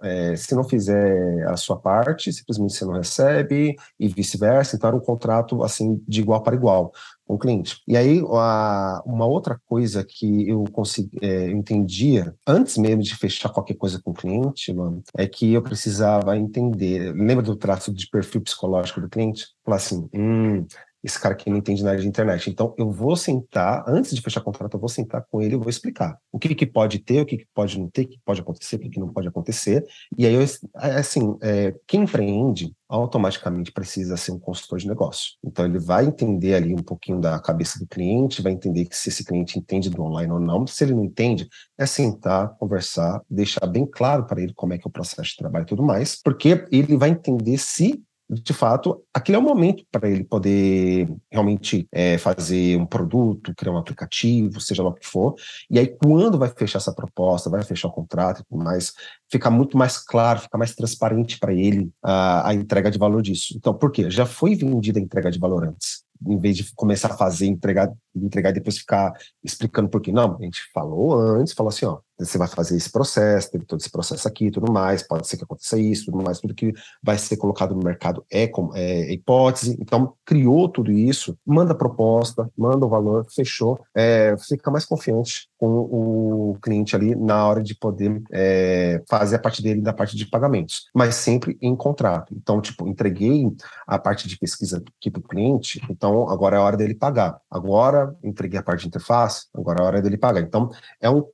é, 0.04 0.36
se 0.36 0.54
não 0.54 0.64
fizer 0.64 1.48
a 1.48 1.58
sua 1.58 1.78
parte, 1.78 2.32
simplesmente 2.32 2.74
você 2.74 2.86
não 2.86 2.94
recebe 2.94 3.76
e 4.00 4.08
vice-versa. 4.08 4.76
Então 4.76 4.90
era 4.90 4.98
um 4.98 5.02
contrato 5.02 5.64
assim 5.64 6.00
de 6.08 6.22
igual 6.22 6.44
para 6.44 6.56
igual 6.56 6.92
com 7.26 7.36
o 7.36 7.40
cliente. 7.40 7.82
E 7.88 7.98
aí, 7.98 8.22
a, 8.32 9.02
uma 9.06 9.26
outra 9.26 9.60
coisa 9.66 10.04
que 10.04 10.48
eu 10.48 10.64
consegui, 10.72 11.18
é, 11.22 11.50
entendia, 11.50 12.36
antes 12.48 12.78
mesmo 12.78 13.02
de 13.02 13.16
fechar 13.16 13.50
qualquer 13.50 13.76
coisa 13.76 14.00
com 14.02 14.12
o 14.12 14.14
cliente, 14.14 14.74
mano, 14.74 15.04
é 15.18 15.28
que 15.28 15.54
eu 15.54 15.62
precisava 15.62 16.38
entender. 16.38 17.14
Lembra 17.14 17.44
do 17.44 17.56
traço 17.56 17.92
de 17.94 18.08
perfil 18.08 18.42
psicológico 18.42 19.02
do 19.02 19.10
cliente? 19.10 19.48
Falar 19.64 19.78
assim, 19.78 20.08
hum, 20.14 20.66
esse 21.06 21.20
cara 21.20 21.36
aqui 21.36 21.52
não 21.52 21.58
entende 21.58 21.84
nada 21.84 21.98
de 21.98 22.08
internet. 22.08 22.50
Então, 22.50 22.74
eu 22.78 22.90
vou 22.92 23.16
sentar, 23.16 23.84
antes 23.88 24.16
de 24.16 24.22
fechar 24.22 24.42
contrato, 24.42 24.74
eu 24.74 24.80
vou 24.80 24.90
sentar 24.90 25.24
com 25.30 25.40
ele 25.40 25.54
e 25.54 25.58
vou 25.58 25.70
explicar 25.70 26.18
o 26.32 26.40
que, 26.40 26.54
que 26.56 26.66
pode 26.66 26.98
ter, 26.98 27.22
o 27.22 27.26
que, 27.26 27.38
que 27.38 27.48
pode 27.54 27.80
não 27.80 27.88
ter, 27.88 28.02
o 28.02 28.08
que 28.08 28.20
pode 28.26 28.42
acontecer, 28.42 28.78
o 28.78 28.80
que, 28.80 28.90
que 28.90 29.00
não 29.00 29.14
pode 29.14 29.28
acontecer. 29.28 29.86
E 30.18 30.26
aí, 30.26 30.34
eu, 30.34 30.42
é, 30.42 30.96
assim, 30.96 31.38
é, 31.44 31.76
quem 31.86 32.04
empreende 32.04 32.74
automaticamente 32.90 33.72
precisa 33.72 34.18
ser 34.18 34.32
um 34.32 34.40
consultor 34.40 34.80
de 34.80 34.88
negócio. 34.88 35.34
Então, 35.44 35.66
ele 35.66 35.78
vai 35.78 36.06
entender 36.06 36.56
ali 36.56 36.74
um 36.74 36.84
pouquinho 36.84 37.22
da 37.22 37.40
cabeça 37.40 37.78
do 37.78 37.86
cliente, 37.86 38.42
vai 38.42 38.54
entender 38.54 38.88
se 38.92 39.10
esse 39.10 39.24
cliente 39.24 39.60
entende 39.60 39.92
do 39.92 40.02
online 40.02 40.32
ou 40.32 40.40
não. 40.40 40.66
Se 40.66 40.84
ele 40.84 40.96
não 40.96 41.04
entende, 41.04 41.48
é 41.78 41.86
sentar, 41.86 42.56
conversar, 42.58 43.22
deixar 43.30 43.68
bem 43.68 43.86
claro 43.86 44.26
para 44.26 44.42
ele 44.42 44.54
como 44.56 44.74
é 44.74 44.78
que 44.80 44.88
é 44.88 44.90
o 44.90 44.92
processo 44.92 45.30
de 45.30 45.38
trabalho 45.38 45.64
e 45.64 45.68
tudo 45.68 45.84
mais, 45.84 46.20
porque 46.24 46.66
ele 46.72 46.98
vai 46.98 47.10
entender 47.10 47.60
se 47.60 48.04
de 48.30 48.54
fato, 48.54 49.04
aquele 49.14 49.36
é 49.36 49.40
o 49.40 49.44
momento 49.44 49.84
para 49.92 50.10
ele 50.10 50.24
poder 50.24 51.08
realmente 51.32 51.88
é, 51.92 52.18
fazer 52.18 52.78
um 52.78 52.86
produto, 52.86 53.54
criar 53.56 53.72
um 53.74 53.78
aplicativo, 53.78 54.60
seja 54.60 54.82
lá 54.82 54.90
o 54.90 54.94
que 54.94 55.06
for. 55.06 55.36
E 55.70 55.78
aí, 55.78 55.88
quando 55.88 56.38
vai 56.38 56.50
fechar 56.50 56.80
essa 56.80 56.94
proposta, 56.94 57.50
vai 57.50 57.64
fechar 57.64 57.88
o 57.88 57.92
contrato 57.92 58.42
e 58.42 58.46
tudo 58.46 58.64
mais, 58.64 58.94
fica 59.32 59.50
muito 59.52 59.78
mais 59.78 59.98
claro, 59.98 60.40
fica 60.40 60.58
mais 60.58 60.74
transparente 60.74 61.38
para 61.40 61.54
ele 61.54 61.90
a, 62.04 62.50
a 62.50 62.54
entrega 62.54 62.90
de 62.90 62.98
valor 62.98 63.22
disso. 63.22 63.54
Então, 63.56 63.74
por 63.74 63.92
quê? 63.92 64.10
Já 64.10 64.26
foi 64.26 64.56
vendida 64.56 65.00
a 65.00 65.02
entrega 65.02 65.30
de 65.30 65.40
valor 65.40 65.64
antes 65.64 66.06
em 66.26 66.40
vez 66.40 66.58
de 66.58 66.74
começar 66.76 67.12
a 67.12 67.18
fazer, 67.18 67.48
entregar, 67.48 67.92
entregar 68.16 68.52
e 68.52 68.54
depois 68.54 68.78
ficar 68.78 69.14
explicando 69.44 69.90
por 69.90 70.02
quê. 70.02 70.12
Não, 70.12 70.38
a 70.38 70.44
gente 70.44 70.62
falou 70.74 71.14
antes, 71.20 71.54
falou 71.54 71.70
assim, 71.70 71.86
ó, 71.86 72.00
você 72.18 72.38
vai 72.38 72.48
fazer 72.48 72.78
esse 72.78 72.90
processo, 72.90 73.52
teve 73.52 73.66
todo 73.66 73.80
esse 73.80 73.92
processo 73.92 74.28
aqui, 74.28 74.50
tudo 74.50 74.72
mais, 74.72 75.04
pode 75.04 75.28
ser 75.28 75.38
que 75.38 75.44
aconteça 75.44 75.78
isso, 75.78 76.06
tudo 76.06 76.24
mais, 76.24 76.40
tudo 76.40 76.54
que 76.54 76.74
vai 77.04 77.18
ser 77.18 77.36
colocado 77.38 77.76
no 77.76 77.84
mercado 77.84 78.26
é, 78.32 78.50
é 78.74 79.14
hipótese. 79.14 79.78
Então, 79.80 80.14
criou 80.26 80.70
tudo 80.70 80.92
isso, 80.92 81.38
manda 81.46 81.74
a 81.74 81.76
proposta, 81.76 82.50
manda 82.58 82.86
o 82.86 82.90
valor, 82.90 83.26
fechou, 83.30 83.80
é, 83.94 84.36
fica 84.38 84.72
mais 84.72 84.86
confiante 84.86 85.50
com 85.58 85.68
o 85.68 86.58
cliente 86.62 86.96
ali 86.96 87.16
na 87.16 87.46
hora 87.46 87.62
de 87.62 87.76
poder 87.76 88.22
é, 88.32 89.02
fazer 89.10 89.36
a 89.36 89.40
parte 89.40 89.62
dele 89.62 89.82
da 89.82 89.94
parte 89.94 90.16
de 90.16 90.26
pagamentos, 90.26 90.86
mas 90.94 91.16
sempre 91.16 91.58
em 91.62 91.76
contrato. 91.76 92.34
Então, 92.36 92.62
tipo, 92.62 92.88
entreguei 92.88 93.46
a 93.86 94.00
parte 94.00 94.28
de 94.28 94.38
pesquisa 94.38 94.84
aqui 95.00 95.12
para 95.12 95.20
o 95.20 95.28
cliente, 95.28 95.82
então 95.90 96.30
agora 96.30 96.56
é 96.56 96.60
a 96.60 96.64
hora 96.64 96.78
dele 96.78 96.94
pagar. 96.94 97.40
Agora 97.50 98.05
entreguei 98.24 98.60
a 98.60 98.64
parte 98.64 98.82
de 98.82 98.88
interface, 98.88 99.48
agora 99.54 99.80
é 99.80 99.84
a 99.84 99.86
hora 99.86 100.02
dele 100.02 100.18
pagar. 100.18 100.42
Então, 100.42 100.70
é 101.02 101.10
um 101.10 101.26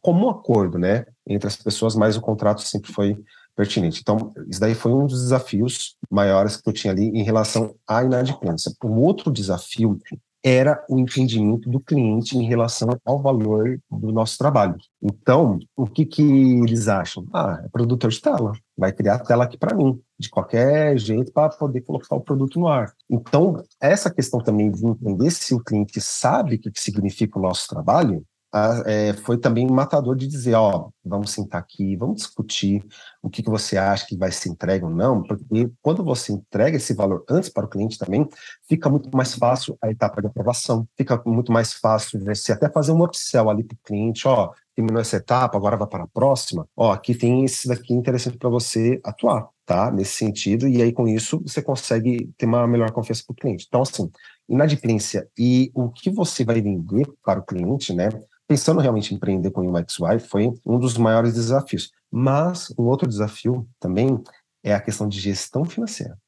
comum 0.00 0.28
acordo, 0.28 0.78
né, 0.78 1.06
entre 1.26 1.46
as 1.46 1.56
pessoas, 1.56 1.94
mas 1.94 2.16
o 2.16 2.20
contrato 2.20 2.62
sempre 2.62 2.92
foi 2.92 3.16
pertinente. 3.54 4.00
Então, 4.00 4.32
isso 4.48 4.60
daí 4.60 4.74
foi 4.74 4.92
um 4.92 5.06
dos 5.06 5.22
desafios 5.22 5.96
maiores 6.10 6.56
que 6.56 6.68
eu 6.68 6.72
tinha 6.72 6.92
ali 6.92 7.08
em 7.08 7.22
relação 7.22 7.74
à 7.86 8.02
inadimplência. 8.02 8.72
Um 8.82 9.00
outro 9.00 9.30
desafio 9.30 9.98
era 10.42 10.82
o 10.88 10.98
entendimento 10.98 11.68
do 11.68 11.78
cliente 11.78 12.36
em 12.36 12.46
relação 12.46 12.88
ao 13.04 13.20
valor 13.20 13.78
do 13.90 14.10
nosso 14.10 14.38
trabalho. 14.38 14.76
Então, 15.02 15.58
o 15.76 15.86
que, 15.86 16.06
que 16.06 16.22
eles 16.22 16.88
acham? 16.88 17.26
Ah, 17.32 17.60
é 17.62 17.68
produtor 17.68 18.10
de 18.10 18.20
tela, 18.20 18.52
vai 18.80 18.92
criar 18.92 19.16
a 19.16 19.18
tela 19.18 19.44
aqui 19.44 19.58
para 19.58 19.76
mim, 19.76 20.00
de 20.18 20.30
qualquer 20.30 20.96
jeito, 20.98 21.30
para 21.32 21.50
poder 21.50 21.82
colocar 21.82 22.16
o 22.16 22.20
produto 22.22 22.58
no 22.58 22.66
ar. 22.66 22.90
Então, 23.08 23.62
essa 23.78 24.10
questão 24.10 24.40
também 24.40 24.70
de 24.70 24.84
entender 24.86 25.30
se 25.30 25.54
o 25.54 25.62
cliente 25.62 26.00
sabe 26.00 26.54
o 26.54 26.58
que, 26.58 26.72
significa 26.80 27.38
o 27.38 27.42
nosso 27.42 27.68
trabalho, 27.68 28.24
é, 28.84 29.12
foi 29.12 29.38
também 29.38 29.70
matador 29.70 30.16
de 30.16 30.26
dizer, 30.26 30.54
ó, 30.54 30.88
vamos 31.04 31.30
sentar 31.30 31.60
aqui, 31.60 31.94
vamos 31.94 32.16
discutir 32.16 32.84
o 33.22 33.30
que, 33.30 33.42
que 33.42 33.50
você 33.50 33.76
acha 33.76 34.06
que 34.06 34.16
vai 34.16 34.32
ser 34.32 34.48
entregue 34.48 34.84
ou 34.84 34.90
não, 34.90 35.22
porque 35.22 35.70
quando 35.80 36.02
você 36.02 36.32
entrega 36.32 36.76
esse 36.76 36.92
valor 36.92 37.22
antes 37.30 37.48
para 37.48 37.66
o 37.66 37.68
cliente 37.68 37.96
também, 37.96 38.26
fica 38.66 38.90
muito 38.90 39.14
mais 39.16 39.34
fácil 39.34 39.78
a 39.80 39.90
etapa 39.90 40.20
de 40.20 40.26
aprovação, 40.26 40.88
fica 40.96 41.22
muito 41.24 41.52
mais 41.52 41.74
fácil 41.74 42.18
você 42.24 42.50
até 42.50 42.68
fazer 42.68 42.90
um 42.90 43.04
upsell 43.04 43.48
ali 43.50 43.62
para 43.62 43.76
o 43.76 43.78
cliente, 43.84 44.26
ó, 44.26 44.50
terminou 44.80 45.00
essa 45.00 45.16
etapa, 45.16 45.56
agora 45.56 45.76
vai 45.76 45.86
para 45.86 46.04
a 46.04 46.08
próxima, 46.08 46.66
ó, 46.76 46.92
aqui 46.92 47.14
tem 47.14 47.44
esse 47.44 47.68
daqui 47.68 47.92
interessante 47.92 48.38
para 48.38 48.48
você 48.48 49.00
atuar, 49.04 49.48
tá? 49.64 49.90
Nesse 49.90 50.14
sentido, 50.14 50.66
e 50.66 50.82
aí 50.82 50.92
com 50.92 51.06
isso 51.06 51.40
você 51.40 51.62
consegue 51.62 52.30
ter 52.36 52.46
uma 52.46 52.66
melhor 52.66 52.90
confiança 52.90 53.22
para 53.26 53.32
o 53.32 53.36
cliente. 53.36 53.66
Então, 53.68 53.82
assim, 53.82 54.10
inadimplência 54.48 55.28
e 55.38 55.70
o 55.74 55.90
que 55.90 56.10
você 56.10 56.44
vai 56.44 56.60
vender 56.60 57.06
para 57.24 57.40
o 57.40 57.44
cliente, 57.44 57.94
né? 57.94 58.08
pensando 58.50 58.80
realmente 58.80 59.14
em 59.14 59.16
empreender 59.16 59.52
com 59.52 59.60
o 59.60 59.78
UXY 59.78 60.18
foi 60.28 60.52
um 60.66 60.76
dos 60.76 60.98
maiores 60.98 61.34
desafios. 61.34 61.92
Mas 62.10 62.74
um 62.76 62.82
outro 62.82 63.08
desafio 63.08 63.64
também 63.78 64.20
é 64.64 64.74
a 64.74 64.80
questão 64.80 65.08
de 65.08 65.20
gestão 65.20 65.64
financeira, 65.64 66.18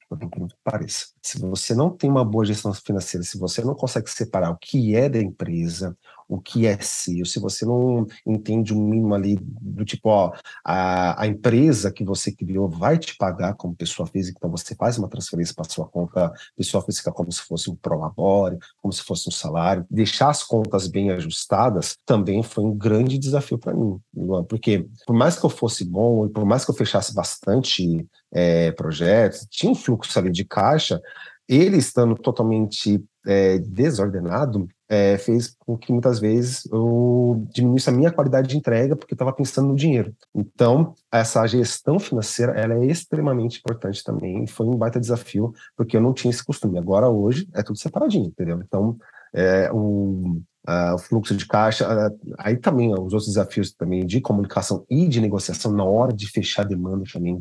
pareça. 0.62 1.06
Se 1.20 1.40
você 1.40 1.74
não 1.74 1.90
tem 1.90 2.08
uma 2.08 2.24
boa 2.24 2.44
gestão 2.44 2.72
financeira, 2.72 3.24
se 3.24 3.36
você 3.36 3.62
não 3.62 3.74
consegue 3.74 4.08
separar 4.08 4.50
o 4.50 4.56
que 4.56 4.94
é 4.94 5.08
da 5.08 5.18
empresa, 5.18 5.96
o 6.32 6.40
que 6.40 6.66
é 6.66 6.78
seu, 6.80 7.26
se 7.26 7.38
você 7.38 7.66
não 7.66 8.06
entende 8.26 8.72
o 8.72 8.80
mínimo 8.80 9.14
ali 9.14 9.38
do 9.42 9.84
tipo, 9.84 10.08
ó, 10.08 10.32
a, 10.64 11.22
a 11.22 11.26
empresa 11.26 11.92
que 11.92 12.02
você 12.02 12.32
criou 12.32 12.70
vai 12.70 12.96
te 12.96 13.14
pagar 13.18 13.52
como 13.54 13.76
pessoa 13.76 14.06
física, 14.06 14.38
então 14.38 14.50
você 14.50 14.74
faz 14.74 14.96
uma 14.96 15.08
transferência 15.08 15.54
para 15.54 15.68
sua 15.68 15.86
conta 15.86 16.32
pessoa 16.56 16.82
física 16.82 17.12
como 17.12 17.30
se 17.30 17.42
fosse 17.42 17.70
um 17.70 17.76
prolabore, 17.76 18.58
como 18.80 18.90
se 18.90 19.02
fosse 19.02 19.28
um 19.28 19.32
salário, 19.32 19.84
deixar 19.90 20.30
as 20.30 20.42
contas 20.42 20.86
bem 20.86 21.10
ajustadas 21.10 21.98
também 22.06 22.42
foi 22.42 22.64
um 22.64 22.74
grande 22.74 23.18
desafio 23.18 23.58
para 23.58 23.74
mim, 23.74 24.00
porque 24.48 24.86
por 25.06 25.14
mais 25.14 25.38
que 25.38 25.44
eu 25.44 25.50
fosse 25.50 25.84
bom 25.84 26.24
e 26.24 26.30
por 26.30 26.46
mais 26.46 26.64
que 26.64 26.70
eu 26.70 26.74
fechasse 26.74 27.14
bastante 27.14 28.06
é, 28.32 28.72
projetos, 28.72 29.46
tinha 29.50 29.70
um 29.70 29.74
fluxo 29.74 30.18
ali 30.18 30.30
de 30.30 30.46
caixa, 30.46 30.98
ele 31.46 31.76
estando 31.76 32.14
totalmente 32.14 33.04
é, 33.26 33.58
desordenado, 33.58 34.66
é, 34.92 35.16
fez 35.16 35.56
com 35.58 35.74
que 35.74 35.90
muitas 35.90 36.20
vezes 36.20 36.68
eu 36.70 37.46
diminuísse 37.50 37.88
a 37.88 37.92
minha 37.92 38.12
qualidade 38.12 38.46
de 38.48 38.58
entrega 38.58 38.94
porque 38.94 39.14
estava 39.14 39.32
pensando 39.32 39.68
no 39.68 39.74
dinheiro. 39.74 40.14
Então, 40.34 40.94
essa 41.10 41.46
gestão 41.46 41.98
financeira 41.98 42.52
ela 42.52 42.74
é 42.74 42.84
extremamente 42.84 43.58
importante 43.58 44.04
também. 44.04 44.46
Foi 44.46 44.66
um 44.66 44.76
baita 44.76 45.00
desafio 45.00 45.54
porque 45.74 45.96
eu 45.96 46.00
não 46.02 46.12
tinha 46.12 46.30
esse 46.30 46.44
costume. 46.44 46.78
Agora, 46.78 47.08
hoje, 47.08 47.48
é 47.54 47.62
tudo 47.62 47.78
separadinho, 47.78 48.26
entendeu? 48.26 48.60
Então, 48.62 48.98
é, 49.32 49.70
Uh, 49.72 50.42
o 50.66 50.98
fluxo 50.98 51.36
de 51.36 51.46
caixa, 51.46 51.86
uh, 51.88 52.18
aí 52.38 52.56
também 52.56 52.92
os 52.92 53.12
outros 53.12 53.26
desafios 53.26 53.72
também 53.72 54.06
de 54.06 54.20
comunicação 54.20 54.86
e 54.88 55.08
de 55.08 55.20
negociação 55.20 55.72
na 55.72 55.84
hora 55.84 56.12
de 56.12 56.30
fechar 56.30 56.64
demanda 56.64 57.04
também 57.12 57.40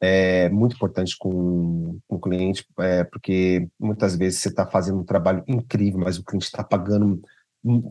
é 0.00 0.48
muito 0.48 0.76
importante 0.76 1.16
com, 1.18 1.98
com 2.06 2.16
o 2.16 2.20
cliente, 2.20 2.64
é, 2.78 3.04
porque 3.04 3.68
muitas 3.78 4.16
vezes 4.16 4.40
você 4.40 4.48
está 4.48 4.64
fazendo 4.66 5.00
um 5.00 5.04
trabalho 5.04 5.44
incrível, 5.46 6.00
mas 6.00 6.16
o 6.16 6.24
cliente 6.24 6.46
está 6.46 6.64
pagando 6.64 7.20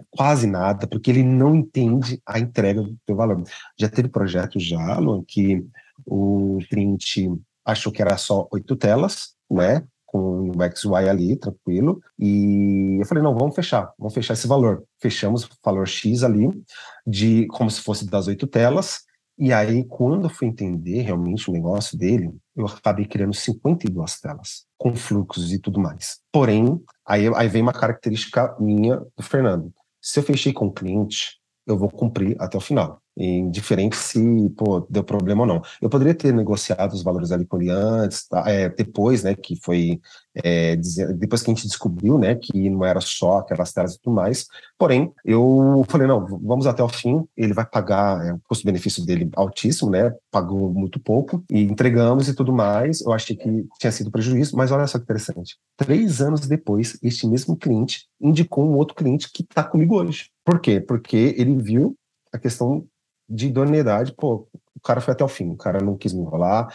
quase 0.09 0.47
nada, 0.47 0.87
porque 0.87 1.11
ele 1.11 1.23
não 1.23 1.55
entende 1.55 2.19
a 2.25 2.39
entrega 2.39 2.81
do 2.81 2.97
teu 3.05 3.15
valor. 3.15 3.43
Já 3.77 3.87
teve 3.87 4.07
projetos 4.07 4.63
já, 4.63 4.97
Luan, 4.97 5.23
que 5.27 5.63
o 6.05 6.57
cliente 6.69 7.29
achou 7.63 7.91
que 7.91 8.01
era 8.01 8.17
só 8.17 8.47
oito 8.51 8.75
telas, 8.75 9.35
né? 9.49 9.83
Com 10.11 10.49
o 10.49 10.53
XY 10.75 11.07
ali, 11.07 11.35
tranquilo. 11.35 12.01
E 12.17 12.97
eu 12.99 13.05
falei, 13.05 13.23
não, 13.23 13.37
vamos 13.37 13.55
fechar, 13.55 13.93
vamos 13.97 14.13
fechar 14.13 14.33
esse 14.33 14.47
valor. 14.47 14.83
Fechamos 14.99 15.43
o 15.43 15.49
valor 15.63 15.87
X 15.87 16.23
ali, 16.23 16.49
de 17.05 17.45
como 17.47 17.69
se 17.69 17.81
fosse 17.81 18.09
das 18.09 18.27
oito 18.27 18.47
telas. 18.47 19.01
E 19.37 19.53
aí, 19.53 19.85
quando 19.85 20.25
eu 20.25 20.29
fui 20.29 20.47
entender 20.47 21.01
realmente 21.01 21.49
o 21.49 21.53
negócio 21.53 21.97
dele, 21.97 22.33
eu 22.55 22.65
acabei 22.65 23.05
criando 23.05 23.33
52 23.33 24.19
telas, 24.19 24.65
com 24.77 24.95
fluxos 24.95 25.53
e 25.53 25.59
tudo 25.59 25.79
mais. 25.79 26.19
Porém, 26.31 26.81
aí, 27.05 27.31
aí 27.35 27.47
vem 27.47 27.61
uma 27.61 27.71
característica 27.71 28.55
minha 28.59 28.97
do 29.15 29.23
Fernando. 29.23 29.71
Se 30.01 30.19
eu 30.19 30.23
fechei 30.23 30.51
com 30.51 30.65
o 30.65 30.73
cliente, 30.73 31.39
eu 31.67 31.77
vou 31.77 31.89
cumprir 31.89 32.35
até 32.39 32.57
o 32.57 32.61
final 32.61 33.01
indiferente 33.25 33.95
se 33.95 34.19
pô, 34.57 34.85
deu 34.89 35.03
problema 35.03 35.41
ou 35.41 35.47
não. 35.47 35.61
Eu 35.81 35.89
poderia 35.89 36.13
ter 36.13 36.33
negociado 36.33 36.93
os 36.93 37.03
valores 37.03 37.31
ali 37.31 37.45
com 37.45 37.61
ele 37.61 37.69
antes, 37.69 38.27
tá? 38.27 38.43
é, 38.47 38.69
depois, 38.69 39.23
né, 39.23 39.35
que 39.35 39.55
foi 39.61 39.99
é, 40.43 40.75
depois 41.17 41.41
que 41.41 41.51
a 41.51 41.53
gente 41.53 41.67
descobriu, 41.67 42.17
né, 42.17 42.35
que 42.35 42.69
não 42.69 42.85
era 42.85 43.01
só 43.01 43.39
aquelas 43.39 43.73
telas 43.73 43.95
e 43.95 44.01
tudo 44.01 44.15
mais. 44.15 44.47
Porém, 44.77 45.11
eu 45.25 45.83
falei 45.89 46.07
não, 46.07 46.25
vamos 46.25 46.65
até 46.65 46.83
o 46.83 46.89
fim. 46.89 47.25
Ele 47.35 47.53
vai 47.53 47.65
pagar 47.65 48.25
é, 48.25 48.33
o 48.33 48.39
custo-benefício 48.47 49.05
dele 49.05 49.29
altíssimo, 49.35 49.89
né? 49.91 50.13
Pagou 50.31 50.71
muito 50.73 50.99
pouco 50.99 51.43
e 51.51 51.61
entregamos 51.63 52.27
e 52.27 52.33
tudo 52.33 52.53
mais. 52.53 53.01
Eu 53.01 53.11
achei 53.11 53.35
que 53.35 53.65
tinha 53.79 53.91
sido 53.91 54.11
prejuízo, 54.11 54.55
mas 54.55 54.71
olha 54.71 54.87
só 54.87 54.97
que 54.97 55.03
interessante. 55.03 55.57
Três 55.75 56.21
anos 56.21 56.41
depois, 56.41 56.97
este 57.03 57.27
mesmo 57.27 57.57
cliente 57.57 58.07
indicou 58.21 58.65
um 58.65 58.75
outro 58.75 58.95
cliente 58.95 59.29
que 59.31 59.43
está 59.43 59.63
comigo 59.63 59.95
hoje. 59.95 60.29
Por 60.45 60.59
quê? 60.59 60.79
Porque 60.79 61.35
ele 61.37 61.55
viu 61.55 61.95
a 62.31 62.37
questão 62.37 62.85
de 63.29 63.47
idoneidade, 63.47 64.13
pô, 64.13 64.47
o 64.75 64.79
cara 64.81 65.01
foi 65.01 65.13
até 65.13 65.23
o 65.23 65.27
fim, 65.27 65.49
o 65.51 65.57
cara 65.57 65.79
não 65.79 65.97
quis 65.97 66.13
me 66.13 66.21
enrolar, 66.21 66.67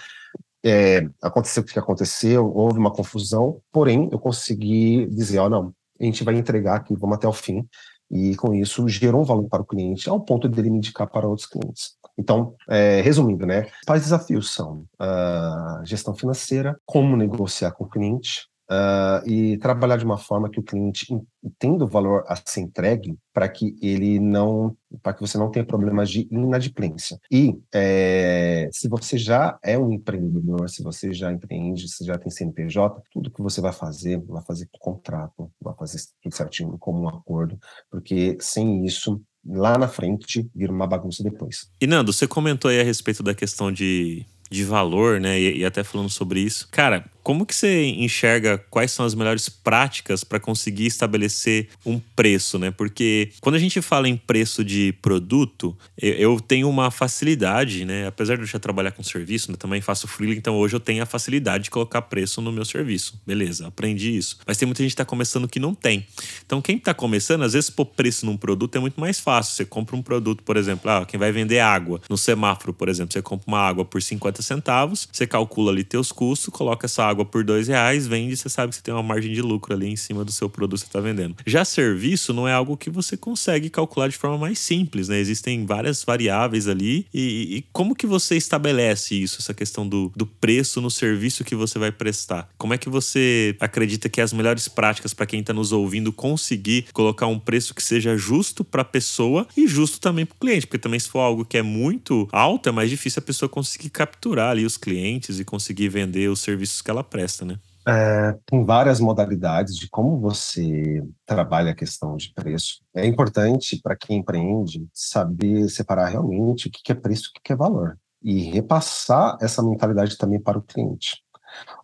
é, 0.65 1.07
aconteceu 1.23 1.63
o 1.63 1.67
que 1.67 1.79
aconteceu, 1.79 2.51
houve 2.55 2.79
uma 2.79 2.93
confusão, 2.93 3.61
porém 3.71 4.09
eu 4.11 4.19
consegui 4.19 5.07
dizer, 5.07 5.39
ó, 5.39 5.49
não, 5.49 5.75
a 6.01 6.05
gente 6.05 6.25
vai 6.25 6.35
entregar 6.37 6.77
aqui, 6.77 6.95
vamos 6.97 7.17
até 7.17 7.29
o 7.29 7.33
fim, 7.33 7.67
e 8.11 8.37
com 8.37 8.55
isso 8.55 8.89
gerou 8.89 9.23
um 9.23 9.25
valor 9.25 9.49
para 9.49 9.63
o 9.63 9.67
cliente, 9.67 10.09
ao 10.09 10.21
ponto 10.21 10.49
dele 10.49 10.71
me 10.71 10.79
indicar 10.79 11.09
para 11.09 11.27
outros 11.27 11.47
clientes. 11.47 11.97
Então, 12.17 12.55
é, 12.69 13.01
resumindo, 13.01 13.45
né, 13.45 13.67
quais 13.87 14.03
desafios 14.03 14.55
são? 14.55 14.85
A 14.99 15.83
gestão 15.85 16.15
financeira, 16.15 16.79
como 16.87 17.17
negociar 17.17 17.73
com 17.73 17.85
o 17.85 17.89
cliente, 17.89 18.47
uh, 18.71 19.29
e 19.29 19.59
trabalhar 19.59 19.97
de 19.97 20.05
uma 20.05 20.19
forma 20.19 20.51
que 20.51 20.59
o 20.59 20.62
cliente 20.62 21.07
entenda 21.43 21.85
o 21.85 21.89
valor 21.89 22.25
a 22.27 22.37
ser 22.37 22.61
entregue 22.61 23.17
para 23.33 23.49
que 23.49 23.77
ele 23.83 24.19
não, 24.19 24.77
para 25.03 25.12
que 25.12 25.21
você 25.21 25.37
não 25.37 25.51
tenha 25.51 25.65
problemas 25.65 26.11
de 26.11 26.29
inadimplência. 26.31 27.19
E 27.31 27.59
é, 27.73 28.69
se 28.73 28.89
você 28.89 29.19
já 29.19 29.59
é 29.62 29.79
um 29.79 29.93
empreendedor, 29.93 30.69
se 30.69 30.83
você 30.83 31.12
já 31.12 31.33
empreende, 31.33 31.89
se 31.89 32.05
já 32.05 32.17
tem 32.17 32.31
CNPJ, 32.31 33.03
tudo 33.12 33.31
que 33.31 33.43
você 33.43 33.61
vai 33.61 33.73
fazer, 33.73 34.21
vai 34.27 34.43
fazer 34.43 34.69
com 34.73 34.79
contrato, 34.79 35.51
vai 35.61 35.75
fazer 35.75 35.99
tudo 36.23 36.35
certinho, 36.35 36.77
como 36.79 37.03
um 37.03 37.09
acordo, 37.09 37.59
porque 37.91 38.37
sem 38.41 38.85
isso 38.85 39.21
lá 39.47 39.77
na 39.77 39.89
frente 39.89 40.49
vira 40.55 40.73
uma 40.73 40.87
bagunça 40.87 41.23
depois. 41.23 41.69
E 41.81 41.87
Nando, 41.87 42.12
você 42.12 42.27
comentou 42.27 42.71
aí 42.71 42.81
a 42.81 42.85
respeito 42.85 43.23
da 43.23 43.35
questão 43.35 43.71
de 43.71 44.27
de 44.51 44.62
valor, 44.62 45.21
né? 45.21 45.39
E, 45.41 45.59
e, 45.59 45.65
até 45.65 45.83
falando 45.83 46.09
sobre 46.09 46.41
isso. 46.41 46.69
Cara, 46.71 47.05
como 47.25 47.47
que 47.47 47.57
você 47.57 47.87
enxerga 47.87 48.59
quais 48.70 48.93
são 48.93 49.05
as 49.05 49.14
melhores 49.14 49.49
práticas 49.49 50.22
para 50.22 50.39
conseguir 50.39 50.87
estabelecer 50.87 51.68
um 51.85 51.99
preço, 51.99 52.59
né? 52.59 52.70
Porque 52.70 53.31
quando 53.41 53.55
a 53.55 53.59
gente 53.59 53.81
fala 53.81 54.07
em 54.07 54.16
preço 54.16 54.62
de 54.62 54.93
produto, 55.01 55.77
eu, 55.97 56.12
eu 56.12 56.41
tenho 56.41 56.68
uma 56.68 56.91
facilidade, 56.91 57.87
né? 57.87 58.07
Apesar 58.07 58.37
de 58.37 58.43
eu 58.43 58.47
já 58.47 58.59
trabalhar 58.59 58.93
com 58.93 59.03
serviço, 59.03 59.51
né? 59.51 59.57
também 59.57 59.81
faço 59.81 60.07
freela, 60.07 60.35
então 60.35 60.55
hoje 60.57 60.77
eu 60.77 60.81
tenho 60.81 61.03
a 61.03 61.07
facilidade 61.07 61.64
de 61.64 61.70
colocar 61.70 62.03
preço 62.03 62.43
no 62.43 62.53
meu 62.53 62.64
serviço. 62.64 63.18
Beleza, 63.27 63.68
aprendi 63.68 64.14
isso. 64.14 64.39
Mas 64.47 64.59
tem 64.59 64.66
muita 64.66 64.83
gente 64.83 64.91
que 64.91 64.95
está 64.95 65.05
começando 65.07 65.49
que 65.49 65.59
não 65.59 65.75
tem. 65.75 66.07
Então 66.45 66.61
quem 66.61 66.77
está 66.77 66.93
começando, 66.93 67.43
às 67.43 67.55
vezes 67.55 67.70
pôr 67.70 67.87
preço 67.87 68.27
num 68.27 68.37
produto 68.37 68.77
é 68.77 68.81
muito 68.81 69.01
mais 69.01 69.18
fácil. 69.18 69.55
Você 69.55 69.64
compra 69.64 69.97
um 69.97 70.03
produto, 70.03 70.43
por 70.43 70.59
exemplo, 70.59 70.91
ah, 70.91 71.07
quem 71.07 71.18
vai 71.18 71.33
vender 71.33 71.61
água 71.61 72.03
no 72.11 72.18
semáforo, 72.18 72.75
por 72.75 72.91
exemplo, 72.91 73.14
você 73.14 73.22
compra 73.22 73.47
uma 73.49 73.61
água 73.61 73.83
por 73.83 74.03
50 74.03 74.43
centavos, 74.43 75.09
você 75.11 75.27
calcula 75.27 75.72
ali 75.72 75.85
teus 75.85 76.12
custos, 76.12 76.53
coloca 76.53 76.85
essa 76.85 77.03
água 77.03 77.14
água 77.15 77.25
por 77.25 77.43
dois 77.43 77.69
reais, 77.69 78.07
vende, 78.07 78.37
você 78.37 78.49
sabe 78.49 78.71
que 78.71 78.77
você 78.77 78.83
tem 78.83 78.93
uma 78.93 79.03
margem 79.03 79.33
de 79.33 79.41
lucro 79.41 79.73
ali 79.73 79.89
em 79.89 79.97
cima 79.97 80.25
do 80.25 80.33
seu 80.33 80.51
produto 80.51 80.81
que 80.81 80.87
você 80.87 80.89
está 80.89 81.01
vendendo. 81.01 81.37
Já 81.47 81.65
serviço 81.65 82.33
não 82.33 82.47
é 82.47 82.53
algo 82.53 82.77
que 82.77 82.91
você 82.91 83.17
consegue 83.17 83.71
calcular 83.71 84.09
de 84.09 84.17
forma 84.17 84.37
mais 84.37 84.59
simples, 84.59 85.09
né? 85.09 85.19
Existem 85.19 85.65
várias 85.65 86.05
variáveis 86.05 86.69
ali. 86.69 87.07
E, 87.15 87.57
e 87.57 87.65
como 87.73 87.95
que 87.95 88.07
você 88.07 88.37
estabelece 88.37 89.15
isso, 89.15 89.39
essa 89.41 89.55
questão 89.55 89.89
do, 89.89 90.12
do 90.15 90.27
preço 90.27 90.81
no 90.81 90.91
serviço 90.91 91.45
que 91.45 91.55
você 91.55 91.79
vai 91.79 91.93
prestar? 91.93 92.49
Como 92.59 92.75
é 92.75 92.79
que 92.79 92.89
você 92.89 93.57
acredita 93.61 94.09
que 94.09 94.21
as 94.21 94.33
melhores 94.33 94.69
práticas 94.69 95.15
para 95.15 95.27
quem 95.27 95.41
está 95.41 95.53
nos 95.53 95.73
ouvindo 95.73 96.12
conseguir 96.12 96.87
colocar 96.93 97.27
um 97.27 97.39
preço 97.39 97.75
que 97.75 97.83
seja 97.83 98.17
justo 98.17 98.65
para 98.65 98.83
a 98.83 98.85
pessoa 98.85 99.47
e 99.57 99.67
justo 99.67 100.01
também 100.01 100.27
para 100.27 100.35
o 100.35 100.39
cliente? 100.41 100.67
Porque 100.67 100.79
também 100.79 100.99
se 100.99 101.09
for 101.09 101.21
algo 101.21 101.45
que 101.45 101.57
é 101.57 101.62
muito 101.62 102.29
alto, 102.33 102.69
é 102.69 102.73
mais 102.73 102.91
difícil 102.91 103.21
a 103.21 103.23
pessoa 103.23 103.49
conseguir 103.49 103.91
capturar 103.91 104.51
ali 104.51 104.65
os 104.65 104.77
clientes 104.77 105.39
e 105.39 105.45
conseguir 105.45 105.89
vender 105.89 106.29
os 106.29 106.41
serviços 106.41 106.83
que 106.83 106.91
ela 106.91 107.04
presta, 107.05 107.45
né? 107.45 107.59
É, 107.87 108.35
tem 108.47 108.65
várias 108.65 108.99
modalidades 108.99 109.77
de 109.77 109.89
como 109.89 110.19
você 110.19 111.03
trabalha 111.27 111.73
a 111.73 111.75
questão 111.75 112.17
de 112.17 112.33
preço. 112.33 112.81
É 112.95 113.07
importante 113.07 113.79
para 113.83 113.95
quem 113.95 114.19
empreende 114.19 114.87
saber 114.93 115.69
separar 115.69 116.09
realmente 116.09 116.69
o 116.69 116.71
que 116.71 116.93
é 116.93 116.95
preço 116.95 117.31
e 117.35 117.39
o 117.39 117.43
que 117.43 117.53
é 117.53 117.57
valor 117.57 117.99
e 118.23 118.41
repassar 118.51 119.37
essa 119.41 119.63
mentalidade 119.63 120.17
também 120.17 120.41
para 120.41 120.59
o 120.59 120.63
cliente. 120.63 121.23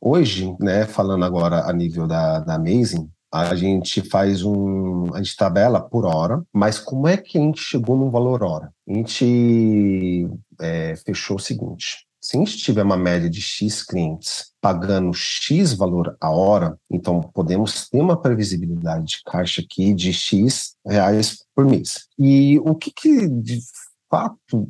Hoje, 0.00 0.56
né, 0.58 0.86
falando 0.86 1.24
agora 1.24 1.68
a 1.68 1.72
nível 1.72 2.06
da, 2.06 2.40
da 2.40 2.54
Amazing, 2.54 3.08
a 3.32 3.54
gente 3.54 4.02
faz 4.02 4.42
um. 4.42 5.14
A 5.14 5.18
gente 5.18 5.36
tabela 5.36 5.80
por 5.80 6.04
hora, 6.04 6.42
mas 6.52 6.80
como 6.80 7.06
é 7.06 7.16
que 7.16 7.38
a 7.38 7.40
gente 7.40 7.60
chegou 7.60 7.96
no 7.96 8.10
valor 8.10 8.42
hora? 8.42 8.72
A 8.88 8.92
gente 8.92 10.28
é, 10.60 10.96
fechou 10.96 11.36
o 11.36 11.40
seguinte: 11.40 12.06
se 12.20 12.36
a 12.36 12.40
gente 12.40 12.58
tiver 12.58 12.82
uma 12.82 12.96
média 12.96 13.30
de 13.30 13.40
X 13.40 13.82
clientes 13.82 14.52
pagando 14.60 15.14
X 15.14 15.72
valor 15.72 16.16
a 16.20 16.30
hora, 16.30 16.78
então 16.90 17.20
podemos 17.20 17.88
ter 17.88 18.00
uma 18.00 18.20
previsibilidade 18.20 19.06
de 19.06 19.22
caixa 19.24 19.62
aqui 19.62 19.94
de 19.94 20.12
X 20.12 20.74
reais 20.86 21.38
por 21.54 21.64
mês. 21.64 22.06
E 22.18 22.58
o 22.58 22.74
que, 22.74 22.90
que 22.90 23.26
de 23.26 23.60
fato 24.10 24.68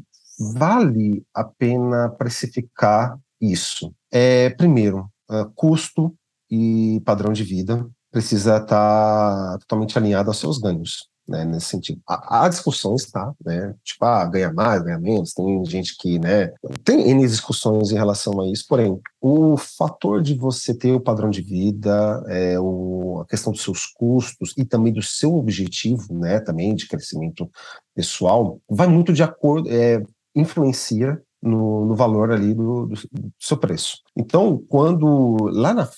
vale 0.55 1.25
a 1.35 1.43
pena 1.43 2.09
precificar 2.11 3.19
isso? 3.41 3.93
É, 4.13 4.51
primeiro, 4.51 5.11
uh, 5.29 5.51
custo 5.55 6.15
e 6.49 7.03
padrão 7.05 7.33
de 7.33 7.43
vida 7.43 7.85
precisa 8.13 8.59
estar 8.59 8.67
tá 8.67 9.59
totalmente 9.59 9.99
alinhado 9.99 10.31
aos 10.31 10.39
seus 10.39 10.59
ganhos 10.59 11.10
né, 11.31 11.45
nesse 11.45 11.66
sentido. 11.66 12.01
Há, 12.07 12.45
há 12.45 12.49
discussões, 12.49 13.07
tá, 13.07 13.33
né, 13.45 13.74
tipo, 13.85 14.05
ah, 14.05 14.24
ganha 14.26 14.53
mais, 14.53 14.83
ganha 14.83 14.99
menos, 14.99 15.33
tem 15.33 15.64
gente 15.64 15.97
que, 15.97 16.18
né, 16.18 16.53
tem 16.85 17.09
N 17.09 17.26
discussões 17.26 17.93
em 17.93 17.95
relação 17.95 18.41
a 18.41 18.51
isso, 18.51 18.64
porém, 18.68 19.01
o 19.20 19.57
fator 19.57 20.20
de 20.20 20.35
você 20.35 20.74
ter 20.74 20.93
o 20.93 21.01
padrão 21.01 21.31
de 21.31 21.41
vida, 21.41 22.22
é, 22.26 22.59
o, 22.59 23.20
a 23.20 23.26
questão 23.26 23.53
dos 23.53 23.62
seus 23.62 23.87
custos 23.87 24.53
e 24.57 24.64
também 24.64 24.93
do 24.93 25.03
seu 25.03 25.37
objetivo, 25.37 26.12
né, 26.12 26.41
também 26.41 26.74
de 26.74 26.89
crescimento 26.89 27.49
pessoal, 27.95 28.61
vai 28.68 28.89
muito 28.89 29.12
de 29.12 29.22
acordo, 29.22 29.70
é, 29.70 30.03
influencia 30.35 31.20
no, 31.43 31.86
no, 31.86 31.95
valor 31.95 32.30
ali 32.30 32.55
do, 32.55 32.86
do, 32.86 32.95
seu 33.38 33.57
preço. 33.57 33.99
Então, 34.16 34.62
quando 34.68 35.36
lá 35.51 35.72
na, 35.72 35.88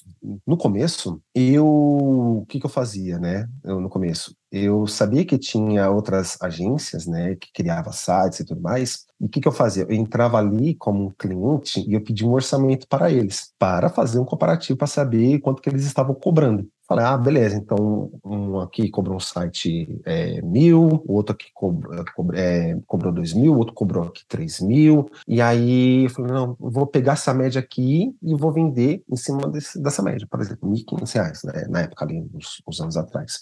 no 0.46 0.56
começo, 0.56 1.20
eu 1.34 1.66
o 1.66 2.46
que, 2.48 2.60
que 2.60 2.66
eu 2.66 2.70
fazia, 2.70 3.18
né? 3.18 3.48
Eu, 3.64 3.80
no 3.80 3.88
começo, 3.88 4.34
eu 4.50 4.86
sabia 4.86 5.24
que 5.24 5.38
tinha 5.38 5.90
outras 5.90 6.36
agências, 6.40 7.06
né, 7.06 7.36
que 7.36 7.50
criava 7.52 7.90
sites 7.92 8.40
e 8.40 8.44
tudo 8.44 8.60
mais. 8.60 9.06
E 9.18 9.24
o 9.24 9.28
que, 9.28 9.40
que 9.40 9.48
eu 9.48 9.52
fazia? 9.52 9.84
Eu 9.84 9.92
entrava 9.92 10.38
ali 10.38 10.74
como 10.74 11.06
um 11.06 11.10
cliente 11.10 11.80
e 11.88 11.94
eu 11.94 12.02
pedia 12.02 12.26
um 12.26 12.32
orçamento 12.32 12.86
para 12.86 13.10
eles, 13.10 13.52
para 13.58 13.88
fazer 13.88 14.18
um 14.18 14.24
comparativo 14.24 14.76
para 14.76 14.86
saber 14.86 15.38
quanto 15.40 15.62
que 15.62 15.70
eles 15.70 15.84
estavam 15.84 16.14
cobrando. 16.14 16.68
Falei, 16.92 17.06
ah, 17.06 17.16
beleza, 17.16 17.56
então 17.56 18.12
um 18.22 18.60
aqui 18.60 18.90
cobrou 18.90 19.16
um 19.16 19.20
site 19.20 19.98
é, 20.04 20.42
mil, 20.42 21.02
o 21.06 21.14
outro 21.14 21.34
aqui 21.34 21.46
cobrou, 21.54 22.04
é, 22.34 22.78
cobrou 22.86 23.10
dois 23.10 23.32
mil, 23.32 23.54
o 23.54 23.56
outro 23.56 23.72
cobrou 23.72 24.04
aqui 24.04 24.26
três 24.28 24.60
mil. 24.60 25.10
E 25.26 25.40
aí 25.40 26.04
eu 26.04 26.10
falei, 26.10 26.32
não, 26.32 26.54
vou 26.60 26.86
pegar 26.86 27.14
essa 27.14 27.32
média 27.32 27.60
aqui 27.60 28.14
e 28.22 28.34
vou 28.34 28.52
vender 28.52 29.02
em 29.10 29.16
cima 29.16 29.48
desse, 29.48 29.82
dessa 29.82 30.02
média, 30.02 30.26
por 30.30 30.38
exemplo, 30.42 30.70
R$ 30.70 30.84
1.500, 30.84 31.44
né, 31.44 31.66
na 31.70 31.80
época 31.80 32.04
ali, 32.04 32.28
uns, 32.34 32.62
uns 32.68 32.80
anos 32.82 32.98
atrás. 32.98 33.40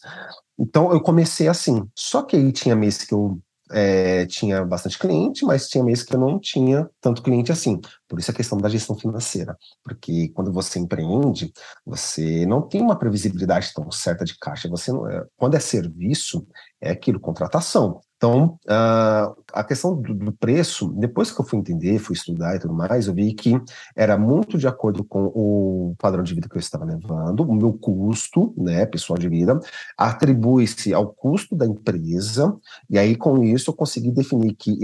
Então 0.56 0.92
eu 0.92 1.00
comecei 1.00 1.48
assim. 1.48 1.88
Só 1.92 2.22
que 2.22 2.36
aí 2.36 2.52
tinha 2.52 2.76
mês 2.76 3.02
que 3.02 3.12
eu 3.12 3.36
é, 3.72 4.26
tinha 4.26 4.64
bastante 4.64 4.96
cliente, 4.96 5.44
mas 5.44 5.68
tinha 5.68 5.82
meses 5.82 6.04
que 6.04 6.14
eu 6.14 6.20
não 6.20 6.38
tinha 6.38 6.88
tanto 7.00 7.20
cliente 7.20 7.50
assim. 7.50 7.80
Por 8.10 8.18
isso 8.18 8.32
a 8.32 8.34
questão 8.34 8.58
da 8.58 8.68
gestão 8.68 8.96
financeira. 8.96 9.56
Porque 9.84 10.30
quando 10.30 10.52
você 10.52 10.80
empreende, 10.80 11.52
você 11.86 12.44
não 12.44 12.60
tem 12.60 12.82
uma 12.82 12.98
previsibilidade 12.98 13.72
tão 13.72 13.88
certa 13.92 14.24
de 14.24 14.36
caixa. 14.36 14.68
Você 14.68 14.92
não, 14.92 15.08
é, 15.08 15.24
quando 15.36 15.54
é 15.54 15.60
serviço, 15.60 16.44
é 16.80 16.90
aquilo, 16.90 17.20
contratação. 17.20 18.00
Então, 18.20 18.58
uh, 18.66 19.34
a 19.50 19.64
questão 19.64 19.96
do, 19.96 20.30
preço, 20.32 20.92
depois 20.98 21.32
que 21.32 21.40
eu 21.40 21.44
fui 21.44 21.58
entender, 21.58 21.98
fui 21.98 22.14
estudar 22.14 22.54
e 22.54 22.58
tudo 22.58 22.74
mais, 22.74 23.06
eu 23.06 23.14
vi 23.14 23.32
que 23.32 23.58
era 23.96 24.18
muito 24.18 24.58
de 24.58 24.68
acordo 24.68 25.02
com 25.02 25.24
o 25.34 25.94
padrão 25.98 26.22
de 26.22 26.34
vida 26.34 26.46
que 26.46 26.54
eu 26.54 26.60
estava 26.60 26.84
levando, 26.84 27.40
o 27.40 27.54
meu 27.54 27.72
custo, 27.72 28.52
né, 28.58 28.84
pessoal 28.84 29.18
de 29.18 29.26
vida, 29.26 29.58
atribui-se 29.96 30.92
ao 30.92 31.10
custo 31.10 31.56
da 31.56 31.64
empresa, 31.64 32.54
e 32.90 32.98
aí 32.98 33.16
com 33.16 33.42
isso 33.42 33.70
eu 33.70 33.74
consegui 33.74 34.10
definir 34.12 34.54
que 34.54 34.78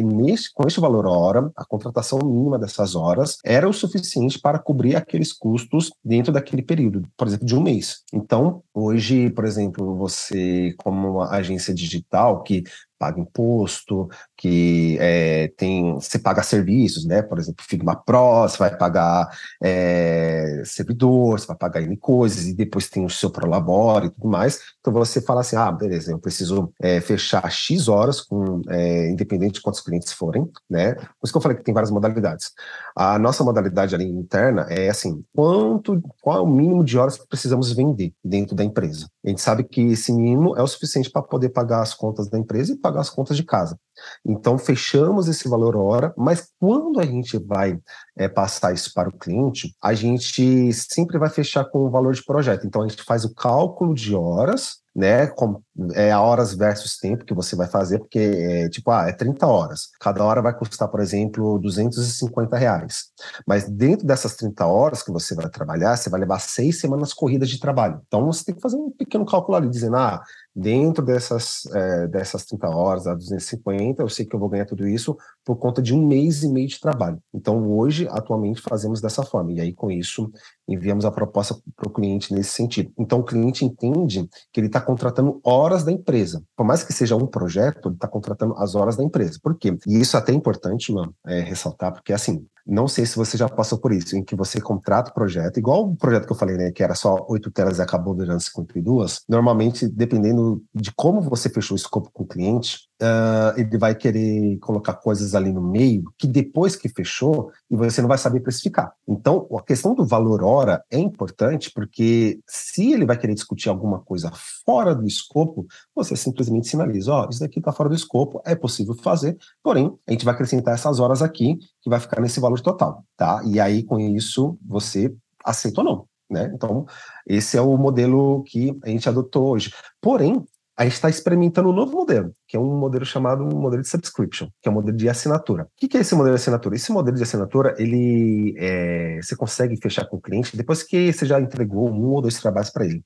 com 0.55 0.66
este 0.66 0.81
valor 0.81 1.07
hora, 1.07 1.53
a 1.55 1.64
contratação 1.66 2.18
mínima 2.24 2.59
dessas 2.59 2.95
horas 2.95 3.15
era 3.44 3.68
o 3.68 3.72
suficiente 3.72 4.38
para 4.40 4.58
cobrir 4.58 4.96
aqueles 4.96 5.32
custos 5.32 5.90
dentro 6.04 6.32
daquele 6.32 6.62
período, 6.62 7.02
por 7.16 7.26
exemplo, 7.26 7.46
de 7.46 7.54
um 7.54 7.62
mês. 7.62 8.02
Então, 8.12 8.62
hoje, 8.74 9.30
por 9.30 9.44
exemplo, 9.44 9.96
você, 9.96 10.74
como 10.78 11.16
uma 11.16 11.30
agência 11.30 11.74
digital 11.74 12.42
que 12.42 12.64
paga 12.99 13.20
imposto, 13.20 14.09
que 14.36 14.97
é, 15.01 15.49
tem, 15.57 15.94
você 15.94 16.18
paga 16.18 16.42
serviços, 16.42 17.05
né? 17.05 17.22
Por 17.22 17.38
exemplo, 17.38 17.64
Figma 17.66 17.97
Pro, 17.97 18.42
você 18.42 18.59
vai 18.59 18.76
pagar 18.76 19.28
é, 19.62 20.62
servidor, 20.64 21.38
você 21.38 21.47
vai 21.47 21.57
pagar 21.57 21.82
N 21.82 21.97
coisas, 21.97 22.47
e 22.47 22.55
depois 22.55 22.88
tem 22.88 23.05
o 23.05 23.11
seu 23.11 23.30
Prolabore 23.30 24.07
e 24.07 24.11
tudo 24.11 24.28
mais. 24.28 24.61
Então 24.80 24.92
você 24.92 25.20
fala 25.20 25.40
assim, 25.40 25.57
ah, 25.57 25.70
beleza, 25.70 26.11
eu 26.11 26.18
preciso 26.18 26.72
é, 26.80 27.01
fechar 27.01 27.51
X 27.51 27.88
horas, 27.88 28.20
com, 28.20 28.62
é, 28.68 29.11
independente 29.11 29.55
de 29.55 29.62
quantos 29.62 29.80
clientes 29.80 30.12
forem, 30.12 30.49
né? 30.68 30.94
Por 30.94 31.24
isso 31.24 31.32
que 31.32 31.36
eu 31.36 31.42
falei 31.42 31.57
que 31.57 31.64
tem 31.64 31.74
várias 31.74 31.90
modalidades. 31.90 32.51
A 32.94 33.18
nossa 33.18 33.44
modalidade 33.44 33.94
ali 33.94 34.05
interna 34.05 34.66
é 34.70 34.88
assim, 34.88 35.22
quanto, 35.34 36.01
qual 36.22 36.38
é 36.38 36.40
o 36.40 36.47
mínimo 36.47 36.84
de 36.84 36.99
horas 36.99 37.18
que 37.18 37.28
precisamos 37.28 37.72
vender 37.72 38.12
dentro 38.24 38.57
da 38.57 38.64
empresa? 38.64 39.07
A 39.24 39.28
gente 39.28 39.40
sabe 39.40 39.64
que 39.64 39.80
esse 39.92 40.12
mínimo 40.12 40.57
é 40.57 40.62
o 40.62 40.66
suficiente 40.66 41.11
para 41.11 41.22
poder 41.22 41.51
pagar 41.51 41.82
as 41.82 41.92
contas 41.94 42.28
da 42.28 42.38
empresa 42.38 42.72
e 42.72 42.76
pagar 42.87 43.01
as 43.01 43.11
contas 43.11 43.37
de 43.37 43.43
casa. 43.43 43.78
Então, 44.24 44.59
fechamos 44.59 45.26
esse 45.26 45.49
valor 45.49 45.76
hora, 45.76 46.12
mas 46.16 46.49
quando 46.61 47.01
a 47.01 47.05
gente 47.05 47.39
vai 47.39 47.78
é, 48.16 48.28
passar 48.28 48.72
isso 48.72 48.93
para 48.95 49.09
o 49.09 49.18
cliente, 49.18 49.74
a 49.82 49.95
gente 49.95 50.72
sempre 50.72 51.18
vai 51.18 51.30
fechar 51.30 51.64
com 51.64 51.80
o 51.80 51.91
valor 51.91 52.14
de 52.14 52.24
projeto. 52.24 52.66
Então, 52.66 52.82
a 52.82 52.89
gente 52.89 53.03
faz 53.03 53.24
o 53.24 53.34
cálculo 53.34 53.95
de 53.95 54.14
horas 54.14 54.84
né? 54.97 55.26
Com, 55.26 55.61
é 55.93 56.16
horas 56.16 56.55
versus 56.55 56.97
tempo 56.97 57.26
que 57.26 57.34
você 57.34 57.55
vai 57.55 57.66
fazer, 57.66 57.99
porque 57.99 58.18
é 58.18 58.68
tipo, 58.70 58.91
ah, 58.91 59.07
é 59.07 59.12
30 59.12 59.47
horas. 59.47 59.91
Cada 60.01 60.24
hora 60.24 60.41
vai 60.41 60.55
custar, 60.55 60.89
por 60.89 61.01
exemplo, 61.01 61.59
250 61.59 62.57
reais. 62.57 63.09
Mas 63.47 63.68
dentro 63.68 64.07
dessas 64.07 64.34
30 64.37 64.66
horas 64.66 65.03
que 65.03 65.12
você 65.12 65.34
vai 65.34 65.51
trabalhar, 65.51 65.95
você 65.97 66.09
vai 66.09 66.20
levar 66.20 66.39
seis 66.39 66.80
semanas 66.80 67.12
corridas 67.12 67.51
de 67.51 67.61
trabalho. 67.61 68.01
Então 68.07 68.24
você 68.24 68.43
tem 68.43 68.55
que 68.55 68.62
fazer 68.62 68.76
um 68.76 68.91
pequeno 68.91 69.26
cálculo 69.26 69.59
ali, 69.59 69.68
dizendo, 69.68 69.97
ah, 69.97 70.22
dentro 70.57 71.04
dessas, 71.04 71.66
é, 71.66 72.09
dessas 72.09 72.46
30 72.46 72.68
horas, 72.68 73.07
a 73.07 73.14
250, 73.14 74.02
eu 74.02 74.09
sei 74.09 74.24
que 74.24 74.34
eu 74.34 74.40
vou 74.40 74.48
ganhar 74.48 74.64
tudo 74.64 74.88
isso 74.88 75.16
por 75.47 75.57
conta 75.57 75.80
de 75.80 75.94
um 75.94 76.05
mês 76.05 76.42
e 76.42 76.49
meio 76.49 76.66
de 76.66 76.80
trabalho. 76.80 77.22
Então, 77.32 77.70
hoje, 77.70 78.09
atualmente, 78.11 78.61
fazemos 78.61 79.01
dessa 79.01 79.22
forma. 79.22 79.53
E 79.53 79.61
aí, 79.61 79.72
com 79.72 79.92
isso, 79.92 80.28
enviamos 80.68 81.05
a 81.05 81.11
proposta 81.12 81.57
para 81.76 81.88
o 81.88 81.92
cliente 81.92 82.34
nesse 82.34 82.51
sentido. 82.51 82.92
Então, 82.99 83.20
o 83.20 83.24
cliente 83.24 83.64
entende 83.64 84.28
que 84.53 84.59
ele 84.59 84.66
está 84.66 84.80
contratando 84.80 85.40
horas 85.44 85.84
da 85.84 85.92
empresa. 85.92 86.42
Por 86.57 86.66
mais 86.66 86.82
que 86.82 86.92
seja 86.92 87.14
um 87.14 87.28
projeto, 87.28 87.88
ele 87.88 87.94
está 87.94 88.09
contratando 88.09 88.57
as 88.59 88.74
horas 88.74 88.97
da 88.97 89.05
empresa. 89.05 89.38
Por 89.40 89.57
quê? 89.57 89.78
E 89.86 90.01
isso 90.01 90.16
é 90.16 90.18
até 90.18 90.32
importante, 90.32 90.92
mano, 90.92 91.14
é, 91.24 91.38
ressaltar, 91.38 91.92
porque 91.92 92.12
assim, 92.12 92.44
não 92.66 92.88
sei 92.88 93.07
se 93.07 93.16
você 93.16 93.38
já 93.38 93.49
passou 93.49 93.78
por 93.78 93.92
isso, 93.92 94.16
em 94.16 94.24
que 94.24 94.34
você 94.34 94.61
contrata 94.61 95.12
o 95.12 95.14
projeto, 95.14 95.59
igual 95.59 95.84
o 95.84 95.97
projeto 95.97 96.26
que 96.26 96.32
eu 96.32 96.36
falei, 96.36 96.57
né, 96.57 96.72
que 96.72 96.82
era 96.82 96.97
só 96.97 97.24
8 97.28 97.49
telas 97.53 97.78
e 97.78 97.82
acabou 97.82 98.12
durante 98.12 98.42
52. 98.42 99.22
Normalmente, 99.28 99.86
dependendo 99.86 100.61
de 100.74 100.92
como 100.92 101.20
você 101.20 101.49
fechou 101.49 101.76
o 101.76 101.78
escopo 101.78 102.11
com 102.12 102.24
o 102.24 102.26
cliente, 102.26 102.88
uh, 103.03 103.59
ele 103.59 103.76
vai 103.78 103.94
querer 103.94 104.59
colocar 104.59 104.94
coisas 104.94 105.34
ali 105.34 105.53
no 105.53 105.62
meio 105.62 106.05
que 106.18 106.26
depois 106.26 106.76
que 106.76 106.88
fechou, 106.88 107.51
e 107.70 107.76
você 107.76 108.01
não 108.01 108.09
vai 108.09 108.18
saber 108.18 108.40
precificar. 108.40 108.92
Então, 109.07 109.47
a 109.57 109.62
questão 109.62 109.94
do 109.94 110.05
valor 110.05 110.42
hora 110.42 110.82
é 110.90 110.99
importante, 110.99 111.70
porque 111.74 112.40
se 112.47 112.92
ele 112.92 113.07
vai 113.07 113.18
querer 113.18 113.34
discutir 113.34 113.68
alguma 113.68 114.01
coisa 114.01 114.30
fora 114.64 114.94
do 114.94 115.07
escopo, 115.07 115.66
você 115.94 116.16
simplesmente 116.16 116.68
sinaliza: 116.68 117.12
ó, 117.12 117.26
oh, 117.26 117.30
isso 117.30 117.40
daqui 117.40 117.59
está 117.59 117.72
fora 117.72 117.88
do 117.88 117.94
escopo, 117.94 118.40
é 118.44 118.55
possível 118.55 118.94
fazer, 118.94 119.36
porém, 119.62 119.92
a 120.07 120.12
gente 120.12 120.24
vai 120.24 120.34
acrescentar 120.34 120.74
essas 120.74 121.01
horas 121.01 121.22
aqui, 121.22 121.59
que 121.82 121.90
vai 121.90 122.01
ficar 122.01 122.20
nesse 122.20 122.40
valor 122.40 122.61
total, 122.61 123.05
tá? 123.16 123.42
E 123.44 123.61
aí, 123.61 123.82
com 123.82 123.99
isso, 123.99 124.59
você 124.66 125.14
aceita 125.44 125.80
ou 125.80 125.84
não. 125.84 126.09
Né? 126.28 126.51
Então, 126.53 126.84
esse 127.24 127.57
é 127.57 127.61
o 127.61 127.76
modelo 127.76 128.42
que 128.42 128.76
a 128.82 128.88
gente 128.88 129.09
adotou 129.09 129.47
hoje. 129.49 129.72
Porém, 130.01 130.44
a 130.77 130.85
gente 130.85 130.95
está 130.95 131.09
experimentando 131.09 131.70
um 131.70 131.72
novo 131.72 131.93
modelo, 131.93 132.35
que 132.47 132.57
é 132.57 132.61
um 132.61 132.77
modelo 132.77 133.05
chamado 133.07 133.45
modelo 133.45 133.83
de 133.83 133.89
subscription, 133.89 134.49
que 134.61 134.68
é 134.68 134.70
um 134.70 134.74
modelo 134.74 134.97
de 134.97 135.09
assinatura. 135.09 135.64
O 135.64 135.89
que 135.89 135.97
é 135.97 136.01
esse 136.01 136.14
modelo 136.14 136.37
de 136.37 136.43
assinatura? 136.43 136.77
Esse 136.77 136.93
modelo 136.93 137.16
de 137.16 137.22
assinatura, 137.22 137.74
ele 137.79 138.55
é, 138.59 139.18
você 139.22 139.35
consegue 139.35 139.77
fechar 139.81 140.05
com 140.05 140.18
o 140.18 140.20
cliente 140.20 140.57
depois 140.57 140.83
que 140.83 141.12
você 141.12 141.24
já 141.24 141.41
entregou 141.41 141.91
um 141.91 142.11
ou 142.11 142.20
dois 142.20 142.39
trabalhos 142.39 142.70
para 142.70 142.85
ele. 142.85 143.03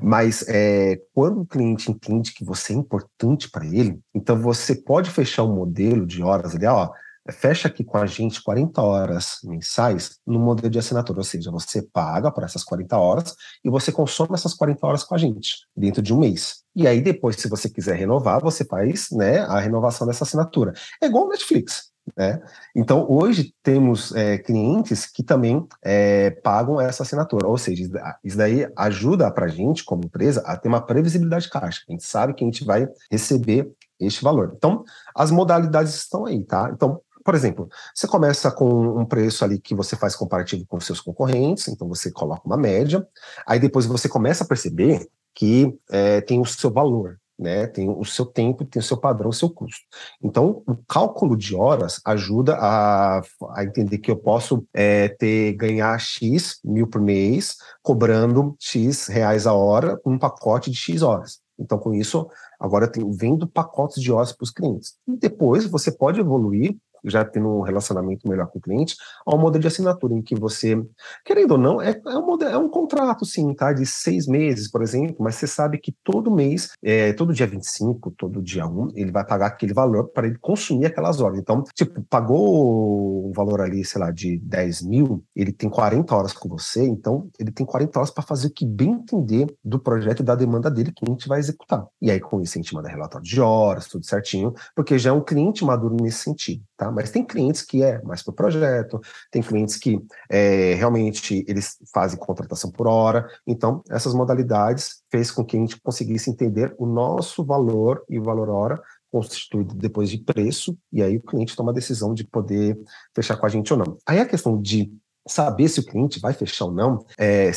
Mas 0.00 0.44
é, 0.48 1.00
quando 1.12 1.40
o 1.40 1.46
cliente 1.46 1.90
entende 1.90 2.32
que 2.32 2.44
você 2.44 2.72
é 2.72 2.76
importante 2.76 3.50
para 3.50 3.66
ele, 3.66 3.98
então 4.14 4.40
você 4.40 4.74
pode 4.74 5.10
fechar 5.10 5.44
um 5.44 5.54
modelo 5.54 6.06
de 6.06 6.22
horas 6.22 6.54
ali, 6.54 6.66
ó, 6.66 6.90
fecha 7.30 7.68
aqui 7.68 7.84
com 7.84 7.98
a 7.98 8.06
gente 8.06 8.42
40 8.42 8.80
horas 8.82 9.38
mensais 9.44 10.18
no 10.26 10.38
modelo 10.38 10.70
de 10.70 10.78
assinatura, 10.78 11.18
ou 11.20 11.24
seja, 11.24 11.50
você 11.50 11.82
paga 11.82 12.30
por 12.30 12.44
essas 12.44 12.64
40 12.64 12.96
horas 12.96 13.34
e 13.64 13.70
você 13.70 13.92
consome 13.92 14.34
essas 14.34 14.54
40 14.54 14.86
horas 14.86 15.04
com 15.04 15.14
a 15.14 15.18
gente 15.18 15.66
dentro 15.76 16.02
de 16.02 16.12
um 16.12 16.18
mês. 16.18 16.62
E 16.74 16.86
aí 16.86 17.00
depois, 17.00 17.36
se 17.36 17.48
você 17.48 17.68
quiser 17.68 17.96
renovar, 17.96 18.40
você 18.40 18.64
faz 18.64 19.08
né, 19.10 19.40
a 19.40 19.58
renovação 19.58 20.06
dessa 20.06 20.24
assinatura. 20.24 20.72
É 21.02 21.06
igual 21.06 21.26
o 21.26 21.28
Netflix. 21.28 21.90
Né? 22.16 22.40
Então, 22.74 23.06
hoje 23.08 23.54
temos 23.62 24.14
é, 24.14 24.38
clientes 24.38 25.06
que 25.06 25.22
também 25.22 25.66
é, 25.82 26.30
pagam 26.30 26.80
essa 26.80 27.02
assinatura, 27.02 27.46
ou 27.46 27.58
seja, 27.58 27.84
isso 28.24 28.36
daí 28.36 28.66
ajuda 28.76 29.30
para 29.30 29.46
a 29.46 29.48
gente, 29.48 29.84
como 29.84 30.04
empresa, 30.04 30.42
a 30.46 30.56
ter 30.56 30.68
uma 30.68 30.84
previsibilidade 30.84 31.44
de 31.44 31.50
caixa. 31.50 31.82
A 31.88 31.92
gente 31.92 32.04
sabe 32.04 32.34
que 32.34 32.44
a 32.44 32.46
gente 32.46 32.64
vai 32.64 32.88
receber 33.10 33.70
este 33.98 34.22
valor. 34.22 34.52
Então, 34.56 34.82
as 35.14 35.30
modalidades 35.30 35.94
estão 35.94 36.26
aí, 36.26 36.42
tá? 36.44 36.70
Então, 36.72 37.00
por 37.24 37.34
exemplo, 37.34 37.68
você 37.94 38.06
começa 38.06 38.50
com 38.50 39.00
um 39.00 39.04
preço 39.04 39.44
ali 39.44 39.58
que 39.58 39.74
você 39.74 39.96
faz 39.96 40.14
comparativo 40.16 40.64
com 40.66 40.80
seus 40.80 41.00
concorrentes, 41.00 41.68
então 41.68 41.88
você 41.88 42.10
coloca 42.10 42.42
uma 42.46 42.56
média, 42.56 43.06
aí 43.46 43.58
depois 43.58 43.86
você 43.86 44.08
começa 44.08 44.44
a 44.44 44.46
perceber 44.46 45.08
que 45.34 45.76
é, 45.90 46.20
tem 46.20 46.40
o 46.40 46.44
seu 46.44 46.70
valor, 46.70 47.18
né? 47.38 47.66
Tem 47.66 47.88
o 47.88 48.04
seu 48.04 48.26
tempo, 48.26 48.64
tem 48.64 48.80
o 48.80 48.84
seu 48.84 48.98
padrão, 48.98 49.30
o 49.30 49.32
seu 49.32 49.48
custo. 49.48 49.80
Então, 50.22 50.62
o 50.66 50.76
cálculo 50.86 51.36
de 51.36 51.56
horas 51.56 52.00
ajuda 52.04 52.56
a, 52.56 53.22
a 53.54 53.64
entender 53.64 53.98
que 53.98 54.10
eu 54.10 54.16
posso 54.16 54.66
é, 54.74 55.08
ter 55.08 55.54
ganhar 55.54 55.98
X 55.98 56.60
mil 56.62 56.86
por 56.86 57.00
mês, 57.00 57.56
cobrando 57.82 58.54
X 58.60 59.06
reais 59.06 59.46
a 59.46 59.54
hora, 59.54 59.98
um 60.04 60.18
pacote 60.18 60.70
de 60.70 60.76
X 60.76 61.00
horas. 61.00 61.40
Então, 61.58 61.78
com 61.78 61.94
isso, 61.94 62.28
agora 62.58 62.90
tenho 62.90 63.10
vendo 63.12 63.46
pacotes 63.46 64.02
de 64.02 64.12
horas 64.12 64.32
para 64.32 64.44
os 64.44 64.50
clientes. 64.50 64.94
E 65.06 65.16
depois 65.16 65.66
você 65.66 65.90
pode 65.90 66.20
evoluir 66.20 66.76
já 67.04 67.24
tendo 67.24 67.48
um 67.48 67.60
relacionamento 67.60 68.28
melhor 68.28 68.46
com 68.48 68.58
o 68.58 68.62
cliente, 68.62 68.96
ao 69.26 69.38
modelo 69.38 69.60
de 69.60 69.68
assinatura, 69.68 70.14
em 70.14 70.22
que 70.22 70.34
você, 70.34 70.80
querendo 71.24 71.52
ou 71.52 71.58
não, 71.58 71.80
é, 71.80 72.00
é, 72.06 72.16
um, 72.16 72.26
modelo, 72.26 72.50
é 72.50 72.58
um 72.58 72.68
contrato, 72.68 73.24
sim, 73.24 73.52
tá? 73.54 73.72
De 73.72 73.86
seis 73.86 74.26
meses, 74.26 74.70
por 74.70 74.82
exemplo, 74.82 75.16
mas 75.20 75.36
você 75.36 75.46
sabe 75.46 75.78
que 75.78 75.92
todo 76.04 76.30
mês, 76.30 76.70
é, 76.82 77.12
todo 77.12 77.32
dia 77.32 77.46
25, 77.46 78.10
todo 78.12 78.42
dia 78.42 78.66
1, 78.66 78.90
ele 78.94 79.10
vai 79.10 79.24
pagar 79.24 79.46
aquele 79.46 79.72
valor 79.72 80.08
para 80.08 80.26
ele 80.26 80.38
consumir 80.38 80.86
aquelas 80.86 81.20
horas. 81.20 81.38
Então, 81.38 81.62
tipo, 81.74 82.02
pagou 82.08 83.28
um 83.28 83.32
valor 83.32 83.60
ali, 83.60 83.84
sei 83.84 84.00
lá, 84.00 84.10
de 84.10 84.38
10 84.38 84.82
mil, 84.82 85.24
ele 85.34 85.52
tem 85.52 85.68
40 85.68 86.14
horas 86.14 86.32
com 86.32 86.48
você, 86.48 86.84
então 86.84 87.28
ele 87.38 87.50
tem 87.50 87.66
40 87.66 87.98
horas 87.98 88.10
para 88.10 88.22
fazer 88.22 88.48
o 88.48 88.52
que 88.52 88.66
bem 88.66 88.92
entender 88.92 89.46
do 89.64 89.78
projeto 89.78 90.20
e 90.20 90.24
da 90.24 90.34
demanda 90.34 90.70
dele 90.70 90.92
que 90.92 91.04
a 91.04 91.10
gente 91.10 91.28
vai 91.28 91.38
executar. 91.38 91.86
E 92.00 92.10
aí, 92.10 92.20
com 92.20 92.40
isso, 92.40 92.58
a 92.58 92.62
gente 92.62 92.74
manda 92.74 92.88
relatório 92.88 93.26
de 93.26 93.40
horas, 93.40 93.88
tudo 93.88 94.04
certinho, 94.04 94.52
porque 94.74 94.98
já 94.98 95.10
é 95.10 95.12
um 95.12 95.22
cliente 95.22 95.64
maduro 95.64 95.96
nesse 96.00 96.18
sentido, 96.18 96.62
tá? 96.76 96.89
Mas 96.90 97.10
tem 97.10 97.24
clientes 97.24 97.62
que 97.62 97.82
é 97.82 98.00
mais 98.02 98.22
para 98.22 98.32
o 98.32 98.34
projeto, 98.34 99.00
tem 99.30 99.42
clientes 99.42 99.76
que 99.76 100.00
é, 100.28 100.74
realmente 100.74 101.44
eles 101.48 101.78
fazem 101.92 102.18
contratação 102.18 102.70
por 102.70 102.86
hora. 102.86 103.28
Então, 103.46 103.82
essas 103.90 104.14
modalidades 104.14 105.02
fez 105.10 105.30
com 105.30 105.44
que 105.44 105.56
a 105.56 105.60
gente 105.60 105.80
conseguisse 105.80 106.30
entender 106.30 106.74
o 106.78 106.86
nosso 106.86 107.44
valor 107.44 108.04
e 108.08 108.18
o 108.18 108.22
valor 108.22 108.48
hora 108.48 108.80
constituído 109.10 109.74
depois 109.74 110.08
de 110.08 110.18
preço, 110.18 110.78
e 110.92 111.02
aí 111.02 111.16
o 111.16 111.22
cliente 111.22 111.56
toma 111.56 111.72
a 111.72 111.74
decisão 111.74 112.14
de 112.14 112.24
poder 112.24 112.78
fechar 113.14 113.36
com 113.36 113.44
a 113.44 113.48
gente 113.48 113.72
ou 113.72 113.78
não. 113.78 113.98
Aí 114.06 114.20
a 114.20 114.26
questão 114.26 114.60
de 114.60 114.92
saber 115.26 115.68
se 115.68 115.80
o 115.80 115.84
cliente 115.84 116.20
vai 116.20 116.32
fechar 116.32 116.66
ou 116.66 116.72
não, 116.72 117.04
é, 117.18 117.50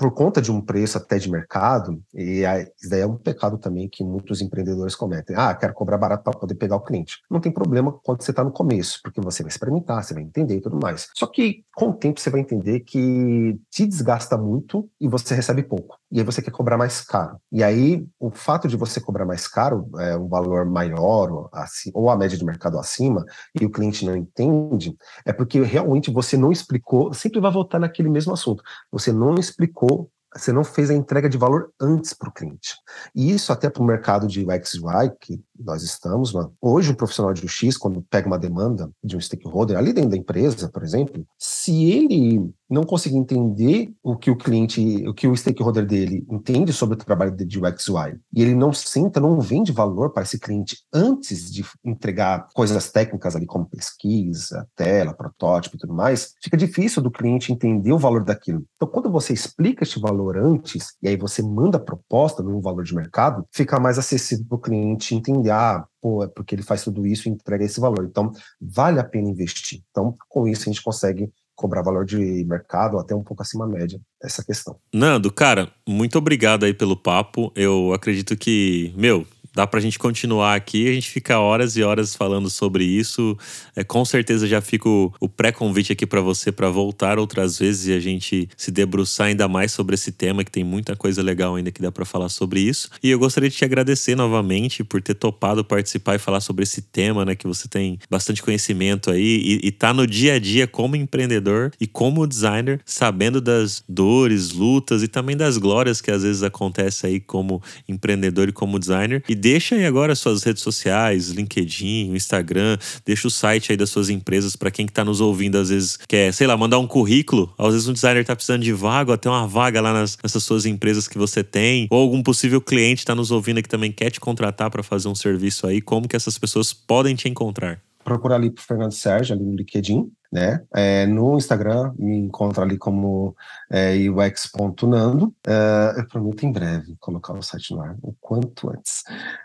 por 0.00 0.14
conta 0.14 0.40
de 0.40 0.50
um 0.50 0.62
preço 0.62 0.96
até 0.96 1.18
de 1.18 1.30
mercado, 1.30 2.02
e 2.14 2.42
isso 2.80 2.88
daí 2.88 3.02
é 3.02 3.06
um 3.06 3.18
pecado 3.18 3.58
também 3.58 3.86
que 3.86 4.02
muitos 4.02 4.40
empreendedores 4.40 4.94
cometem. 4.94 5.36
Ah, 5.36 5.54
quero 5.54 5.74
cobrar 5.74 5.98
barato 5.98 6.24
para 6.24 6.38
poder 6.38 6.54
pegar 6.54 6.76
o 6.76 6.80
cliente. 6.80 7.18
Não 7.30 7.38
tem 7.38 7.52
problema 7.52 7.92
quando 8.02 8.22
você 8.22 8.30
está 8.30 8.42
no 8.42 8.50
começo, 8.50 8.98
porque 9.02 9.20
você 9.20 9.42
vai 9.42 9.50
experimentar, 9.50 10.02
você 10.02 10.14
vai 10.14 10.22
entender 10.22 10.56
e 10.56 10.60
tudo 10.62 10.78
mais. 10.82 11.10
Só 11.14 11.26
que 11.26 11.66
com 11.74 11.90
o 11.90 11.92
tempo 11.92 12.18
você 12.18 12.30
vai 12.30 12.40
entender 12.40 12.80
que 12.80 13.60
te 13.70 13.84
desgasta 13.86 14.38
muito 14.38 14.88
e 14.98 15.06
você 15.06 15.34
recebe 15.34 15.62
pouco. 15.62 15.99
E 16.10 16.18
aí 16.18 16.24
você 16.24 16.42
quer 16.42 16.50
cobrar 16.50 16.76
mais 16.76 17.00
caro. 17.00 17.38
E 17.52 17.62
aí 17.62 18.04
o 18.18 18.30
fato 18.30 18.66
de 18.66 18.76
você 18.76 19.00
cobrar 19.00 19.24
mais 19.24 19.46
caro, 19.46 19.88
é, 19.98 20.16
um 20.16 20.28
valor 20.28 20.66
maior 20.66 21.30
ou, 21.30 21.48
assim, 21.52 21.90
ou 21.94 22.10
a 22.10 22.16
média 22.16 22.36
de 22.36 22.44
mercado 22.44 22.78
acima, 22.78 23.24
e 23.60 23.64
o 23.64 23.70
cliente 23.70 24.04
não 24.04 24.16
entende, 24.16 24.96
é 25.24 25.32
porque 25.32 25.60
realmente 25.62 26.10
você 26.10 26.36
não 26.36 26.50
explicou, 26.50 27.14
sempre 27.14 27.40
vai 27.40 27.52
voltar 27.52 27.78
naquele 27.78 28.08
mesmo 28.08 28.32
assunto. 28.32 28.62
Você 28.90 29.12
não 29.12 29.34
explicou 29.36 30.10
você 30.34 30.52
não 30.52 30.64
fez 30.64 30.90
a 30.90 30.94
entrega 30.94 31.28
de 31.28 31.36
valor 31.36 31.72
antes 31.80 32.12
para 32.12 32.28
o 32.28 32.32
cliente. 32.32 32.76
E 33.14 33.32
isso 33.32 33.52
até 33.52 33.68
para 33.68 33.82
o 33.82 33.86
mercado 33.86 34.26
de 34.26 34.44
UX 34.44 34.74
UI, 34.74 35.10
que 35.20 35.40
nós 35.58 35.82
estamos, 35.82 36.32
mano. 36.32 36.54
hoje 36.60 36.90
um 36.90 36.94
profissional 36.94 37.32
de 37.32 37.44
UX, 37.44 37.76
quando 37.76 38.02
pega 38.02 38.26
uma 38.26 38.38
demanda 38.38 38.90
de 39.02 39.16
um 39.16 39.20
stakeholder 39.20 39.76
ali 39.76 39.92
dentro 39.92 40.10
da 40.10 40.16
empresa, 40.16 40.68
por 40.68 40.82
exemplo, 40.82 41.26
se 41.38 41.84
ele 41.90 42.50
não 42.68 42.84
conseguir 42.84 43.16
entender 43.16 43.92
o 44.02 44.16
que 44.16 44.30
o 44.30 44.36
cliente, 44.36 44.80
o 45.06 45.12
que 45.12 45.26
o 45.26 45.36
stakeholder 45.36 45.84
dele 45.84 46.24
entende 46.30 46.72
sobre 46.72 46.94
o 46.94 46.98
trabalho 46.98 47.32
de 47.32 47.58
UX 47.58 47.88
UI, 47.88 48.16
e 48.32 48.42
ele 48.42 48.54
não 48.54 48.72
senta, 48.72 49.20
não 49.20 49.40
vende 49.40 49.72
valor 49.72 50.10
para 50.10 50.22
esse 50.22 50.38
cliente 50.38 50.78
antes 50.92 51.50
de 51.52 51.64
entregar 51.84 52.46
coisas 52.54 52.90
técnicas 52.92 53.34
ali 53.34 53.44
como 53.44 53.66
pesquisa, 53.66 54.68
tela, 54.76 55.12
protótipo 55.12 55.76
e 55.76 55.78
tudo 55.80 55.92
mais, 55.92 56.34
fica 56.40 56.56
difícil 56.56 57.02
do 57.02 57.10
cliente 57.10 57.52
entender 57.52 57.92
o 57.92 57.98
valor 57.98 58.22
daquilo. 58.22 58.64
Então, 58.76 58.88
quando 58.88 59.10
você 59.10 59.32
explica 59.32 59.82
este 59.82 59.98
valor 60.00 60.19
antes, 60.36 60.94
e 61.02 61.08
aí 61.08 61.16
você 61.16 61.42
manda 61.42 61.76
a 61.76 61.80
proposta 61.80 62.42
num 62.42 62.60
valor 62.60 62.84
de 62.84 62.94
mercado, 62.94 63.44
fica 63.52 63.80
mais 63.80 63.98
acessível 63.98 64.44
para 64.48 64.56
o 64.56 64.60
cliente 64.60 65.14
entender, 65.14 65.50
ah, 65.50 65.84
pô, 66.00 66.24
é 66.24 66.28
porque 66.28 66.54
ele 66.54 66.62
faz 66.62 66.82
tudo 66.82 67.06
isso 67.06 67.28
e 67.28 67.32
entrega 67.32 67.64
esse 67.64 67.80
valor. 67.80 68.04
Então, 68.04 68.32
vale 68.60 68.98
a 69.00 69.04
pena 69.04 69.28
investir. 69.28 69.82
Então, 69.90 70.14
com 70.28 70.46
isso, 70.46 70.62
a 70.62 70.72
gente 70.72 70.82
consegue 70.82 71.30
cobrar 71.54 71.82
valor 71.82 72.06
de 72.06 72.16
mercado 72.46 72.98
até 72.98 73.14
um 73.14 73.22
pouco 73.22 73.42
acima 73.42 73.66
da 73.66 73.72
média 73.72 74.00
essa 74.22 74.42
questão. 74.42 74.76
Nando, 74.94 75.30
cara, 75.30 75.70
muito 75.86 76.16
obrigado 76.16 76.64
aí 76.64 76.72
pelo 76.72 76.96
papo. 76.96 77.52
Eu 77.54 77.92
acredito 77.92 78.34
que, 78.34 78.94
meu, 78.96 79.26
dá 79.54 79.66
pra 79.66 79.80
gente 79.80 79.98
continuar 79.98 80.54
aqui, 80.54 80.88
a 80.88 80.92
gente 80.92 81.10
fica 81.10 81.38
horas 81.38 81.76
e 81.76 81.82
horas 81.82 82.14
falando 82.14 82.48
sobre 82.48 82.84
isso. 82.84 83.36
É, 83.74 83.84
com 83.84 84.04
certeza 84.04 84.46
já 84.46 84.60
fica 84.60 84.88
o, 84.88 85.12
o 85.20 85.28
pré-convite 85.28 85.92
aqui 85.92 86.06
para 86.06 86.20
você 86.20 86.52
para 86.52 86.70
voltar 86.70 87.18
outras 87.18 87.58
vezes 87.58 87.86
e 87.86 87.92
a 87.92 88.00
gente 88.00 88.48
se 88.56 88.70
debruçar 88.70 89.28
ainda 89.28 89.48
mais 89.48 89.72
sobre 89.72 89.94
esse 89.94 90.12
tema, 90.12 90.44
que 90.44 90.50
tem 90.50 90.64
muita 90.64 90.96
coisa 90.96 91.22
legal 91.22 91.56
ainda 91.56 91.70
que 91.70 91.82
dá 91.82 91.90
para 91.90 92.04
falar 92.04 92.28
sobre 92.28 92.60
isso. 92.60 92.88
E 93.02 93.10
eu 93.10 93.18
gostaria 93.18 93.48
de 93.48 93.56
te 93.56 93.64
agradecer 93.64 94.14
novamente 94.14 94.84
por 94.84 95.02
ter 95.02 95.14
topado 95.14 95.64
participar 95.64 96.16
e 96.16 96.18
falar 96.18 96.40
sobre 96.40 96.62
esse 96.62 96.82
tema, 96.82 97.24
né? 97.24 97.34
Que 97.34 97.46
você 97.46 97.68
tem 97.68 97.98
bastante 98.08 98.42
conhecimento 98.42 99.10
aí 99.10 99.60
e, 99.62 99.68
e 99.68 99.70
tá 99.72 99.92
no 99.92 100.06
dia 100.06 100.34
a 100.34 100.38
dia 100.38 100.66
como 100.66 100.96
empreendedor 100.96 101.72
e 101.80 101.86
como 101.86 102.26
designer, 102.26 102.80
sabendo 102.84 103.40
das 103.40 103.82
dores, 103.88 104.52
lutas 104.52 105.02
e 105.02 105.08
também 105.08 105.36
das 105.36 105.56
glórias 105.56 106.00
que 106.00 106.10
às 106.10 106.22
vezes 106.22 106.42
acontecem 106.42 107.10
aí 107.10 107.20
como 107.20 107.62
empreendedor 107.88 108.48
e 108.48 108.52
como 108.52 108.78
designer. 108.78 109.22
E 109.28 109.34
deixa 109.40 109.74
aí 109.74 109.86
agora 109.86 110.14
suas 110.14 110.42
redes 110.42 110.62
sociais, 110.62 111.30
LinkedIn, 111.30 112.12
Instagram, 112.14 112.78
deixa 113.04 113.26
o 113.26 113.30
site 113.30 113.72
aí 113.72 113.76
das 113.76 113.90
suas 113.90 114.10
empresas 114.10 114.54
para 114.54 114.70
quem 114.70 114.86
que 114.86 114.92
tá 114.92 115.04
nos 115.04 115.20
ouvindo 115.20 115.56
às 115.56 115.70
vezes 115.70 115.98
quer, 116.08 116.32
sei 116.32 116.46
lá, 116.46 116.56
mandar 116.56 116.78
um 116.78 116.86
currículo. 116.86 117.52
Às 117.58 117.72
vezes 117.72 117.88
um 117.88 117.92
designer 117.92 118.24
tá 118.24 118.36
precisando 118.36 118.62
de 118.62 118.72
vaga, 118.72 119.14
até 119.14 119.28
uma 119.28 119.46
vaga 119.46 119.80
lá 119.80 119.92
nas, 119.92 120.18
nessas 120.22 120.44
suas 120.44 120.66
empresas 120.66 121.08
que 121.08 121.18
você 121.18 121.42
tem, 121.42 121.88
ou 121.90 122.00
algum 122.00 122.22
possível 122.22 122.60
cliente 122.60 123.04
tá 123.04 123.14
nos 123.14 123.30
ouvindo 123.30 123.62
que 123.62 123.68
também 123.68 123.90
quer 123.90 124.10
te 124.10 124.20
contratar 124.20 124.70
para 124.70 124.82
fazer 124.82 125.08
um 125.08 125.14
serviço 125.14 125.66
aí, 125.66 125.80
como 125.80 126.06
que 126.06 126.16
essas 126.16 126.38
pessoas 126.38 126.72
podem 126.72 127.14
te 127.14 127.28
encontrar? 127.28 127.80
Procura 128.04 128.34
ali 128.34 128.50
pro 128.50 128.62
Fernando 128.62 128.92
Sérgio, 128.92 129.34
ali 129.34 129.44
no 129.44 129.54
LinkedIn, 129.54 130.10
né? 130.32 130.62
É, 130.72 131.06
no 131.06 131.36
Instagram, 131.36 131.92
me 131.98 132.16
encontra 132.16 132.62
ali 132.62 132.78
como 132.78 133.34
é, 133.68 133.94
ux.nando. 134.08 135.34
É, 135.46 136.00
eu 136.00 136.06
prometo 136.06 136.46
em 136.46 136.52
breve 136.52 136.96
colocar 137.00 137.32
o 137.32 137.42
site 137.42 137.74
no 137.74 137.82
ar, 137.82 137.96
o 138.02 138.14
quanto 138.20 138.70
antes. 138.70 139.02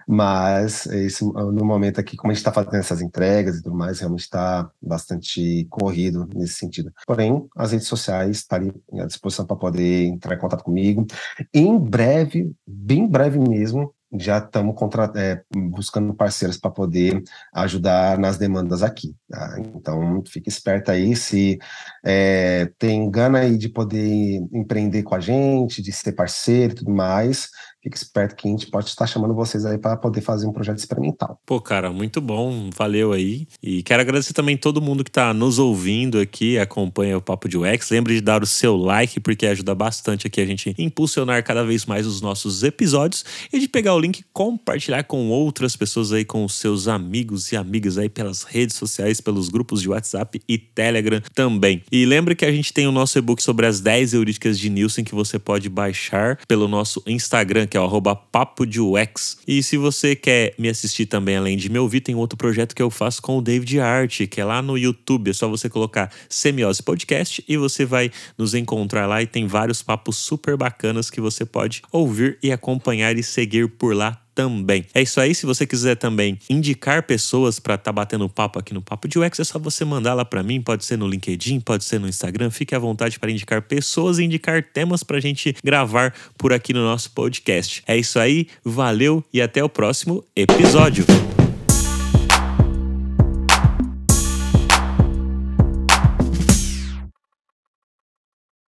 Mas 0.07 0.85
esse, 0.85 1.25
no 1.25 1.65
momento 1.65 1.99
aqui, 1.99 2.15
como 2.15 2.31
a 2.31 2.33
gente 2.33 2.41
está 2.41 2.51
fazendo 2.51 2.75
essas 2.75 3.01
entregas 3.01 3.57
e 3.57 3.63
tudo 3.63 3.75
mais, 3.75 3.99
realmente 3.99 4.21
está 4.21 4.69
bastante 4.81 5.65
corrido 5.69 6.27
nesse 6.33 6.53
sentido. 6.53 6.93
Porém, 7.07 7.47
as 7.55 7.71
redes 7.71 7.87
sociais 7.87 8.37
estão 8.37 8.69
tá 8.69 9.03
à 9.03 9.05
disposição 9.05 9.45
para 9.45 9.55
poder 9.55 10.05
entrar 10.05 10.35
em 10.35 10.39
contato 10.39 10.63
comigo. 10.63 11.05
Em 11.53 11.77
breve, 11.79 12.53
bem 12.65 13.07
breve 13.07 13.39
mesmo, 13.39 13.93
já 14.13 14.37
estamos 14.37 14.75
é, 15.15 15.41
buscando 15.55 16.13
parceiros 16.13 16.57
para 16.57 16.71
poder 16.71 17.23
ajudar 17.53 18.17
nas 18.17 18.37
demandas 18.37 18.83
aqui. 18.83 19.15
Tá? 19.29 19.57
Então, 19.59 20.23
fique 20.27 20.49
esperto 20.49 20.91
aí, 20.91 21.15
se 21.15 21.57
é, 22.03 22.71
tem 22.77 23.09
gana 23.09 23.39
aí 23.39 23.57
de 23.57 23.69
poder 23.69 24.39
empreender 24.53 25.03
com 25.03 25.15
a 25.15 25.19
gente, 25.19 25.81
de 25.81 25.91
ser 25.91 26.13
parceiro 26.13 26.73
e 26.73 26.75
tudo 26.75 26.91
mais, 26.91 27.49
fique 27.85 27.97
esperto 27.97 28.35
que 28.35 28.47
a 28.47 28.51
gente 28.51 28.65
pode 28.65 28.87
estar 28.87 29.05
chamando 29.05 29.35
vocês 29.35 29.63
aí 29.63 29.77
para 29.77 29.95
poder 29.95 30.21
fazer 30.21 30.47
um 30.47 30.51
projeto 30.51 30.79
experimental. 30.79 31.39
Pô, 31.45 31.61
cara, 31.61 31.91
muito 31.91 32.19
bom, 32.19 32.71
valeu 32.75 33.13
aí. 33.13 33.47
E 33.61 33.83
quero 33.83 34.01
agradecer 34.01 34.33
também 34.33 34.57
todo 34.57 34.81
mundo 34.81 35.03
que 35.03 35.09
está 35.11 35.33
nos 35.35 35.59
ouvindo 35.59 36.19
aqui, 36.19 36.57
acompanha 36.57 37.15
o 37.15 37.21
Papo 37.21 37.47
de 37.47 37.57
UX. 37.57 37.91
Lembre 37.91 38.15
de 38.15 38.21
dar 38.21 38.41
o 38.41 38.47
seu 38.47 38.75
like, 38.75 39.19
porque 39.19 39.45
ajuda 39.45 39.75
bastante 39.75 40.25
aqui 40.25 40.41
a 40.41 40.45
gente 40.47 40.73
impulsionar 40.79 41.43
cada 41.43 41.63
vez 41.63 41.85
mais 41.85 42.07
os 42.07 42.21
nossos 42.21 42.63
episódios 42.63 43.23
e 43.53 43.59
de 43.59 43.67
pegar 43.67 43.93
o 43.93 43.99
link 43.99 44.19
e 44.19 44.25
compartilhar 44.33 45.03
com 45.03 45.29
outras 45.29 45.75
pessoas 45.75 46.11
aí, 46.11 46.25
com 46.25 46.43
os 46.43 46.55
seus 46.55 46.87
amigos 46.87 47.51
e 47.51 47.55
amigas 47.55 47.99
aí 47.99 48.09
pelas 48.09 48.41
redes 48.41 48.75
sociais, 48.75 49.21
pelos 49.21 49.47
grupos 49.47 49.81
de 49.81 49.89
WhatsApp 49.89 50.41
e 50.49 50.57
Telegram 50.57 51.21
também. 51.35 51.83
E 51.91 52.03
lembre 52.03 52.33
que 52.33 52.45
a 52.45 52.51
gente 52.51 52.73
tem 52.73 52.87
o 52.87 52.91
nosso 52.91 53.19
e-book 53.19 53.43
sobre 53.43 53.67
as 53.67 53.79
10 53.79 54.15
heurísticas 54.15 54.57
de 54.57 54.71
Nielsen 54.71 55.05
que 55.05 55.13
você 55.13 55.37
pode 55.37 55.69
baixar 55.69 56.39
pelo 56.47 56.67
nosso 56.67 57.03
Instagram, 57.05 57.67
que 57.75 57.77
é 57.77 57.81
o 57.81 57.83
arroba 57.83 58.15
papo 58.15 58.65
de 58.65 58.79
UX. 58.79 59.37
E 59.45 59.61
se 59.61 59.75
você 59.75 60.15
quer 60.15 60.55
me 60.57 60.69
assistir 60.69 61.07
também, 61.07 61.35
além 61.35 61.57
de 61.57 61.69
me 61.69 61.77
ouvir, 61.77 61.99
tem 61.99 62.15
outro 62.15 62.37
projeto 62.37 62.73
que 62.73 62.81
eu 62.81 62.89
faço 62.89 63.21
com 63.21 63.37
o 63.37 63.41
David 63.41 63.81
Art, 63.81 64.21
que 64.29 64.39
é 64.39 64.45
lá 64.45 64.61
no 64.61 64.77
YouTube. 64.77 65.29
É 65.29 65.33
só 65.33 65.49
você 65.49 65.69
colocar 65.69 66.09
Semiose 66.29 66.81
Podcast 66.81 67.43
e 67.45 67.57
você 67.57 67.83
vai 67.83 68.09
nos 68.37 68.53
encontrar 68.53 69.07
lá 69.07 69.21
e 69.21 69.27
tem 69.27 69.45
vários 69.45 69.83
papos 69.83 70.15
super 70.15 70.55
bacanas 70.55 71.09
que 71.09 71.19
você 71.19 71.43
pode 71.43 71.81
ouvir 71.91 72.39
e 72.41 72.49
acompanhar 72.49 73.17
e 73.17 73.23
seguir 73.23 73.67
por 73.67 73.93
lá 73.93 74.24
também. 74.35 74.85
É 74.93 75.01
isso 75.01 75.19
aí. 75.19 75.33
Se 75.33 75.45
você 75.45 75.65
quiser 75.65 75.95
também 75.95 76.37
indicar 76.49 77.03
pessoas 77.03 77.59
para 77.59 77.75
estar 77.75 77.85
tá 77.85 77.91
batendo 77.91 78.27
papo 78.27 78.59
aqui 78.59 78.73
no 78.73 78.81
Papo 78.81 79.07
de 79.07 79.17
UX, 79.17 79.39
é 79.39 79.43
só 79.43 79.57
você 79.57 79.85
mandar 79.85 80.13
lá 80.13 80.25
para 80.25 80.43
mim. 80.43 80.61
Pode 80.61 80.83
ser 80.83 80.97
no 80.97 81.07
LinkedIn, 81.07 81.61
pode 81.61 81.85
ser 81.85 81.99
no 81.99 82.07
Instagram. 82.07 82.51
Fique 82.51 82.75
à 82.75 82.79
vontade 82.79 83.17
para 83.17 83.31
indicar 83.31 83.61
pessoas 83.61 84.19
e 84.19 84.23
indicar 84.23 84.61
temas 84.61 85.01
para 85.01 85.17
a 85.17 85.21
gente 85.21 85.55
gravar 85.63 86.13
por 86.37 86.51
aqui 86.51 86.73
no 86.73 86.83
nosso 86.83 87.11
podcast. 87.11 87.81
É 87.87 87.97
isso 87.97 88.19
aí. 88.19 88.47
Valeu 88.63 89.23
e 89.33 89.41
até 89.41 89.63
o 89.63 89.69
próximo 89.69 90.23
episódio. 90.35 91.05